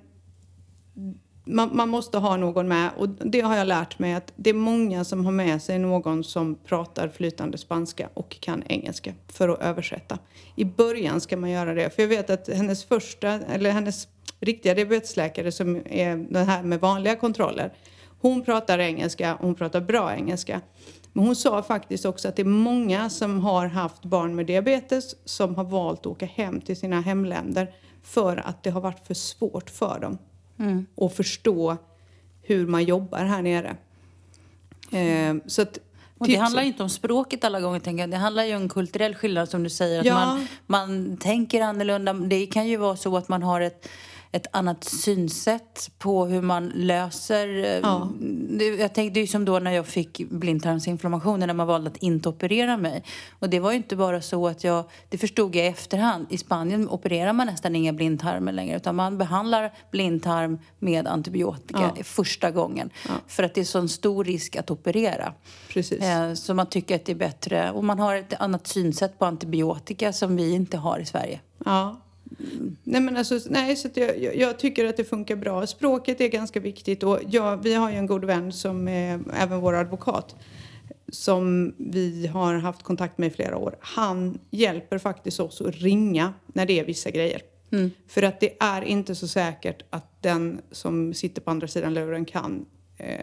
man, 1.48 1.70
man 1.72 1.88
måste 1.88 2.18
ha 2.18 2.36
någon 2.36 2.68
med 2.68 2.90
och 2.96 3.08
det 3.08 3.40
har 3.40 3.56
jag 3.56 3.66
lärt 3.66 3.98
mig 3.98 4.14
att 4.14 4.32
det 4.36 4.50
är 4.50 4.54
många 4.54 5.04
som 5.04 5.24
har 5.24 5.32
med 5.32 5.62
sig 5.62 5.78
någon 5.78 6.24
som 6.24 6.54
pratar 6.54 7.08
flytande 7.08 7.58
spanska 7.58 8.08
och 8.14 8.40
kan 8.40 8.62
engelska 8.66 9.12
för 9.28 9.48
att 9.48 9.62
översätta. 9.62 10.18
I 10.56 10.64
början 10.64 11.20
ska 11.20 11.36
man 11.36 11.50
göra 11.50 11.74
det 11.74 11.94
för 11.94 12.02
jag 12.02 12.08
vet 12.08 12.30
att 12.30 12.48
hennes 12.48 12.84
första, 12.84 13.28
eller 13.28 13.70
hennes 13.70 14.08
riktiga 14.40 14.74
diabetesläkare 14.74 15.52
som 15.52 15.76
är 15.86 16.16
den 16.30 16.46
här 16.46 16.62
med 16.62 16.80
vanliga 16.80 17.16
kontroller, 17.16 17.72
hon 18.20 18.44
pratar 18.44 18.78
engelska 18.78 19.34
och 19.34 19.44
hon 19.46 19.54
pratar 19.54 19.80
bra 19.80 20.14
engelska. 20.14 20.60
Men 21.12 21.26
hon 21.26 21.36
sa 21.36 21.62
faktiskt 21.62 22.04
också 22.04 22.28
att 22.28 22.36
det 22.36 22.42
är 22.42 22.46
många 22.46 23.10
som 23.10 23.40
har 23.40 23.66
haft 23.66 24.04
barn 24.04 24.34
med 24.34 24.46
diabetes 24.46 25.14
som 25.24 25.54
har 25.54 25.64
valt 25.64 26.00
att 26.00 26.06
åka 26.06 26.26
hem 26.26 26.60
till 26.60 26.76
sina 26.76 27.00
hemländer 27.00 27.74
för 28.02 28.36
att 28.36 28.62
det 28.62 28.70
har 28.70 28.80
varit 28.80 29.06
för 29.06 29.14
svårt 29.14 29.70
för 29.70 29.98
dem 30.00 30.18
och 30.94 31.12
förstå 31.12 31.76
hur 32.42 32.66
man 32.66 32.84
jobbar 32.84 33.18
här 33.24 33.42
nere. 33.42 33.76
Eh, 34.92 35.36
så 35.46 35.62
att, 35.62 35.78
Och 36.18 36.26
det 36.26 36.36
handlar 36.36 36.62
inte 36.62 36.82
om 36.82 36.88
språket 36.90 37.44
alla 37.44 37.60
gånger, 37.60 37.80
tänker 37.80 38.02
jag. 38.02 38.10
Det 38.10 38.16
handlar 38.16 38.44
ju 38.44 38.56
om 38.56 38.62
en 38.62 38.68
kulturell 38.68 39.14
skillnad 39.14 39.48
som 39.48 39.62
du 39.62 39.70
säger. 39.70 40.00
Att 40.00 40.06
Ja. 40.06 40.14
man, 40.14 40.46
man 40.66 41.16
tänker 41.16 41.60
annorlunda. 41.62 42.12
Det 42.12 42.46
kan 42.46 42.66
ju 42.68 42.76
vara 42.76 42.96
så 42.96 43.16
att 43.16 43.28
man 43.28 43.42
har 43.42 43.60
ett, 43.60 43.88
ett 44.32 44.46
annat 44.50 44.84
synsätt 44.84 45.90
på 45.98 46.26
hur 46.26 46.42
man 46.42 46.68
löser... 46.74 47.48
eh, 47.64 47.64
Ja. 47.82 48.08
Jag 48.78 48.94
tänkte, 48.94 49.14
det 49.14 49.20
är 49.20 49.22
ju 49.22 49.26
som 49.26 49.44
då 49.44 49.58
när 49.58 49.70
jag 49.70 49.86
fick 49.86 50.22
blindtarmsinflammation 50.30 51.40
när 51.40 51.52
man 51.54 51.66
valde 51.66 51.90
att 51.90 51.96
inte 51.96 52.28
operera 52.28 52.76
mig. 52.76 53.02
Och 53.38 53.50
det 53.50 53.60
var 53.60 53.70
ju 53.70 53.76
inte 53.76 53.96
bara 53.96 54.20
så 54.22 54.48
att 54.48 54.64
jag... 54.64 54.84
Det 55.08 55.18
förstod 55.18 55.56
jag 55.56 55.64
i 55.64 55.68
efterhand. 55.68 56.26
I 56.30 56.38
Spanien 56.38 56.88
opererar 56.88 57.32
man 57.32 57.46
nästan 57.46 57.76
inga 57.76 57.92
blindtarmar 57.92 58.52
längre 58.52 58.76
utan 58.76 58.96
man 58.96 59.18
behandlar 59.18 59.72
blindtarm 59.90 60.58
med 60.78 61.06
antibiotika 61.06 61.92
Ja. 61.96 62.04
första 62.04 62.50
gången. 62.50 62.90
För 63.26 63.42
att 63.42 63.54
det 63.54 63.60
är 63.60 63.64
sån 63.64 63.88
stor 63.88 64.24
risk 64.24 64.56
att 64.56 64.70
operera. 64.70 65.32
Precis. 65.68 66.02
Eh, 66.02 66.34
Så 66.34 66.54
man 66.54 66.66
tycker 66.66 66.94
att 66.94 67.04
det 67.04 67.12
är 67.12 67.16
bättre. 67.16 67.70
Och 67.70 67.84
man 67.84 67.98
har 67.98 68.16
ett 68.16 68.34
annat 68.40 68.66
synsätt 68.66 69.18
på 69.18 69.24
antibiotika 69.24 70.12
som 70.12 70.36
vi 70.36 70.50
inte 70.52 70.76
har 70.76 70.98
i 70.98 71.04
Sverige. 71.06 71.40
Ja. 71.64 71.96
Nej, 72.84 73.00
men 73.00 73.16
alltså, 73.16 73.38
nej, 73.50 73.76
så 73.76 73.88
jag, 73.94 74.36
jag, 74.36 74.58
tycker 74.58 74.84
att 74.84 74.96
det 74.96 75.04
funkar 75.04 75.36
bra. 75.36 75.66
Språket 75.66 76.20
är 76.20 76.28
ganska 76.28 76.60
viktigt 76.60 77.02
och 77.02 77.20
ja, 77.28 77.56
vi 77.56 77.74
har 77.74 77.90
ju 77.90 77.96
en 77.96 78.06
god 78.06 78.24
vän 78.24 78.52
som 78.52 78.88
är 78.88 79.20
även 79.34 79.60
vår 79.60 79.74
advokat 79.74 80.36
som 81.08 81.74
vi 81.76 82.26
har 82.26 82.54
haft 82.54 82.82
kontakt 82.82 83.18
med 83.18 83.26
i 83.26 83.30
flera 83.30 83.56
år. 83.56 83.76
Han 83.80 84.38
hjälper 84.50 84.98
faktiskt 84.98 85.40
oss 85.40 85.60
att 85.60 85.74
ringa 85.74 86.34
när 86.46 86.66
det 86.66 86.80
är 86.80 86.84
vissa 86.84 87.10
grejer. 87.10 87.42
För 88.08 88.22
att 88.22 88.40
det 88.40 88.56
är 88.60 88.82
inte 88.82 89.14
så 89.14 89.28
säkert 89.28 89.82
att 89.90 90.22
den 90.22 90.60
som 90.70 91.14
sitter 91.14 91.42
på 91.42 91.50
andra 91.50 91.68
sidan 91.68 91.94
luren 91.94 92.24
kan 92.24 92.66
eh, 92.96 93.18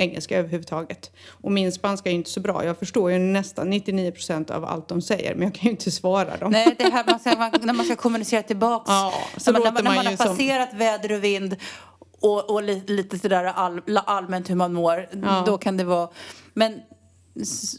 engelska 0.00 0.38
överhuvudtaget. 0.38 1.10
Och 1.28 1.52
min 1.52 1.72
spanska 1.72 2.10
är 2.10 2.14
inte 2.14 2.30
så 2.30 2.40
bra. 2.40 2.64
Jag 2.64 2.78
förstår 2.78 3.10
ju 3.12 3.18
nästan 3.18 3.70
99 3.70 4.10
procent 4.10 4.50
av 4.50 4.64
allt 4.64 4.88
de 4.88 5.02
säger 5.02 5.34
men 5.34 5.42
jag 5.42 5.54
kan 5.54 5.64
ju 5.64 5.70
inte 5.70 5.90
svara 5.90 6.36
dem. 6.36 6.50
Nej, 6.52 6.74
det 6.78 6.92
här 6.92 7.04
man 7.06 7.20
ska, 7.20 7.36
man, 7.36 7.50
när 7.62 7.72
man 7.72 7.86
ska 7.86 7.96
kommunicera 7.96 8.42
tillbaks. 8.42 8.88
Ja, 8.88 9.12
så 9.36 9.52
när, 9.52 9.60
man, 9.60 9.74
när 9.74 9.82
man 9.82 9.94
man 9.94 10.04
ju 10.04 10.10
har 10.10 10.16
som- 10.16 10.26
passerat 10.26 10.74
väder 10.74 11.12
och 11.12 11.24
vind 11.24 11.56
och, 12.20 12.50
och 12.50 12.62
lite, 12.62 12.92
lite 12.92 13.18
sådär 13.18 13.44
all, 13.44 13.80
allmänt 14.06 14.50
hur 14.50 14.54
man 14.54 14.72
mår. 14.72 15.08
Ja. 15.22 15.42
Då 15.46 15.58
kan 15.58 15.76
det 15.76 15.84
vara... 15.84 16.08
Men 16.54 16.80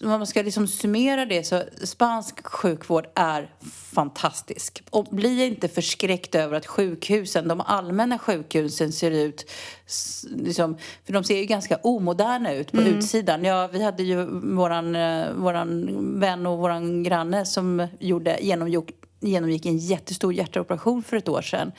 om 0.01 0.09
man 0.09 0.27
ska 0.27 0.41
liksom 0.41 0.67
summera 0.67 1.25
det 1.25 1.43
så 1.43 1.63
spansk 1.83 2.45
sjukvård 2.45 3.07
är 3.15 3.49
fantastisk. 3.93 4.83
Och 4.89 5.05
bli 5.05 5.45
inte 5.45 5.67
förskräckt 5.67 6.35
över 6.35 6.57
att 6.57 6.65
sjukhusen, 6.65 7.47
de 7.47 7.61
allmänna 7.61 8.19
sjukhusen 8.19 8.91
ser 8.91 9.11
ut 9.11 9.51
liksom, 10.29 10.77
för 11.05 11.13
de 11.13 11.23
ser 11.23 11.37
ju 11.37 11.45
ganska 11.45 11.75
omoderna 11.75 12.53
ut 12.53 12.71
på 12.71 12.81
utsidan. 12.81 13.43
Ja, 13.43 13.69
vi 13.73 13.83
hade 13.83 14.03
ju 14.03 14.25
våran, 14.55 14.95
eh, 14.95 15.33
våran 15.33 16.19
vän 16.19 16.45
och 16.45 16.57
våran 16.57 17.03
granne 17.03 17.45
som 17.45 17.87
gjorde, 17.99 18.37
genomgick, 18.41 18.89
genomgick 19.19 19.65
en 19.65 19.77
jättestor 19.77 20.33
hjärtoperation 20.33 21.03
för 21.03 21.17
ett 21.17 21.29
år 21.29 21.41
sedan. 21.41 21.71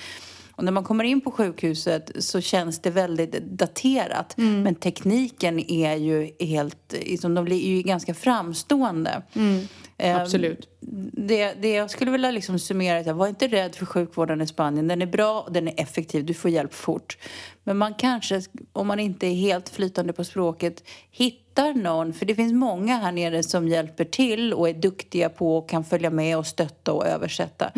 Och 0.62 0.66
när 0.66 0.72
man 0.72 0.84
kommer 0.84 1.04
in 1.04 1.20
på 1.20 1.30
sjukhuset 1.30 2.10
så 2.18 2.40
känns 2.40 2.78
det 2.78 2.90
väldigt 2.90 3.32
daterat. 3.32 4.34
Men 4.36 4.74
tekniken 4.74 5.70
är 5.70 5.96
ju 5.96 6.30
helt, 6.40 6.92
liksom, 6.92 7.34
de 7.34 7.44
blir 7.44 7.66
ju 7.66 7.82
ganska 7.82 8.14
framstående. 8.14 9.22
Eh, 9.34 9.91
Absolut. 10.10 10.68
det, 11.12 11.52
det 11.52 11.72
jag 11.72 11.90
skulle 11.90 12.10
vilja 12.10 12.30
liksom 12.30 12.58
summera 12.58 12.98
är 12.98 13.10
att 13.10 13.16
var 13.16 13.28
inte 13.28 13.48
rädd 13.48 13.74
för 13.74 13.86
sjukvården 13.86 14.40
i 14.40 14.46
Spanien. 14.46 14.88
Den 14.88 15.02
är 15.02 15.06
bra 15.06 15.40
och 15.40 15.52
den 15.52 15.68
är 15.68 15.74
effektiv. 15.76 16.24
Du 16.24 16.34
får 16.34 16.50
hjälp 16.50 16.74
fort. 16.74 17.18
Men 17.64 17.78
man 17.78 17.94
kanske, 17.94 18.42
om 18.72 18.86
man 18.86 19.00
inte 19.00 19.26
är 19.26 19.34
helt 19.34 19.68
flytande 19.68 20.12
på 20.12 20.24
språket, 20.24 20.82
hittar 21.10 21.74
någon. 21.74 22.12
För 22.12 22.26
det 22.26 22.34
finns 22.34 22.52
många 22.52 22.96
här 22.96 23.12
nere 23.12 23.42
som 23.42 23.68
hjälper 23.68 24.04
till 24.04 24.52
och 24.52 24.68
är 24.68 24.74
duktiga 24.74 25.28
på 25.28 25.58
och 25.58 25.68
kan 25.68 25.84
följa 25.84 26.10
med 26.10 26.38
och 26.38 26.46
stötta 26.46 26.92
och 26.92 27.06
översätta. 27.06 27.70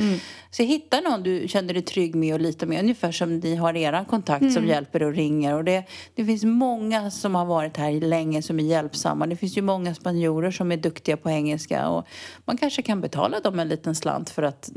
Så 0.51 0.63
hitta 0.63 1.01
någon 1.01 1.23
du 1.23 1.49
känner 1.49 1.75
dig 1.75 1.83
trygg 1.83 2.15
med 2.15 2.35
och 2.35 2.41
litar 2.41 2.67
med. 2.67 2.81
Ungefär 2.81 3.13
som 3.13 3.39
ni 3.39 3.55
har 3.57 3.77
er 3.77 4.05
kontakt 4.05 4.53
som 4.53 4.67
hjälper 4.67 5.03
och 5.03 5.15
ringer. 5.15 5.55
Och 5.55 5.65
det, 5.65 5.85
det 6.15 6.25
finns 6.25 6.45
många 6.45 7.11
som 7.11 7.35
har 7.35 7.45
varit 7.45 7.77
här 7.77 7.93
länge 8.01 8.43
som 8.43 8.61
är 8.61 8.65
hjälpsamma. 8.65 9.27
Det 9.27 9.37
finns 9.37 9.57
ju 9.59 9.63
många 9.63 9.95
spanjorer 9.95 10.51
som 10.51 10.73
är 10.73 10.77
duktiga 10.77 11.17
på 11.17 11.31
engelska. 11.31 11.89
Och 11.89 12.07
man 12.45 12.57
kanske 12.57 12.83
kan 12.83 13.01
betala 13.01 13.41
dem 13.41 13.59
en 13.59 13.69
liten 13.69 13.95
slant 13.95 14.31
för 14.31 14.43
att, 14.43 14.71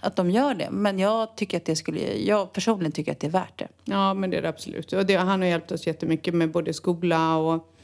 att 0.00 0.16
de 0.16 0.30
gör 0.30 0.54
det. 0.54 0.68
Men 0.70 0.98
jag 0.98 1.36
tycker 1.36 1.56
att 1.56 1.64
det 1.64 1.76
skulle, 1.76 2.16
jag 2.16 2.52
personligen 2.52 2.92
tycker 2.92 3.12
att 3.12 3.20
det 3.20 3.26
är 3.26 3.30
värt 3.30 3.58
det. 3.58 3.68
Ja, 3.84 4.14
men 4.14 4.30
det 4.30 4.36
är 4.36 4.42
det 4.42 4.48
absolut. 4.48 4.92
Och 4.92 5.06
det, 5.06 5.14
han 5.14 5.40
har 5.40 5.48
hjälpt 5.48 5.72
oss 5.72 5.86
jättemycket 5.86 6.34
med 6.34 6.50
både 6.50 6.72
skola 6.72 7.36
och 7.36 7.74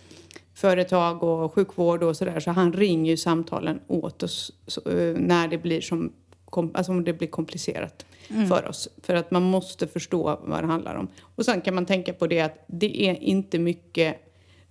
företag 0.55 1.23
och 1.23 1.55
sjukvård 1.55 2.03
och 2.03 2.17
sådär. 2.17 2.41
Så 2.41 2.51
han 2.51 2.73
ringer 2.73 3.11
ju 3.11 3.17
samtalen 3.17 3.81
åt 3.87 4.23
oss 4.23 4.53
så, 4.67 4.91
eh, 4.91 5.17
när 5.17 5.49
det 5.49 5.59
blir 5.59 5.81
som 5.81 6.13
alltså 6.75 6.93
om 6.93 7.05
det 7.05 7.13
blir 7.13 7.29
komplicerat 7.29 8.07
för 8.49 8.69
oss. 8.69 8.89
För 9.03 9.15
att 9.15 9.31
man 9.31 9.43
måste 9.43 9.87
förstå 9.87 10.41
vad 10.43 10.63
det 10.63 10.67
handlar 10.67 10.95
om. 10.95 11.09
Och 11.21 11.45
sen 11.45 11.61
kan 11.61 11.75
man 11.75 11.87
tänka 11.87 12.13
på 12.13 12.27
det 12.27 12.41
att 12.41 12.65
det 12.67 13.09
är 13.09 13.23
inte 13.23 13.59
mycket 13.59 14.17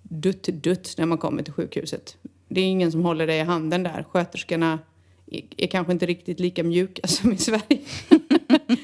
dutt-dutt 0.01 0.97
när 0.97 1.05
man 1.05 1.17
kommer 1.17 1.43
till 1.43 1.53
sjukhuset. 1.53 2.17
Det 2.53 2.61
är 2.61 2.65
ingen 2.65 2.91
som 2.91 3.05
håller 3.05 3.27
dig 3.27 3.37
i 3.37 3.43
handen 3.43 3.83
där. 3.83 4.05
Sköterskorna 4.11 4.79
är, 5.31 5.41
är 5.57 5.67
kanske 5.67 5.93
inte 5.93 6.05
riktigt 6.05 6.39
lika 6.39 6.63
mjuka 6.63 7.07
som 7.07 7.33
i 7.33 7.37
Sverige. 7.37 7.61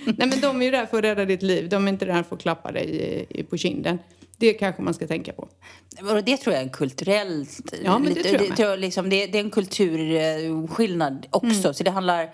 Nej 0.05 0.27
men 0.27 0.41
de 0.41 0.61
är 0.61 0.65
ju 0.65 0.71
där 0.71 0.85
för 0.85 0.97
att 0.97 1.03
rädda 1.03 1.25
ditt 1.25 1.41
liv. 1.41 1.69
De 1.69 1.87
är 1.87 1.91
inte 1.91 2.05
där 2.05 2.23
för 2.23 2.35
att 2.35 2.41
klappa 2.41 2.71
dig 2.71 3.45
på 3.49 3.57
kinden. 3.57 3.99
Det 4.37 4.53
kanske 4.53 4.81
man 4.81 4.93
ska 4.93 5.07
tänka 5.07 5.33
på. 5.33 5.47
Och 6.01 6.23
det 6.23 6.37
tror 6.37 6.53
jag 6.53 6.61
är 6.61 6.65
en 6.65 6.69
kulturell... 6.69 7.45
Ja, 7.83 7.99
men 7.99 8.13
det 8.13 8.23
tror 8.23 8.41
jag 8.49 8.59
jag 8.59 8.79
liksom, 8.79 9.09
det, 9.09 9.25
det 9.25 9.37
är 9.37 9.43
en 9.43 9.49
kulturskillnad 9.49 11.27
också. 11.29 11.67
Mm. 11.67 11.73
Så 11.73 11.83
det 11.83 11.91
handlar 11.91 12.29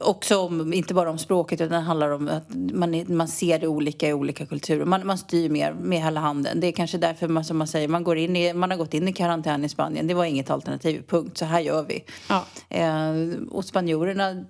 också 0.00 0.38
om, 0.38 0.72
inte 0.72 0.94
bara 0.94 1.10
om 1.10 1.18
språket, 1.18 1.60
utan 1.60 1.72
det 1.72 1.86
handlar 1.86 2.10
om 2.10 2.28
att 2.28 2.54
man, 2.72 3.04
man 3.08 3.28
ser 3.28 3.58
det 3.58 3.66
olika 3.66 4.08
i 4.08 4.12
olika 4.12 4.46
kulturer. 4.46 4.84
Man, 4.84 5.06
man 5.06 5.18
styr 5.18 5.48
mer 5.48 5.72
med 5.72 6.02
hela 6.02 6.20
handen. 6.20 6.60
Det 6.60 6.66
är 6.66 6.72
kanske 6.72 6.98
därför 6.98 7.28
man, 7.28 7.44
som 7.44 7.56
man 7.56 7.66
säger, 7.66 7.88
man, 7.88 8.04
går 8.04 8.18
in 8.18 8.36
i, 8.36 8.52
man 8.52 8.70
har 8.70 8.78
gått 8.78 8.94
in 8.94 9.08
i 9.08 9.12
karantän 9.12 9.64
i 9.64 9.68
Spanien. 9.68 10.06
Det 10.06 10.14
var 10.14 10.24
inget 10.24 10.50
alternativ, 10.50 11.02
punkt. 11.08 11.38
Så 11.38 11.44
här 11.44 11.60
gör 11.60 11.82
vi. 11.82 12.04
Ja. 12.28 12.44
Eh, 12.68 13.14
och 13.50 13.64
spanjorerna 13.64 14.44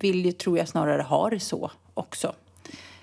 vill 0.00 0.24
ju, 0.24 0.32
tror 0.32 0.58
jag, 0.58 0.68
snarare 0.68 1.02
ha 1.02 1.30
det 1.30 1.40
så 1.40 1.70
också. 1.94 2.32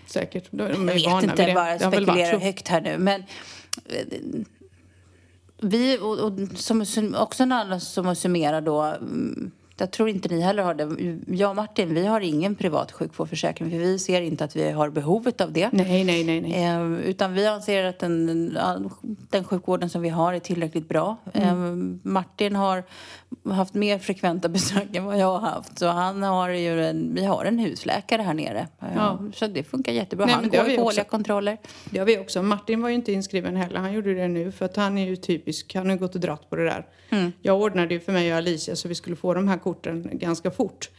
Säkert. 0.05 0.47
De 0.51 0.63
är 0.63 0.69
Jag 0.69 1.21
vet 1.21 1.23
inte, 1.23 1.45
det. 1.45 1.53
bara 1.53 1.79
spekulerar 1.79 2.39
högt 2.39 2.67
här 2.67 2.81
nu. 2.81 2.97
Men 2.97 3.23
eh, 3.85 4.19
vi, 5.61 5.97
och, 5.97 6.19
och 6.19 6.33
som, 6.55 6.85
också 7.17 7.43
en 7.43 7.51
annan 7.51 7.81
som 7.81 8.07
att 8.07 8.17
summera 8.17 8.61
då. 8.61 8.95
Mm, 9.83 9.87
Jag 9.87 9.91
tror 9.91 10.09
inte 10.09 10.29
ni 10.29 10.41
heller 10.41 10.63
har 10.63 10.73
det. 10.73 11.17
Jag 11.37 11.49
och 11.49 11.55
Martin, 11.55 11.93
vi 11.93 12.05
har 12.05 12.21
ingen 12.21 12.55
privat 12.55 12.91
sjukvårdsförsäkring 12.91 13.69
för 13.71 13.77
vi 13.77 13.99
ser 13.99 14.21
inte 14.21 14.43
att 14.43 14.55
vi 14.55 14.71
har 14.71 14.89
behovet 14.89 15.41
av 15.41 15.51
det. 15.51 15.69
Nej, 15.71 16.03
nej, 16.03 16.23
nej. 16.23 16.41
nej. 16.41 16.63
Eh, 16.65 17.09
utan 17.09 17.33
vi 17.33 17.47
anser 17.47 17.83
att 17.83 17.99
den, 17.99 18.57
den 19.29 19.43
sjukvården 19.43 19.89
som 19.89 20.01
vi 20.01 20.09
har 20.09 20.33
är 20.33 20.39
tillräckligt 20.39 20.89
bra. 20.89 21.17
Eh, 21.33 21.55
Martin 22.03 22.55
har 22.55 22.83
haft 23.51 23.73
mer 23.73 23.99
frekventa 23.99 24.49
besök 24.57 24.95
än 24.95 25.05
vad 25.05 25.17
jag 25.19 25.39
har 25.39 25.49
haft. 25.49 25.79
Så 25.79 25.87
han 25.87 26.23
har 26.23 26.49
ju 26.49 26.85
en, 26.85 27.13
vi 27.15 27.25
har 27.25 27.45
en 27.45 27.59
husläkare 27.59 28.21
här 28.21 28.33
nere. 28.33 28.67
Eh, 28.81 28.87
Ja. 28.95 29.19
Så 29.33 29.47
det 29.47 29.63
funkar 29.63 29.91
jättebra. 29.91 30.25
Nej, 30.25 30.35
han 30.35 30.49
går 30.49 30.69
ju 30.69 30.77
på 30.77 30.83
årliga 30.83 31.03
kontroller. 31.03 31.57
Det 31.89 31.99
har 31.99 32.05
vi 32.05 32.17
också. 32.19 32.41
Martin 32.43 32.81
var 32.81 32.89
ju 32.89 32.95
inte 32.95 33.11
inskriven 33.11 33.55
heller. 33.55 33.79
Han 33.79 33.93
gjorde 33.93 34.13
det 34.13 34.27
nu 34.27 34.51
för 34.51 34.65
att 34.65 34.75
han 34.75 34.97
är 34.97 35.05
ju 35.07 35.15
typisk. 35.15 35.75
Han 35.75 35.85
har 35.85 35.93
ju 35.93 35.99
gått 35.99 36.15
och 36.15 36.21
dratt 36.21 36.49
på 36.49 36.55
det 36.55 36.63
där. 36.65 36.85
Jag 37.41 37.61
ordnade 37.61 37.93
ju 37.93 37.99
för 37.99 38.11
mig 38.11 38.31
och 38.31 38.37
Alicia 38.37 38.75
så 38.75 38.87
vi 38.87 38.95
skulle 38.95 39.15
få 39.15 39.33
de 39.33 39.47
här 39.47 39.57
korten 39.57 39.72
ganska 40.11 40.51
fort. 40.51 40.89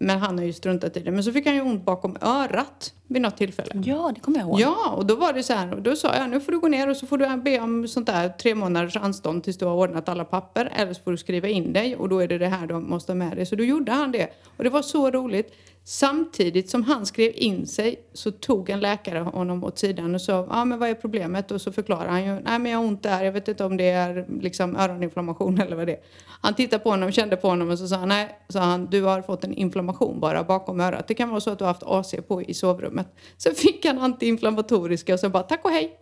Men 0.00 0.18
han 0.18 0.38
har 0.38 0.44
ju 0.44 0.52
struntat 0.52 0.96
i 0.96 1.00
det. 1.00 1.10
Men 1.10 1.24
så 1.24 1.32
fick 1.32 1.46
han 1.46 1.54
ju 1.54 1.60
ont 1.60 1.84
bakom 1.84 2.16
örat 2.20 2.94
vid 3.06 3.22
något 3.22 3.36
tillfälle. 3.36 3.82
Ja, 3.84 4.12
det 4.14 4.20
kommer 4.20 4.38
jag 4.38 4.48
ihåg. 4.48 4.60
Ja, 4.60 4.90
och 4.96 5.06
då 5.06 5.16
var 5.16 5.32
det 5.32 5.42
så 5.42 5.52
här. 5.52 5.74
Och 5.74 5.82
då 5.82 5.96
sa 5.96 6.16
jag 6.16 6.30
nu 6.30 6.40
får 6.40 6.52
du 6.52 6.58
gå 6.58 6.68
ner 6.68 6.90
och 6.90 6.96
så 6.96 7.06
får 7.06 7.18
du 7.18 7.36
be 7.36 7.60
om 7.60 7.88
sånt 7.88 8.06
där 8.06 8.28
tre 8.28 8.54
månaders 8.54 8.96
anstånd 8.96 9.44
tills 9.44 9.58
du 9.58 9.64
har 9.64 9.74
ordnat 9.74 10.08
alla 10.08 10.24
papper. 10.24 10.72
Eller 10.76 10.94
så 10.94 11.02
får 11.02 11.10
du 11.10 11.16
skriva 11.16 11.48
in 11.48 11.72
dig 11.72 11.96
och 11.96 12.08
då 12.08 12.18
är 12.18 12.28
det 12.28 12.38
det 12.38 12.48
här 12.48 12.66
du 12.66 12.74
måste 12.74 13.12
ha 13.12 13.16
med 13.16 13.36
dig. 13.36 13.46
Så 13.46 13.56
då 13.56 13.64
gjorde 13.64 13.92
han 13.92 14.12
det. 14.12 14.28
Och 14.56 14.64
det 14.64 14.70
var 14.70 14.82
så 14.82 15.10
roligt. 15.10 15.54
Samtidigt 15.84 16.70
som 16.70 16.82
han 16.82 17.06
skrev 17.06 17.32
in 17.34 17.66
sig 17.66 18.00
så 18.12 18.30
tog 18.30 18.70
en 18.70 18.80
läkare 18.80 19.18
honom 19.18 19.64
åt 19.64 19.78
sidan 19.78 20.14
och 20.14 20.20
sa 20.20 20.32
ja 20.32 20.46
ah, 20.50 20.64
men 20.64 20.78
vad 20.78 20.88
är 20.88 20.94
problemet? 20.94 21.50
Och 21.50 21.60
så 21.60 21.72
förklarade 21.72 22.10
han 22.10 22.24
ju 22.24 22.40
nej 22.40 22.58
men 22.58 22.72
jag 22.72 22.78
har 22.78 22.86
ont 22.86 23.02
där. 23.02 23.24
Jag 23.24 23.32
vet 23.32 23.48
inte 23.48 23.64
om 23.64 23.76
det 23.76 23.90
är 23.90 24.26
liksom 24.40 24.76
öroninflammation 24.76 25.60
eller 25.60 25.76
vad 25.76 25.86
det 25.86 25.92
är. 25.92 26.00
Han 26.40 26.54
tittade 26.54 26.82
på 26.82 26.90
honom, 26.90 27.12
kände 27.12 27.36
på 27.36 27.48
honom 27.48 27.70
och 27.70 27.78
så 27.78 27.88
sa 27.88 27.96
han 27.96 28.08
nej, 28.08 28.38
sa 28.48 28.60
han 28.60 28.86
du 28.86 29.02
har 29.02 29.22
fått 29.22 29.44
en 29.44 29.54
inflammation 29.54 30.20
bara 30.20 30.44
bakom 30.44 30.80
örat. 30.80 31.08
Det 31.08 31.14
kan 31.14 31.28
vara 31.28 31.40
så 31.40 31.50
att 31.50 31.58
du 31.58 31.64
har 31.64 31.72
haft 31.72 31.82
AC 31.82 32.14
på 32.28 32.42
i 32.42 32.54
sovrummet. 32.54 33.06
Så 33.36 33.50
fick 33.50 33.86
han 33.86 33.98
antiinflammatoriska 33.98 35.14
och 35.14 35.20
så 35.20 35.28
bara 35.28 35.42
tack 35.42 35.64
och 35.64 35.70
hej. 35.70 35.98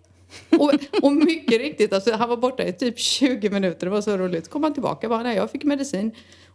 och, 0.58 0.72
och 1.02 1.12
mycket 1.12 1.58
riktigt, 1.58 1.92
alltså, 1.92 2.12
han 2.12 2.28
var 2.28 2.36
borta 2.36 2.64
i 2.64 2.72
typ 2.72 2.98
20 2.98 3.50
minuter, 3.50 3.86
det 3.86 3.90
var 3.90 4.00
så 4.00 4.16
roligt. 4.16 4.44
Så 4.44 4.50
kom 4.50 4.62
han 4.62 4.72
tillbaka 4.74 5.06
och 5.06 5.10
bara, 5.10 5.22
nej 5.22 5.36
jag 5.36 5.50
fick 5.50 5.64
medicin. 5.64 6.12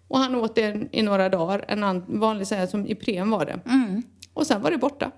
Och 0.08 0.20
han 0.20 0.36
åt 0.36 0.56
den 0.56 0.90
i 0.92 1.02
några 1.02 1.30
dagar, 1.30 1.66
en 1.68 1.84
an- 1.84 2.06
vanlig 2.08 2.48
så 2.48 2.56
här, 2.56 2.68
som 2.68 2.88
Ipren 2.88 3.30
var 3.30 3.46
det. 3.46 3.60
Och 4.34 4.48
sen 4.48 4.62
var 4.62 4.72
det 4.72 4.78
borta. 4.78 5.12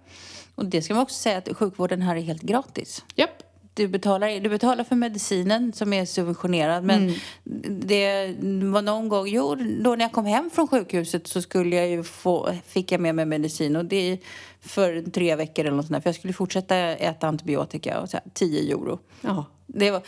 Och 0.56 0.66
det 0.66 0.82
ska 0.82 0.94
man 0.94 1.04
också 1.04 1.16
säga 1.16 1.38
att 1.38 1.58
sjukvården 1.58 2.02
här 2.02 2.16
är 2.16 2.22
helt 2.22 2.42
gratis. 2.42 3.06
Japp. 3.16 3.44
Du 3.74 3.88
betalar, 3.88 4.40
du 4.40 4.50
betalar 4.50 4.84
för 4.84 4.96
medicinen 4.96 5.74
som 5.74 5.94
är 5.94 6.06
subventionerad 6.06 6.84
men 6.84 7.14
det 7.70 8.36
var 8.64 8.82
någon 8.82 9.10
gång, 9.10 9.28
jo 9.28 9.56
då 9.56 9.96
när 9.96 10.06
jag 10.06 10.12
kom 10.12 10.26
hem 10.26 10.50
från 10.54 10.68
sjukhuset 10.68 11.28
så 11.28 11.42
skulle 11.42 11.76
jag 11.76 11.88
ju 11.90 12.04
få, 12.04 12.50
fick 12.66 12.92
jag 12.92 13.02
med 13.02 13.16
mig 13.16 13.26
medicin 13.26 13.76
och 13.76 13.86
det 13.86 14.12
är 14.12 14.18
för 14.62 15.12
tre 15.12 15.36
veckor 15.36 15.66
eller 15.66 15.76
något 15.78 15.86
sånt 15.86 15.94
där, 15.94 16.02
för 16.02 16.08
jag 16.10 16.16
skulle 16.16 16.34
fortsätta 16.34 16.76
äta 16.78 17.28
antibiotika 17.28 18.00
och 18.02 18.10
så 18.10 18.18
här, 18.18 18.26
10 18.34 18.72
euro. 18.74 19.00
Ja. 19.22 19.46
Det, 19.68 19.92
var, 19.92 20.02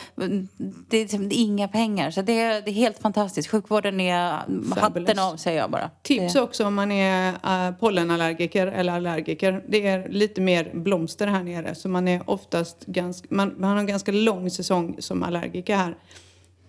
det, 0.88 0.96
är 0.96 1.02
liksom, 1.02 1.28
inga 1.32 1.68
pengar 1.68 2.10
så 2.10 2.22
det 2.22 2.40
är, 2.40 2.62
det 2.62 2.70
är 2.70 2.74
helt 2.74 2.98
fantastiskt. 2.98 3.48
Sjukvården 3.48 4.00
är 4.00 4.38
hatten 4.80 5.18
av 5.18 5.36
säger 5.36 5.58
jag 5.58 5.70
bara. 5.70 5.90
Tips 6.02 6.32
det, 6.32 6.40
också 6.40 6.66
om 6.66 6.74
man 6.74 6.92
är 6.92 7.32
äh, 7.68 7.74
pollenallergiker 7.74 8.66
eller 8.66 8.92
allergiker. 8.92 9.64
Det 9.68 9.86
är 9.86 10.08
lite 10.08 10.40
mer 10.40 10.70
blomster 10.74 11.26
här 11.26 11.42
nere 11.42 11.74
så 11.74 11.88
man 11.88 12.08
är 12.08 12.30
oftast 12.30 12.86
ganska, 12.86 13.26
man, 13.30 13.54
man 13.58 13.70
har 13.70 13.78
en 13.78 13.86
ganska 13.86 14.12
lång 14.12 14.50
säsong 14.50 14.96
som 14.98 15.22
allergiker 15.22 15.76
här. 15.76 15.96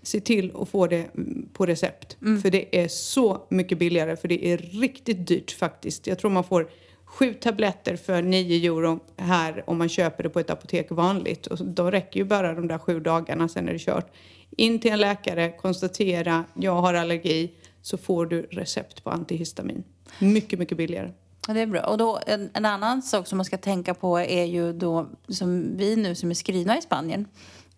Se 0.03 0.19
till 0.19 0.51
att 0.55 0.69
få 0.69 0.87
det 0.87 1.15
mm, 1.15 1.49
på 1.53 1.65
recept. 1.65 2.17
För 2.41 2.49
det 2.49 2.83
är 2.83 2.87
så 2.87 3.47
mycket 3.49 3.79
billigare 3.79 4.15
för 4.15 4.27
det 4.27 4.47
är 4.47 4.57
riktigt 4.57 5.27
dyrt 5.27 5.51
faktiskt. 5.51 6.07
Jag 6.07 6.19
tror 6.19 6.31
man 6.31 6.43
får 6.43 6.69
sju 7.11 7.33
tabletter 7.33 7.95
för 7.95 8.21
9 8.21 8.71
euro 8.71 8.99
här 9.17 9.63
om 9.67 9.77
man 9.77 9.89
köper 9.89 10.23
det 10.23 10.29
på 10.29 10.39
ett 10.39 10.49
apotek 10.49 10.91
vanligt. 10.91 11.47
Och 11.47 11.65
då 11.65 11.91
räcker 11.91 12.19
ju 12.19 12.25
bara 12.25 12.53
de 12.53 12.67
där 12.67 12.77
sju 12.77 12.99
dagarna, 12.99 13.47
sen 13.47 13.67
är 13.67 13.73
det 13.73 13.79
kört. 13.79 14.13
In 14.57 14.79
till 14.79 14.91
en 14.91 14.99
läkare, 14.99 15.51
konstatera, 15.51 16.43
jag 16.53 16.75
har 16.75 16.93
allergi, 16.93 17.51
så 17.81 17.97
får 17.97 18.25
du 18.25 18.41
recept 18.41 19.03
på 19.03 19.09
antihistamin. 19.09 19.83
Mycket, 20.19 20.59
mycket 20.59 20.77
billigare. 20.77 21.11
Ja, 21.47 21.53
det 21.53 21.59
är 21.59 21.65
bra. 21.65 21.81
Och 21.81 21.97
då, 21.97 22.19
en, 22.27 22.49
en 22.53 22.65
annan 22.65 23.01
sak 23.01 23.27
som 23.27 23.37
man 23.37 23.45
ska 23.45 23.57
tänka 23.57 23.93
på 23.93 24.19
är 24.19 24.45
ju 24.45 24.73
då, 24.73 25.09
som 25.27 25.77
vi 25.77 25.95
nu 25.95 26.15
som 26.15 26.29
är 26.29 26.35
skrivna 26.35 26.77
i 26.77 26.81
Spanien, 26.81 27.27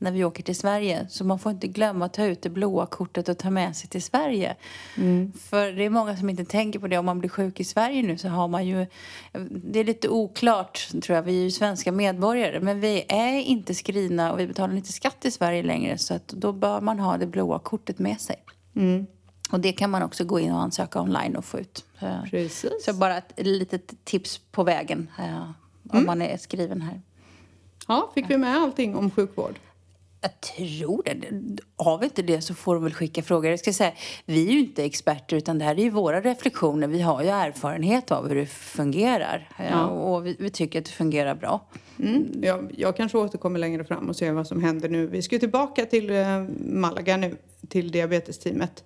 när 0.03 0.11
vi 0.11 0.23
åker 0.23 0.43
till 0.43 0.55
Sverige. 0.55 1.07
Så 1.09 1.25
man 1.25 1.39
får 1.39 1.51
inte 1.51 1.67
glömma 1.67 2.05
att 2.05 2.13
ta 2.13 2.25
ut 2.25 2.41
det 2.41 2.49
blåa 2.49 2.85
kortet 2.85 3.29
och 3.29 3.37
ta 3.37 3.49
med 3.49 3.75
sig 3.75 3.89
till 3.89 4.03
Sverige. 4.03 4.55
För 5.39 5.71
det 5.71 5.83
är 5.83 5.89
många 5.89 6.17
som 6.17 6.29
inte 6.29 6.45
tänker 6.45 6.79
på 6.79 6.87
det. 6.87 6.97
Om 6.97 7.05
man 7.05 7.19
blir 7.19 7.29
sjuk 7.29 7.59
i 7.59 7.63
Sverige 7.63 8.03
nu 8.03 8.17
så 8.17 8.27
har 8.27 8.47
man 8.47 8.67
ju... 8.67 8.85
Det 9.49 9.79
är 9.79 9.83
lite 9.83 10.09
oklart, 10.09 10.87
tror 11.01 11.15
jag. 11.15 11.23
Vi 11.23 11.39
är 11.39 11.43
ju 11.43 11.51
svenska 11.51 11.91
medborgare. 11.91 12.59
Men 12.59 12.79
vi 12.79 13.05
är 13.09 13.39
inte 13.41 13.73
skrivna 13.73 14.31
och 14.31 14.39
vi 14.39 14.47
betalar 14.47 14.75
inte 14.75 14.93
skatt 14.93 15.25
i 15.25 15.31
Sverige 15.31 15.63
längre. 15.63 15.97
Så 15.97 16.13
att 16.13 16.27
då 16.27 16.51
bör 16.51 16.81
man 16.81 16.99
ha 16.99 17.17
det 17.17 17.27
blåa 17.27 17.59
kortet 17.59 17.99
med 17.99 18.21
sig. 18.21 18.35
Och 19.51 19.59
det 19.59 19.71
kan 19.73 19.89
man 19.89 20.03
också 20.03 20.23
gå 20.23 20.39
in 20.39 20.51
och 20.51 20.61
ansöka 20.61 21.01
online 21.01 21.35
och 21.35 21.45
få 21.45 21.59
ut. 21.59 21.85
Eh, 21.99 22.23
Precis. 22.29 22.85
Så 22.85 22.93
bara 22.93 23.17
ett 23.17 23.33
litet 23.37 23.93
tips 24.03 24.37
på 24.51 24.63
vägen 24.63 25.09
eh, 25.19 25.49
om 25.89 26.05
man 26.05 26.21
är 26.21 26.37
skriven 26.37 26.81
här. 26.81 27.01
Ja, 27.87 28.11
fick 28.15 28.29
vi 28.29 28.37
med 28.37 28.57
allting 28.57 28.95
om 28.95 29.11
sjukvård? 29.11 29.59
Jag 30.23 30.41
tror 30.41 31.03
det. 31.05 31.61
Har 31.75 31.97
vi 31.97 32.05
inte 32.05 32.21
det 32.21 32.41
så 32.41 32.53
får 32.53 32.73
de 32.73 32.83
väl 32.83 32.93
skicka 32.93 33.23
frågor. 33.23 33.49
Jag 33.49 33.59
ska 33.59 33.73
säga, 33.73 33.93
vi 34.25 34.47
är 34.47 34.51
ju 34.51 34.59
inte 34.59 34.85
experter 34.85 35.37
utan 35.37 35.59
det 35.59 35.65
här 35.65 35.79
är 35.79 35.83
ju 35.83 35.89
våra 35.89 36.21
reflektioner. 36.21 36.87
Vi 36.87 37.01
har 37.01 37.23
ju 37.23 37.29
erfarenhet 37.29 38.11
av 38.11 38.27
hur 38.27 38.35
det 38.35 38.45
fungerar. 38.45 39.49
Ja. 39.71 39.87
Och 39.87 40.25
vi, 40.25 40.35
vi 40.39 40.49
tycker 40.49 40.79
att 40.79 40.85
det 40.85 40.91
fungerar 40.91 41.35
bra. 41.35 41.67
Mm. 41.99 42.25
Jag, 42.41 42.71
jag 42.77 42.97
kanske 42.97 43.17
återkommer 43.17 43.59
längre 43.59 43.83
fram 43.83 44.09
och 44.09 44.15
ser 44.15 44.31
vad 44.31 44.47
som 44.47 44.63
händer 44.63 44.89
nu. 44.89 45.07
Vi 45.07 45.21
ska 45.21 45.39
tillbaka 45.39 45.85
till 45.85 46.09
eh, 46.09 46.43
Malaga 46.59 47.17
nu, 47.17 47.35
till 47.69 47.91
diabetesteamet 47.91 48.83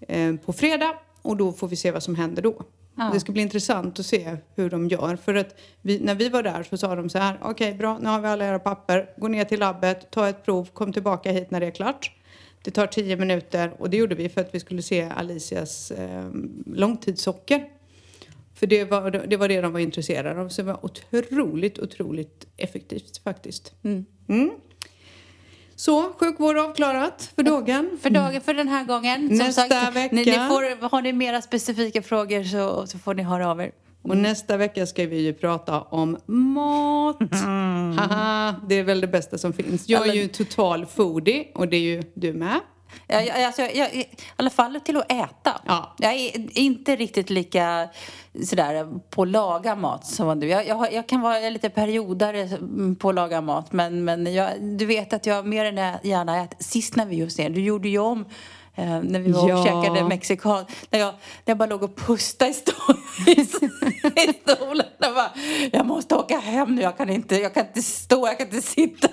eh, 0.00 0.34
på 0.34 0.52
fredag 0.52 0.94
och 1.22 1.36
då 1.36 1.52
får 1.52 1.68
vi 1.68 1.76
se 1.76 1.90
vad 1.90 2.02
som 2.02 2.14
händer 2.14 2.42
då. 2.42 2.62
Ja. 2.94 3.10
Det 3.12 3.20
ska 3.20 3.32
bli 3.32 3.42
intressant 3.42 3.98
att 3.98 4.06
se 4.06 4.36
hur 4.54 4.70
de 4.70 4.88
gör. 4.88 5.16
För 5.16 5.34
att 5.34 5.60
vi, 5.82 6.00
när 6.00 6.14
vi 6.14 6.28
var 6.28 6.42
där 6.42 6.62
så 6.62 6.76
sa 6.76 6.94
de 6.94 7.10
så 7.10 7.18
här, 7.18 7.38
okej 7.42 7.74
bra, 7.74 7.98
nu 7.98 8.08
har 8.08 8.20
vi 8.20 8.28
alla 8.28 8.46
era 8.46 8.58
papper, 8.58 9.08
gå 9.16 9.28
ner 9.28 9.44
till 9.44 9.60
labbet, 9.60 10.10
ta 10.10 10.28
ett 10.28 10.44
prov, 10.44 10.68
kom 10.72 10.92
tillbaka 10.92 11.32
hit 11.32 11.50
när 11.50 11.60
det 11.60 11.66
är 11.66 11.70
klart. 11.70 12.12
Det 12.64 12.70
tar 12.70 12.86
tio 12.86 13.16
minuter 13.16 13.72
och 13.78 13.90
det 13.90 13.96
gjorde 13.96 14.14
vi 14.14 14.28
för 14.28 14.40
att 14.40 14.54
vi 14.54 14.60
skulle 14.60 14.82
se 14.82 15.02
Alicias 15.02 15.90
eh, 15.90 16.30
långtidssocker. 16.66 17.68
För 18.54 18.66
det 18.66 18.84
var, 18.84 19.10
det 19.10 19.36
var 19.36 19.48
det 19.48 19.60
de 19.60 19.72
var 19.72 19.80
intresserade 19.80 20.40
av. 20.40 20.48
Så 20.48 20.62
det 20.62 20.66
var 20.66 20.84
otroligt, 20.84 21.78
otroligt 21.78 22.46
effektivt 22.56 23.18
faktiskt. 23.18 23.74
Mm. 23.82 24.06
Så, 25.84 26.12
sjukvård 26.12 26.56
avklarat 26.56 27.32
för 27.36 27.42
dagen. 27.42 27.98
För 28.02 28.10
dagen, 28.10 28.40
för 28.40 28.54
den 28.54 28.68
här 28.68 28.84
gången. 28.84 29.26
Nästa 29.26 29.68
sagt, 29.68 29.96
vecka. 29.96 30.14
Ni, 30.14 30.24
ni 30.24 30.32
får, 30.32 30.88
har 30.90 31.02
ni 31.02 31.12
mera 31.12 31.42
specifika 31.42 32.02
frågor 32.02 32.44
så, 32.44 32.86
så 32.86 32.98
får 32.98 33.14
ni 33.14 33.22
höra 33.22 33.50
av 33.50 33.60
er. 33.60 33.72
Och 34.02 34.16
nästa 34.16 34.56
vecka 34.56 34.86
ska 34.86 35.06
vi 35.06 35.20
ju 35.20 35.32
prata 35.32 35.80
om 35.80 36.18
mat. 36.26 37.16
Haha, 37.98 38.54
det 38.68 38.74
är 38.74 38.84
väl 38.84 39.00
det 39.00 39.06
bästa 39.06 39.38
som 39.38 39.52
finns. 39.52 39.88
Jag 39.88 40.08
är 40.08 40.12
ju 40.14 40.28
total 40.28 40.86
foodie 40.86 41.46
och 41.54 41.68
det 41.68 41.76
är 41.76 41.80
ju 41.80 42.02
du 42.14 42.32
med. 42.32 42.60
Jag, 43.06 43.26
jag, 43.26 43.42
alltså, 43.42 43.62
jag, 43.62 43.94
I 43.94 44.06
alla 44.36 44.50
fall 44.50 44.80
till 44.80 44.96
att 44.96 45.12
äta. 45.12 45.60
Ja. 45.66 45.96
Jag 45.98 46.12
är 46.12 46.58
inte 46.58 46.96
riktigt 46.96 47.30
lika 47.30 47.88
sådär 48.44 49.00
på 49.10 49.22
att 49.22 49.28
laga 49.28 49.74
mat 49.74 50.06
som 50.06 50.40
du. 50.40 50.46
Jag, 50.46 50.66
jag, 50.66 50.92
jag 50.92 51.08
kan 51.08 51.20
vara 51.20 51.50
lite 51.50 51.70
periodare 51.70 52.48
på 52.98 53.08
att 53.08 53.14
laga 53.14 53.40
mat 53.40 53.72
men, 53.72 54.04
men 54.04 54.34
jag, 54.34 54.50
du 54.62 54.86
vet 54.86 55.12
att 55.12 55.26
jag 55.26 55.46
mer 55.46 55.64
än 55.64 55.96
gärna 56.02 56.42
äter. 56.42 56.56
Sist 56.60 56.96
när 56.96 57.06
vi 57.06 57.16
just 57.16 57.38
är, 57.38 57.50
du 57.50 57.60
gjorde 57.60 57.88
ju 57.88 57.98
om 57.98 58.24
eh, 58.74 59.02
när 59.02 59.20
vi 59.20 59.32
var 59.32 59.42
och 59.42 59.50
Ja. 59.50 59.64
käkade 59.64 60.08
mexikan. 60.08 60.64
När 60.90 60.98
jag, 60.98 61.08
när 61.14 61.16
jag 61.44 61.58
bara 61.58 61.66
låg 61.68 61.82
och 61.82 61.96
pustade 61.96 62.50
i, 62.50 62.54
stå, 62.54 62.72
i, 63.26 63.44
stolen. 64.42 64.86
Jag, 64.98 65.14
bara, 65.14 65.30
jag 65.72 65.86
måste 65.86 66.14
åka 66.14 66.38
hem 66.38 66.74
nu, 66.74 66.82
jag 66.82 66.96
kan, 66.96 67.10
inte, 67.10 67.36
jag 67.36 67.54
kan 67.54 67.66
inte 67.66 67.82
stå, 67.82 68.26
jag 68.26 68.38
kan 68.38 68.46
inte 68.46 68.62
sitta. 68.62 69.08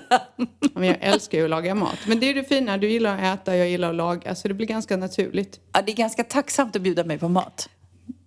Men 0.74 0.84
jag 0.88 0.96
älskar 1.00 1.38
ju 1.38 1.44
att 1.44 1.50
laga 1.50 1.74
mat. 1.74 1.96
Men 2.06 2.20
det 2.20 2.30
är 2.30 2.34
det 2.34 2.44
fina, 2.44 2.78
du 2.78 2.90
gillar 2.90 3.18
att 3.18 3.40
äta, 3.40 3.56
jag 3.56 3.68
gillar 3.68 3.90
att 3.90 3.94
laga. 3.96 4.34
Så 4.34 4.48
det 4.48 4.54
blir 4.54 4.66
ganska 4.66 4.96
naturligt. 4.96 5.60
Ja, 5.72 5.82
det 5.86 5.92
är 5.92 5.96
ganska 5.96 6.24
tacksamt 6.24 6.76
att 6.76 6.82
bjuda 6.82 7.04
mig 7.04 7.18
på 7.18 7.28
mat. 7.28 7.68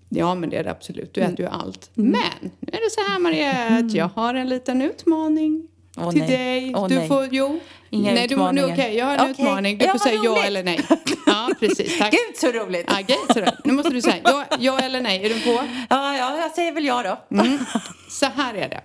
Ja, 0.09 0.36
men 0.36 0.49
det 0.49 0.57
är 0.57 0.63
det 0.63 0.71
absolut. 0.71 1.13
Du 1.13 1.21
Mm. 1.21 1.34
äter 1.34 1.45
ju 1.45 1.51
allt. 1.51 1.89
Men 1.93 2.11
nu 2.59 2.69
är 2.71 2.86
det 2.86 2.91
så 2.91 3.11
här 3.11 3.19
Mariette, 3.19 3.97
jag 3.97 4.09
har 4.15 4.34
en 4.34 4.49
liten 4.49 4.81
utmaning 4.81 5.67
Åh, 5.97 6.11
till 6.11 6.19
nej. 6.19 6.29
dig. 6.29 6.73
Åh, 6.75 6.88
du 6.88 6.95
nej. 6.95 7.07
får, 7.07 7.27
jo. 7.31 7.59
Inga 7.94 8.14
nej, 8.14 8.28
du, 8.28 8.36
må- 8.36 8.52
nu, 8.52 8.62
utmaningar. 8.62 8.84
Okej, 8.86 8.96
jag 8.98 9.06
har 9.06 9.14
en 9.14 9.20
Okej. 9.20 9.32
utmaning. 9.32 9.78
Du 9.78 9.86
Ja, 9.86 9.91
får 9.91 10.00
säga 10.00 10.16
ja 10.24 10.32
roligt. 10.32 10.46
eller 10.46 10.64
nej. 10.64 10.80
Ja, 11.26 11.50
precis. 11.60 11.98
Tack. 12.00 12.12
Gud 12.12 12.38
så 12.38 12.48
roligt! 12.52 12.86
Ja, 12.88 12.96
grej, 13.08 13.18
så 13.34 13.39
då. 13.39 13.52
Nu 13.64 13.74
måste 13.74 13.89
du 13.94 14.02
säga 14.02 14.20
ja, 14.24 14.46
ja 14.60 14.80
eller 14.80 15.02
nej. 15.02 15.26
Är 15.26 15.30
du 15.30 15.41
på? 15.41 15.64
Ja, 15.89 16.18
ja, 16.18 16.38
jag 16.38 16.52
säger 16.52 16.72
väl 16.72 16.86
ja 16.86 17.18
då. 17.30 17.38
Mm. 17.39 17.58
Så 18.10 18.26
här 18.26 18.54
är 18.54 18.70
det. 18.70 18.82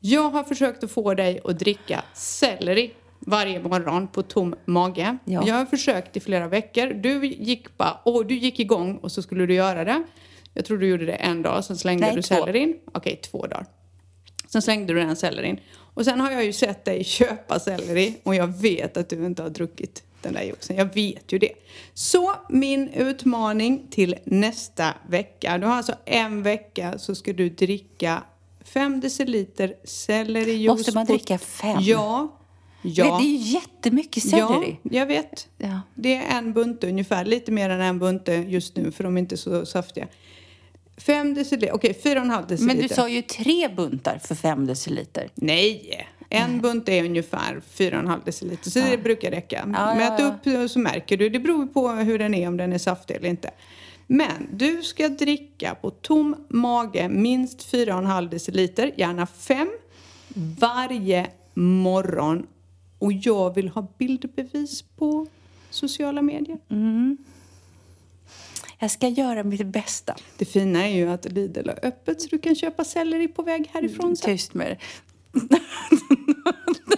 Jag 0.00 0.30
har 0.30 0.44
försökt 0.44 0.84
att 0.84 0.90
få 0.90 1.14
dig 1.14 1.40
att 1.44 1.58
dricka 1.58 2.02
selleri 2.14 2.90
varje 3.20 3.60
morgon 3.60 4.08
på 4.08 4.22
tom 4.22 4.54
mage. 4.64 5.18
Ja. 5.24 5.42
Jag 5.46 5.54
har 5.54 5.66
försökt 5.66 6.16
i 6.16 6.20
flera 6.20 6.48
veckor. 6.48 6.86
Du 6.86 7.26
gick 7.26 7.76
bara, 7.78 7.98
åh, 8.04 8.26
du 8.26 8.34
gick 8.34 8.60
igång 8.60 8.96
och 8.96 9.12
så 9.12 9.22
skulle 9.22 9.46
du 9.46 9.54
göra 9.54 9.84
det. 9.84 10.02
Jag 10.54 10.64
tror 10.64 10.78
du 10.78 10.88
gjorde 10.88 11.06
det 11.06 11.12
en 11.12 11.42
dag, 11.42 11.64
sen 11.64 11.76
slängde 11.78 12.06
Nej, 12.06 12.16
du 12.16 12.22
sellerin. 12.22 12.74
Okej, 12.94 13.16
två 13.16 13.46
dagar. 13.46 13.66
Sen 14.52 14.62
slängde 14.62 14.92
du 14.92 15.00
den 15.00 15.16
sellerin. 15.16 15.60
Och 15.94 16.04
sen 16.04 16.20
har 16.20 16.30
jag 16.30 16.44
ju 16.44 16.52
sett 16.52 16.84
dig 16.84 17.04
köpa 17.04 17.60
selleri 17.60 18.14
och 18.22 18.34
jag 18.34 18.46
vet 18.46 18.96
att 18.96 19.08
du 19.08 19.26
inte 19.26 19.42
har 19.42 19.50
druckit 19.50 20.02
den 20.22 20.32
där 20.32 20.42
juicen. 20.42 20.76
Jag 20.76 20.94
vet 20.94 21.32
ju 21.32 21.38
det. 21.38 21.52
Så 21.94 22.32
min 22.48 22.88
utmaning 22.88 23.86
till 23.90 24.16
nästa 24.24 24.94
vecka. 25.08 25.58
Du 25.58 25.66
har 25.66 25.74
alltså 25.74 25.94
en 26.04 26.42
vecka 26.42 26.98
så 26.98 27.14
ska 27.14 27.32
du 27.32 27.48
dricka 27.48 28.22
fem 28.64 29.00
deciliter 29.00 29.74
sellerijuice. 29.84 30.68
Måste 30.78 30.92
man 30.94 31.06
dricka 31.06 31.38
fem? 31.38 31.76
Ja. 31.80 32.38
Det 32.82 32.88
Ja. 32.88 33.20
är 33.20 33.24
ju 33.24 33.36
jättemycket 33.36 34.22
selleri. 34.22 34.76
Ja, 34.82 34.90
jag 34.98 35.06
vet. 35.06 35.48
Ja. 35.58 35.80
Det 35.94 36.14
är 36.16 36.38
en 36.38 36.52
bunte 36.52 36.88
ungefär, 36.88 37.24
lite 37.24 37.52
mer 37.52 37.70
än 37.70 37.80
en 37.80 37.98
bunte 37.98 38.32
just 38.34 38.76
nu 38.76 38.90
för 38.92 39.04
de 39.04 39.16
är 39.16 39.20
inte 39.20 39.36
så 39.36 39.66
saftiga. 39.66 40.08
Fem 41.06 41.34
deciliter, 41.34 41.74
okej 41.74 41.94
fyra 42.02 42.18
och 42.18 42.24
en 42.24 42.30
halv 42.30 42.46
deciliter. 42.46 42.76
Men 42.76 42.88
du 42.88 42.94
sa 42.94 43.08
ju 43.08 43.22
tre 43.22 43.68
buntar 43.68 44.18
för 44.18 44.34
fem 44.34 44.66
deciliter. 44.66 45.30
Nej, 45.34 46.06
en 46.34 46.60
bunt 46.60 46.88
är 46.88 47.04
ungefär 47.04 47.60
4,5 47.74 48.24
deciliter 48.24 48.70
så 48.70 48.78
det 48.78 48.98
brukar 48.98 49.30
räcka. 49.30 49.68
Ja, 49.72 49.94
Mät 49.94 50.20
ja, 50.20 50.26
upp 50.26 50.70
så 50.70 50.78
märker 50.78 51.16
du. 51.16 51.28
Det 51.28 51.38
beror 51.38 51.66
på 51.66 51.88
hur 51.88 52.18
den 52.18 52.34
är, 52.34 52.48
om 52.48 52.56
den 52.56 52.72
är 52.72 52.78
saftig 52.78 53.14
eller 53.16 53.28
inte. 53.28 53.50
Men 54.06 54.48
du 54.52 54.82
ska 54.82 55.08
dricka 55.08 55.74
på 55.74 55.90
tom 55.90 56.36
mage 56.48 57.08
minst 57.08 57.72
4,5 57.72 58.28
deciliter, 58.28 58.92
gärna 58.96 59.26
5, 59.26 59.68
varje 60.58 61.26
morgon. 61.54 62.46
Och 62.98 63.12
jag 63.12 63.54
vill 63.54 63.68
ha 63.68 63.86
bildbevis 63.98 64.82
på 64.82 65.26
sociala 65.70 66.22
medier. 66.22 66.58
Jag 68.82 68.90
ska 68.90 69.08
göra 69.08 69.44
mitt 69.44 69.66
bästa. 69.66 70.16
Det 70.36 70.44
fina 70.44 70.84
är 70.84 70.88
ju 70.88 71.08
att 71.08 71.32
Lidl 71.32 71.68
har 71.68 71.78
öppet 71.82 72.22
så 72.22 72.28
du 72.28 72.38
kan 72.38 72.54
köpa 72.54 72.84
selleri 72.84 73.28
på 73.28 73.42
väg 73.42 73.70
härifrån 73.72 74.16
sen. 74.16 74.30
Tyst 74.30 74.54
med 74.54 74.66
det. 74.66 74.76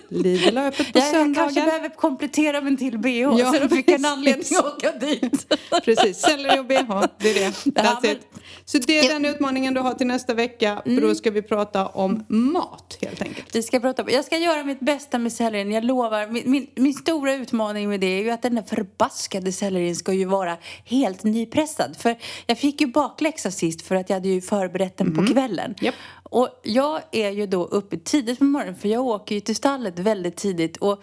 Lidl 0.09 0.57
har 0.57 0.67
öppet 0.67 0.93
på 0.93 0.99
Jag, 0.99 1.07
jag 1.07 1.13
kanske 1.13 1.35
söndagar. 1.35 1.67
behöver 1.67 1.89
komplettera 1.89 2.61
med 2.61 2.71
en 2.71 2.77
till 2.77 2.99
bh 2.99 3.11
Ja, 3.11 3.53
så 3.53 3.59
då 3.59 3.69
fick 3.69 3.89
jag 3.89 3.99
en 3.99 4.05
anledning 4.05 4.59
att 4.59 4.65
åka 4.77 4.93
dit. 4.93 5.55
Precis, 5.85 6.19
selleri 6.19 6.61
och 6.61 6.67
bh. 6.67 7.05
Det 7.19 7.31
är 7.31 7.35
det. 7.35 7.55
Ja, 7.83 8.01
men-. 8.03 8.17
Så 8.65 8.79
det 8.79 8.99
är 8.99 9.13
den 9.13 9.25
utmaningen 9.25 9.75
du 9.75 9.81
har 9.81 9.95
till 9.95 10.07
nästa 10.07 10.35
vecka. 10.35 10.83
För 10.85 11.01
då 11.01 11.15
ska 11.15 11.31
vi 11.31 11.43
prata 11.43 11.87
om 11.87 12.25
mat 12.29 12.99
helt 13.03 13.23
enkelt. 13.23 13.55
Vi 13.55 13.63
ska 13.63 13.81
prata, 13.81 14.11
jag 14.11 14.25
ska 14.25 14.39
göra 14.39 14.65
mitt 14.65 14.81
bästa 14.81 15.19
med 15.19 15.33
sellerin, 15.33 15.73
jag 15.73 15.85
lovar. 15.85 16.27
Min, 16.27 16.51
min, 16.51 16.67
min 16.77 16.95
stora 16.95 17.35
utmaning 17.35 17.89
med 17.89 18.01
det 18.01 18.07
är 18.07 18.23
ju 18.23 18.31
att 18.31 18.43
den 18.43 18.55
där 18.55 18.63
förbaskade 18.63 19.53
sellerin 19.53 19.97
ska 19.97 20.13
ju 20.13 20.25
vara 20.25 20.57
helt 20.85 21.25
nypressad. 21.25 21.97
För 21.97 22.17
jag 22.47 22.59
fick 22.59 22.81
ju 22.81 22.87
bakläxa 22.87 23.51
sist 23.51 23.83
för 23.83 23.95
att 23.95 24.11
jag 24.11 24.17
hade 24.17 24.29
ju 24.29 24.41
förberett 24.41 24.97
den 24.97 25.15
på 25.15 25.27
kvällen. 25.27 25.75
Japp. 25.81 25.95
Och 26.35 26.49
jag 26.63 27.01
är 27.13 27.31
ju 27.31 27.47
då 27.47 27.65
uppe 27.65 27.97
tidigt 27.97 28.39
på 28.39 28.45
morgonen 28.45 28.77
för 28.77 28.89
jag 28.89 29.07
åker 29.07 29.35
ju 29.35 29.41
till 29.41 29.57
stallet 29.57 29.99
väldigt 29.99 30.37
tidigt. 30.37 30.77
Och 30.77 31.03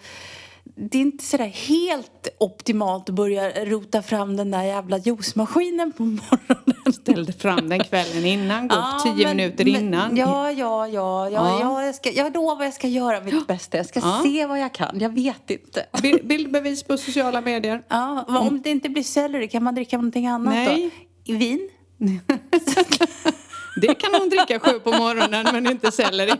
det 0.76 0.98
är 0.98 1.02
inte 1.02 1.24
sådär 1.24 1.44
helt 1.46 2.28
optimalt 2.38 3.08
att 3.08 3.14
börja 3.14 3.64
rota 3.64 4.02
fram 4.02 4.36
den 4.36 4.50
där 4.50 4.62
jävla 4.62 4.98
juicemaskinen 4.98 5.92
på 5.92 6.02
morgonen. 6.02 6.92
Ställde 6.92 7.32
fram 7.32 7.68
den 7.68 7.84
kvällen 7.84 8.24
innan, 8.26 8.68
gå 8.68 8.74
upp 8.74 8.80
Ja, 8.82 9.00
tio 9.14 9.26
men- 9.26 9.36
minuter 9.36 9.64
men- 9.64 9.76
innan. 9.76 10.16
Ja, 10.16 10.50
ja, 10.52 10.88
ja. 10.88 11.28
ja, 11.28 11.30
Ja. 11.30 11.60
ja 11.60 11.84
jag, 11.84 11.94
ska, 11.94 12.10
jag 12.10 12.34
lovar 12.34 12.64
jag 12.64 12.74
ska 12.74 12.88
göra 12.88 13.20
mitt 13.20 13.46
bästa. 13.46 13.76
Jag 13.76 13.86
ska 13.86 14.00
Ja. 14.00 14.20
se 14.24 14.46
vad 14.46 14.60
jag 14.60 14.74
kan. 14.74 14.98
Jag 15.00 15.10
vet 15.14 15.50
inte. 15.50 15.86
Bild, 16.02 16.26
bildbevis 16.26 16.82
på 16.82 16.96
sociala 16.96 17.40
medier. 17.40 17.82
Ja, 17.88 18.24
om 18.28 18.62
det 18.62 18.70
inte 18.70 18.88
blir 18.88 19.02
selleri, 19.02 19.48
kan 19.48 19.62
man 19.64 19.74
dricka 19.74 19.96
någonting 19.96 20.26
annat 20.26 20.54
Nej. 20.54 20.90
då? 21.26 21.32
Vin? 21.34 21.68
Det 23.76 23.94
kan 23.94 24.14
hon 24.14 24.28
dricka 24.28 24.60
sju 24.60 24.80
på 24.80 24.92
morgonen 24.92 25.46
men 25.52 25.66
inte 25.66 25.92
selleri. 25.92 26.32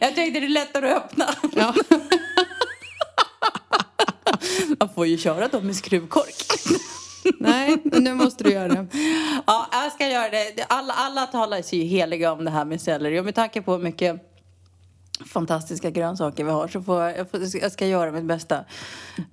Jag 0.00 0.14
tänkte 0.14 0.40
det 0.40 0.46
är 0.46 0.48
lättare 0.48 0.90
att 0.90 1.04
öppna. 1.04 1.26
Ja. 1.56 1.74
Man 4.80 4.88
får 4.94 5.06
ju 5.06 5.18
köra 5.18 5.48
dem 5.48 5.66
med 5.66 5.76
skruvkork. 5.76 6.34
Nej, 7.38 7.76
nu 7.84 8.14
måste 8.14 8.44
du 8.44 8.50
göra 8.52 8.68
det. 8.68 8.86
Ja, 9.46 9.68
jag 9.72 9.92
ska 9.92 10.08
göra 10.08 10.28
det. 10.30 10.66
Alla, 10.68 10.94
alla 10.94 11.26
talar 11.26 11.62
sig 11.62 11.78
ju 11.78 11.84
heliga 11.84 12.32
om 12.32 12.44
det 12.44 12.50
här 12.50 12.64
med 12.64 12.80
selleri. 12.80 13.20
Och 13.20 13.24
med 13.24 13.34
tanke 13.34 13.62
på 13.62 13.72
hur 13.72 13.82
mycket 13.82 14.20
fantastiska 15.26 15.90
grönsaker 15.90 16.44
vi 16.44 16.50
har 16.50 16.68
så 16.68 16.82
får 16.82 17.02
jag, 17.02 17.30
får, 17.30 17.40
jag 17.62 17.72
ska 17.72 17.86
göra 17.86 18.12
mitt 18.12 18.24
bästa. 18.24 18.64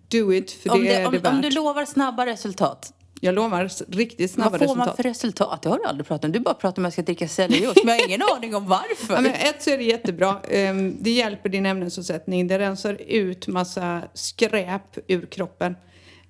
Do 0.08 0.34
it, 0.34 0.51
för 0.51 0.70
det, 0.70 0.76
Om, 0.76 0.84
det, 0.84 0.93
är 0.95 1.06
om, 1.06 1.12
det 1.14 1.20
värt. 1.20 1.34
om 1.34 1.41
du 1.41 1.49
lovar 1.49 1.86
snabba 1.86 2.26
resultat, 2.26 2.93
Jag 3.22 3.36
lovar 3.36 3.70
riktigt 3.95 4.32
snabba 4.32 4.49
vad 4.49 4.59
får 4.59 4.66
resultat. 4.66 4.88
man 4.88 4.95
för 4.95 5.03
resultat? 5.03 5.61
Det 5.61 5.70
har 5.70 5.78
du 5.78 5.84
aldrig 5.86 6.07
pratat 6.07 6.26
om. 6.26 6.32
Du 6.32 6.39
bara 6.39 6.53
pratar 6.53 6.82
om 6.82 6.86
att 6.86 6.88
jag 6.88 6.93
ska 6.93 7.01
dricka 7.01 7.28
cellerjuice, 7.28 7.84
men 7.84 7.93
jag 7.95 8.01
har 8.01 8.07
ingen 8.07 8.22
aning 8.38 8.55
om 8.55 8.68
varför. 8.68 9.13
Ja, 9.13 9.22
men 9.22 9.32
ett 9.32 9.63
så 9.63 9.70
är 9.70 9.78
det 9.78 9.84
jättebra. 9.84 10.39
Ehm, 10.49 10.95
Det 10.99 11.11
hjälper 11.11 11.49
din 11.49 11.66
ämnesomsättning. 11.66 12.47
Det 12.47 12.59
rensar 12.59 12.93
ut 13.07 13.47
massa 13.47 14.01
skräp 14.13 14.97
ur 15.07 15.26
kroppen. 15.26 15.76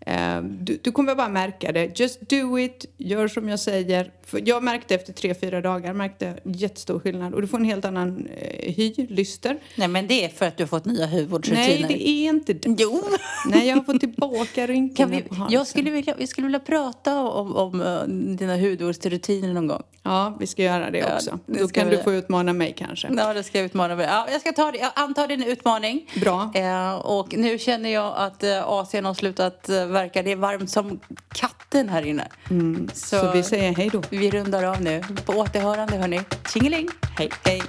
Ehm, 0.05 0.57
Du, 0.65 0.79
du 0.83 0.91
kommer 0.91 1.15
bara 1.15 1.29
märka 1.29 1.71
det. 1.71 1.99
Just 1.99 2.29
do 2.29 2.59
it. 2.59 2.85
Gör 2.97 3.27
som 3.27 3.49
jag 3.49 3.59
säger. 3.59 4.11
För 4.25 4.41
jag 4.45 4.63
märkte 4.63 4.95
efter 4.95 5.13
tre, 5.13 5.33
fyra 5.35 5.61
dagar 5.61 5.93
märkte 5.93 6.33
jättestor 6.43 6.99
skillnad. 6.99 7.33
Och 7.33 7.41
du 7.41 7.47
får 7.47 7.57
en 7.57 7.65
helt 7.65 7.85
annan 7.85 8.27
eh, 8.37 8.73
hy, 8.73 8.93
lyster. 9.09 9.57
Nej, 9.75 9.87
men 9.87 10.07
det 10.07 10.25
är 10.25 10.29
för 10.29 10.45
att 10.45 10.57
du 10.57 10.63
har 10.63 10.67
fått 10.67 10.85
nya 10.85 11.05
Nej, 11.05 11.19
hudvårdsrutiner. 11.19 11.87
det 11.87 12.07
är 12.09 12.29
inte 12.29 12.53
det. 12.53 12.75
Jo! 12.79 13.03
Nej, 13.49 13.67
jag 13.67 13.75
har 13.75 13.83
fått 13.83 13.99
tillbaka 13.99 14.67
rynkorna 14.67 15.11
vi, 15.15 15.21
på 15.21 15.35
halsen. 15.35 15.53
jag, 15.53 15.67
skulle 15.67 15.91
vilja, 15.91 16.15
jag 16.19 16.29
skulle 16.29 16.47
vilja 16.47 16.59
prata 16.59 17.19
om, 17.21 17.55
om 17.55 17.81
eh, 17.81 18.03
dina 18.35 18.57
hudvårdsrutiner 18.57 19.53
någon 19.53 19.67
gång. 19.67 19.83
Ja, 20.03 20.37
vi 20.39 20.47
ska 20.47 20.63
göra 20.63 20.91
det 20.91 20.97
Ja, 20.97 21.15
också. 21.15 21.39
det 21.45 21.59
Då 21.59 21.67
kan 21.67 21.89
vi 21.89 21.95
du 21.95 22.03
få 22.03 22.13
utmana 22.13 22.53
mig 22.53 22.73
kanske. 22.77 23.07
Ja, 23.17 23.33
det 23.33 23.43
ska 23.43 23.57
jag 23.57 23.65
utmana 23.65 23.95
mig. 23.95 24.05
Ja, 24.05 24.27
jag 24.31 24.41
ska 24.41 24.51
ta 24.51 24.71
det. 24.71 24.77
Jag 24.77 24.91
antar 24.95 25.27
din 25.27 25.43
utmaning. 25.43 26.09
Bra. 26.21 26.51
Eh, 26.55 26.95
och 26.95 27.37
nu 27.37 27.57
känner 27.59 27.89
jag 27.89 28.13
att 28.17 28.43
eh, 28.43 28.63
Asien 28.67 29.05
har 29.05 29.13
slutat 29.13 29.69
eh, 29.69 29.85
verka. 29.87 30.23
Det 30.23 30.31
är 30.31 30.35
varmt 30.35 30.69
som 30.69 30.99
katten 31.33 31.89
här 31.89 32.05
inne. 32.05 32.27
Mm, 32.49 32.89
Så, 32.93 33.31
vi 33.31 33.43
säger 33.43 33.75
hej 33.75 33.89
då. 33.93 34.01
Vi 34.19 34.29
rundar 34.29 34.63
av 34.63 34.81
nu. 34.81 35.03
På 35.25 35.33
återhörande 35.33 35.97
hörni. 35.97 36.21
Tjingeling! 36.53 36.87
Hej. 37.17 37.29
Hej! 37.43 37.61